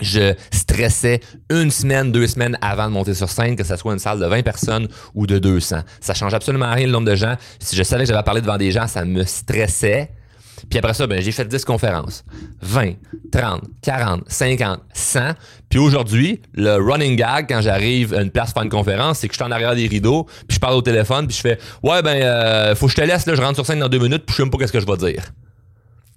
je 0.00 0.34
stressais 0.50 1.20
une 1.50 1.70
semaine, 1.70 2.12
deux 2.12 2.26
semaines 2.26 2.58
avant 2.60 2.86
de 2.86 2.92
monter 2.92 3.14
sur 3.14 3.30
scène, 3.30 3.56
que 3.56 3.64
ce 3.64 3.76
soit 3.76 3.92
une 3.92 3.98
salle 3.98 4.20
de 4.20 4.26
20 4.26 4.42
personnes 4.42 4.88
ou 5.14 5.26
de 5.26 5.38
200. 5.38 5.80
Ça 6.00 6.14
change 6.14 6.34
absolument 6.34 6.72
rien 6.72 6.86
le 6.86 6.92
nombre 6.92 7.08
de 7.08 7.14
gens. 7.14 7.36
Si 7.58 7.76
je 7.76 7.82
savais 7.82 8.04
que 8.04 8.10
j'avais 8.10 8.22
parlé 8.22 8.40
devant 8.40 8.58
des 8.58 8.70
gens, 8.70 8.86
ça 8.86 9.04
me 9.04 9.24
stressait. 9.24 10.10
Puis 10.70 10.78
après 10.78 10.94
ça, 10.94 11.06
ben, 11.06 11.20
j'ai 11.20 11.32
fait 11.32 11.44
10 11.44 11.64
conférences. 11.64 12.24
20, 12.62 12.94
30, 13.30 13.62
40, 13.82 14.24
50, 14.26 14.80
100. 14.92 15.20
Puis 15.68 15.78
aujourd'hui, 15.78 16.40
le 16.54 16.76
running 16.76 17.16
gag, 17.16 17.46
quand 17.48 17.60
j'arrive 17.60 18.14
à 18.14 18.22
une 18.22 18.30
place 18.30 18.52
pour 18.52 18.62
une 18.62 18.70
conférence, 18.70 19.18
c'est 19.18 19.28
que 19.28 19.34
je 19.34 19.38
suis 19.38 19.44
en 19.44 19.52
arrière 19.52 19.74
des 19.74 19.86
rideaux, 19.86 20.24
puis 20.48 20.56
je 20.56 20.58
parle 20.58 20.74
au 20.74 20.82
téléphone, 20.82 21.26
puis 21.26 21.36
je 21.36 21.42
fais 21.42 21.58
«Ouais, 21.82 22.02
ben, 22.02 22.22
euh, 22.22 22.74
faut 22.74 22.86
que 22.86 22.92
je 22.92 22.96
te 22.96 23.02
laisse, 23.02 23.26
là, 23.26 23.34
je 23.34 23.42
rentre 23.42 23.56
sur 23.56 23.66
scène 23.66 23.80
dans 23.80 23.88
deux 23.88 23.98
minutes, 23.98 24.24
puis 24.24 24.32
je 24.32 24.36
sais 24.36 24.42
même 24.42 24.50
pas 24.50 24.58
qu'est-ce 24.58 24.72
que 24.72 24.80
je 24.80 24.86
vais 24.86 24.96
dire.» 24.96 25.22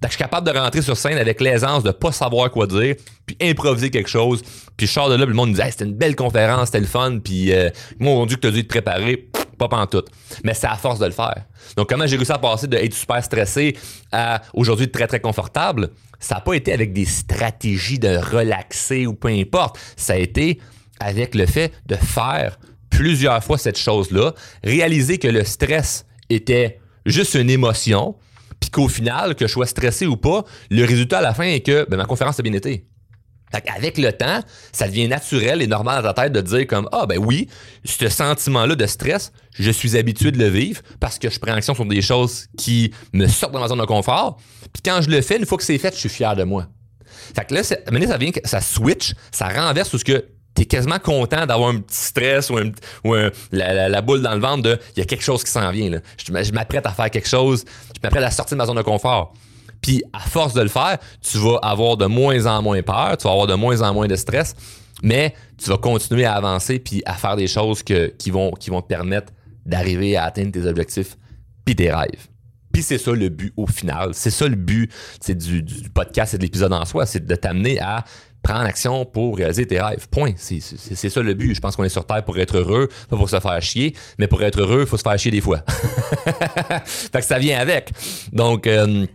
Je 0.03 0.09
suis 0.09 0.17
capable 0.17 0.49
de 0.51 0.57
rentrer 0.57 0.81
sur 0.81 0.95
scène 0.95 1.17
avec 1.17 1.41
l'aisance 1.41 1.83
de 1.83 1.91
pas 1.91 2.12
savoir 2.12 2.49
quoi 2.51 2.67
dire, 2.67 2.95
puis 3.25 3.35
improviser 3.41 3.89
quelque 3.89 4.09
chose. 4.09 4.41
Puis 4.77 4.88
je 4.88 5.09
de 5.09 5.15
là, 5.15 5.25
le 5.25 5.33
monde 5.33 5.49
me 5.49 5.55
dit 5.55 5.62
c'était 5.69 5.85
une 5.85 5.93
belle 5.93 6.15
conférence, 6.15 6.67
c'était 6.67 6.79
le 6.79 6.85
fun, 6.85 7.19
puis 7.19 7.53
euh, 7.53 7.69
moi 7.99 8.13
on 8.13 8.25
dit 8.25 8.35
que 8.35 8.39
t'as 8.39 8.51
dû 8.51 8.63
te 8.63 8.69
préparer, 8.69 9.29
pas 9.57 9.67
pantoute. 9.67 10.07
Mais 10.43 10.53
c'est 10.53 10.67
à 10.67 10.75
force 10.75 10.99
de 10.99 11.05
le 11.05 11.12
faire. 11.12 11.43
Donc 11.75 11.89
comment 11.89 12.07
j'ai 12.07 12.15
réussi 12.15 12.31
à 12.31 12.38
passer 12.38 12.67
de 12.67 12.77
être 12.77 12.93
super 12.93 13.23
stressé 13.23 13.75
à 14.12 14.41
aujourd'hui 14.53 14.89
très 14.89 15.07
très 15.07 15.19
confortable, 15.19 15.89
ça 16.19 16.35
n'a 16.35 16.41
pas 16.41 16.53
été 16.53 16.71
avec 16.71 16.93
des 16.93 17.05
stratégies 17.05 17.99
de 17.99 18.17
relaxer 18.17 19.05
ou 19.05 19.13
peu 19.13 19.27
importe. 19.27 19.77
Ça 19.97 20.13
a 20.13 20.17
été 20.17 20.59
avec 21.01 21.35
le 21.35 21.45
fait 21.45 21.73
de 21.88 21.95
faire 21.95 22.57
plusieurs 22.89 23.43
fois 23.43 23.57
cette 23.57 23.77
chose-là, 23.77 24.33
réaliser 24.63 25.19
que 25.19 25.27
le 25.27 25.43
stress 25.43 26.05
était 26.29 26.79
juste 27.05 27.35
une 27.35 27.49
émotion, 27.49 28.15
puis 28.59 28.69
qu'au 28.69 28.87
final, 28.87 29.35
que 29.35 29.47
je 29.47 29.51
sois 29.51 29.65
stressé 29.65 30.05
ou 30.05 30.17
pas, 30.17 30.43
le 30.69 30.85
résultat 30.85 31.19
à 31.19 31.21
la 31.21 31.33
fin 31.33 31.43
est 31.43 31.61
que 31.61 31.87
ben, 31.89 31.97
ma 31.97 32.05
conférence 32.05 32.39
a 32.39 32.43
bien 32.43 32.53
été. 32.53 32.85
Avec 33.51 33.97
le 33.97 34.11
temps, 34.11 34.41
ça 34.71 34.87
devient 34.87 35.07
naturel 35.07 35.63
et 35.63 35.67
normal 35.67 36.03
dans 36.03 36.13
ta 36.13 36.23
tête 36.23 36.33
de 36.33 36.41
dire 36.41 36.67
comme 36.67 36.87
ah 36.91 37.07
ben 37.07 37.17
oui, 37.17 37.47
ce 37.83 38.07
sentiment-là 38.07 38.75
de 38.75 38.85
stress, 38.85 39.31
je 39.53 39.71
suis 39.71 39.97
habitué 39.97 40.31
de 40.31 40.37
le 40.37 40.47
vivre 40.47 40.81
parce 40.99 41.17
que 41.17 41.31
je 41.31 41.39
prends 41.39 41.53
action 41.53 41.73
sur 41.73 41.85
des 41.85 42.03
choses 42.03 42.45
qui 42.57 42.93
me 43.11 43.25
sortent 43.27 43.53
de 43.53 43.59
ma 43.59 43.67
zone 43.67 43.79
de 43.79 43.85
confort. 43.85 44.37
Puis 44.71 44.83
quand 44.85 45.01
je 45.01 45.09
le 45.09 45.21
fais, 45.21 45.37
une 45.37 45.47
fois 45.47 45.57
que 45.57 45.63
c'est 45.63 45.79
fait, 45.79 45.93
je 45.95 45.99
suis 45.99 46.09
fier 46.09 46.35
de 46.35 46.43
moi. 46.43 46.67
Fait 47.35 47.45
que 47.45 47.55
là, 47.55 47.63
ça 47.63 47.77
vient, 48.17 48.31
ça 48.43 48.61
switch, 48.61 49.13
ça 49.31 49.47
renverse 49.49 49.89
tout 49.89 49.97
ce 49.97 50.05
que 50.05 50.25
t'es 50.53 50.65
quasiment 50.65 50.99
content 50.99 51.45
d'avoir 51.45 51.69
un 51.69 51.77
petit 51.77 51.97
stress 51.97 52.49
ou, 52.49 52.57
la, 53.51 54.01
boule 54.01 54.21
dans 54.21 54.33
le 54.33 54.41
ventre 54.41 54.63
de 54.63 54.79
il 54.95 54.99
y 54.99 55.01
a 55.01 55.05
quelque 55.05 55.23
chose 55.23 55.43
qui 55.43 55.51
s'en 55.51 55.71
vient. 55.71 55.89
Là. 55.89 55.99
Je, 56.17 56.51
m'apprête 56.51 56.85
à 56.85 56.91
faire 56.91 57.09
quelque 57.09 57.27
chose, 57.27 57.63
je 57.95 57.99
m'apprête 58.03 58.23
à 58.23 58.31
sortir 58.31 58.57
de 58.57 58.59
ma 58.59 58.65
zone 58.65 58.77
de 58.77 58.81
confort. 58.81 59.33
Puis 59.81 60.03
à 60.12 60.19
force 60.19 60.53
de 60.53 60.62
le 60.62 60.67
faire, 60.67 60.97
tu 61.21 61.38
vas 61.38 61.57
avoir 61.62 61.95
de 61.95 62.05
moins 62.05 62.45
en 62.45 62.62
moins 62.62 62.81
peur, 62.81 63.15
tu 63.17 63.23
vas 63.25 63.31
avoir 63.31 63.47
de 63.47 63.53
moins 63.53 63.81
en 63.81 63.93
moins 63.93 64.07
de 64.07 64.15
stress, 64.15 64.55
mais 65.01 65.33
tu 65.57 65.69
vas 65.69 65.77
continuer 65.77 66.25
à 66.25 66.33
avancer 66.33 66.79
puis 66.79 67.01
à 67.05 67.13
faire 67.13 67.35
des 67.35 67.47
choses 67.47 67.81
qui, 67.83 68.29
vont, 68.29 68.51
qui 68.51 68.69
vont 68.69 68.81
te 68.81 68.88
permettre 68.88 69.31
d'arriver 69.65 70.17
à 70.17 70.25
atteindre 70.25 70.51
tes 70.51 70.65
objectifs 70.65 71.17
puis 71.63 71.75
tes 71.75 71.91
rêves. 71.91 72.27
Puis 72.73 72.83
c'est 72.83 72.97
ça 72.97 73.12
le 73.12 73.29
but 73.29 73.53
au 73.57 73.65
final. 73.65 74.13
C'est 74.13 74.29
ça 74.29 74.47
le 74.47 74.55
but 74.55 74.91
du, 75.27 75.63
du 75.63 75.89
podcast 75.89 76.33
et 76.33 76.38
de 76.38 76.43
l'épisode 76.43 76.73
en 76.73 76.85
soi, 76.85 77.05
c'est 77.05 77.25
de 77.25 77.35
t'amener 77.35 77.79
à 77.79 78.03
prends 78.41 78.60
action 78.60 79.06
pour 79.06 79.38
réaliser 79.38 79.65
tes 79.65 79.82
rêves. 79.82 80.08
Point. 80.10 80.34
C'est 80.38 81.10
ça 81.10 81.21
le 81.21 81.34
but. 81.34 81.54
Je 81.54 81.60
pense 81.60 81.75
qu'on 81.75 81.84
est 81.84 81.89
sur 81.89 82.06
Terre 82.06 82.23
pour 82.23 82.38
être 82.38 82.58
heureux, 82.58 82.89
pas 83.10 83.17
pour 83.17 83.30
se 83.30 83.39
faire 83.39 83.62
chier, 83.62 83.95
mais 84.17 84.28
pour 84.28 84.41
être 84.43 84.60
heureux, 84.60 84.82
il 84.82 84.88
faut 84.88 84.97
se 84.97 85.04
faire 85.04 85.17
chier 85.17 85.32
des 85.32 85.41
fois. 85.41 85.63
fait 86.86 87.19
que 87.19 87.25
ça 87.25 87.39
vient 87.39 87.60
avec. 87.60 87.91
Donc, 88.32 88.67
euh, 88.67 89.06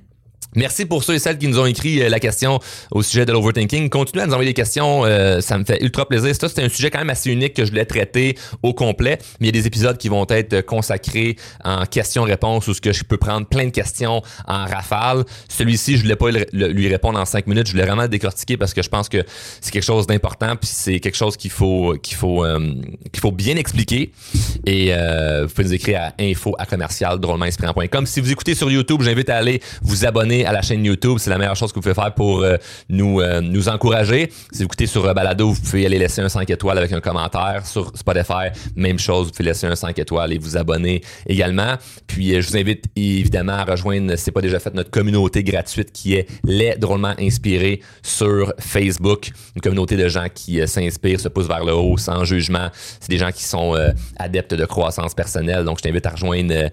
Merci 0.57 0.87
pour 0.87 1.03
ceux 1.03 1.15
et 1.15 1.19
celles 1.19 1.39
qui 1.39 1.49
nous 1.49 1.59
ont 1.59 1.67
écrit 1.67 2.01
euh, 2.01 2.09
la 2.09 2.21
question 2.21 2.61
au 2.93 3.03
sujet 3.03 3.27
de 3.27 3.33
l'overthinking. 3.33 3.89
Continuez 3.89 4.23
à 4.23 4.27
nous 4.27 4.35
envoyer 4.35 4.51
des 4.51 4.55
questions, 4.55 5.05
euh, 5.05 5.41
ça 5.41 5.59
me 5.59 5.65
fait 5.65 5.83
ultra 5.83 6.07
plaisir. 6.07 6.33
Ça, 6.35 6.49
c'est 6.49 6.63
un 6.63 6.69
sujet 6.69 6.91
quand 6.91 7.01
même 7.01 7.11
assez 7.11 7.33
unique 7.33 7.55
que 7.55 7.65
je 7.65 7.71
voulais 7.71 7.85
traiter 7.85 8.39
au 8.63 8.73
complet, 8.73 9.19
mais 9.41 9.49
il 9.49 9.57
y 9.57 9.59
a 9.59 9.61
des 9.61 9.67
épisodes 9.67 9.99
qui 9.99 10.09
vont 10.09 10.25
être 10.29 10.61
consacrés 10.61 11.37
en 11.65 11.87
questions-réponses 11.87 12.69
où 12.69 12.75
ce 12.75 12.81
que 12.81 12.93
je 12.93 13.03
peux 13.03 13.17
prendre 13.17 13.49
plein 13.49 13.65
de 13.65 13.71
questions 13.71 14.23
en 14.47 14.65
rafale. 14.67 15.25
Celui-ci, 15.49 15.97
je 15.97 16.03
voulais 16.03 16.15
pas 16.15 16.31
lui 16.53 16.89
répondre 16.89 17.19
en 17.19 17.25
cinq 17.25 17.49
minutes, 17.49 17.67
je 17.67 17.73
voulais 17.73 17.87
vraiment 17.87 18.07
décortiquer 18.07 18.57
parce 18.57 18.73
que 18.73 18.83
je 18.83 18.89
pense 18.89 19.09
que 19.09 19.25
c'est 19.61 19.73
quelque 19.73 19.83
chose 19.83 20.07
d'important 20.07 20.55
puis 20.55 20.71
c'est 20.73 21.01
quelque 21.01 21.17
chose 21.17 21.37
qu'il 21.37 21.51
faut 21.51 21.97
qu'il 22.01 22.17
faut 22.17 22.45
euh, 22.45 22.75
qu'il 23.13 23.21
faut 23.21 23.33
bien 23.33 23.57
expliquer. 23.57 24.13
Et 24.67 24.93
vous 24.93 25.49
pouvez 25.49 25.65
nous 25.65 25.75
écrire 25.75 26.01
à 26.01 26.23
info 26.23 26.55
à 26.59 26.67
commercial 26.67 27.19
Si 28.07 28.21
vous 28.21 28.31
écoutez 28.31 28.55
sur 28.55 28.71
YouTube, 28.71 29.03
j'invite 29.03 29.31
à 29.31 29.37
aller 29.37 29.61
vous 29.83 30.07
abonner 30.07 30.44
à 30.45 30.53
la 30.53 30.63
chaîne 30.63 30.85
YouTube. 30.85 31.19
C'est 31.19 31.31
la 31.31 31.39
meilleure 31.39 31.57
chose 31.57 31.71
que 31.71 31.77
vous 31.77 31.83
pouvez 31.83 31.95
faire 31.95 32.13
pour 32.15 32.43
euh, 32.43 32.57
nous, 32.89 33.21
euh, 33.21 33.41
nous 33.41 33.69
encourager. 33.69 34.31
Si 34.53 34.59
vous 34.59 34.65
écoutez 34.65 34.87
sur 34.87 35.05
euh, 35.05 35.15
Balado, 35.15 35.51
vous 35.51 35.61
pouvez 35.61 35.87
aller 35.87 35.99
laisser 35.99 36.21
un 36.21 36.29
5 36.29 36.49
étoiles 36.51 36.79
avec 36.79 36.93
un 36.93 37.01
commentaire. 37.01 37.67
Sur 37.67 37.97
Spotify, 37.97 38.49
même 38.77 38.99
chose, 38.99 39.27
vous 39.27 39.33
pouvez 39.33 39.45
laisser 39.45 39.67
un 39.67 39.77
5 39.77 39.99
étoiles 39.99 40.33
et 40.33 40.39
vous 40.39 40.57
abonner 40.57 41.03
également. 41.27 41.75
Puis 42.07 42.41
je 42.41 42.49
vous 42.49 42.57
invite 42.57 42.85
évidemment 42.97 43.53
à 43.53 43.65
rejoindre, 43.65 44.17
si 44.17 44.25
c'est 44.25 44.33
pas 44.33 44.41
déjà 44.41 44.59
fait, 44.59 44.75
notre 44.75 44.91
communauté 44.91 45.43
gratuite 45.43 45.93
qui 45.93 46.15
est 46.15 46.29
Les 46.45 46.77
Drôlement 46.77 47.15
Inspirés 47.19 47.81
sur 48.03 48.53
Facebook. 48.59 49.31
Une 49.55 49.63
communauté 49.63 49.97
de 49.97 50.09
gens 50.09 50.27
qui 50.33 50.67
s'inspirent, 50.67 51.21
se 51.21 51.29
poussent 51.29 51.49
vers 51.49 51.65
le 51.65 51.75
haut 51.75 51.97
sans 51.97 52.25
jugement. 52.25 52.69
C'est 53.01 53.11
des 53.11 53.19
gens 53.19 53.33
qui 53.33 53.45
sont 53.45 53.75
adeptes 54.17 54.55
de 54.55 54.65
croissance 54.65 55.15
personnelle. 55.15 55.65
Donc 55.65 55.79
je 55.79 55.83
t'invite 55.83 56.07
à 56.07 56.11
rejoindre 56.11 56.71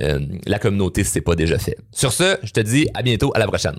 euh, 0.00 0.20
la 0.46 0.58
communauté 0.58 1.04
c'est 1.04 1.20
pas 1.20 1.34
déjà 1.34 1.58
fait. 1.58 1.76
Sur 1.92 2.12
ce, 2.12 2.36
je 2.42 2.50
te 2.52 2.60
dis 2.60 2.88
à 2.94 3.02
bientôt, 3.02 3.32
à 3.34 3.38
la 3.38 3.46
prochaine. 3.46 3.78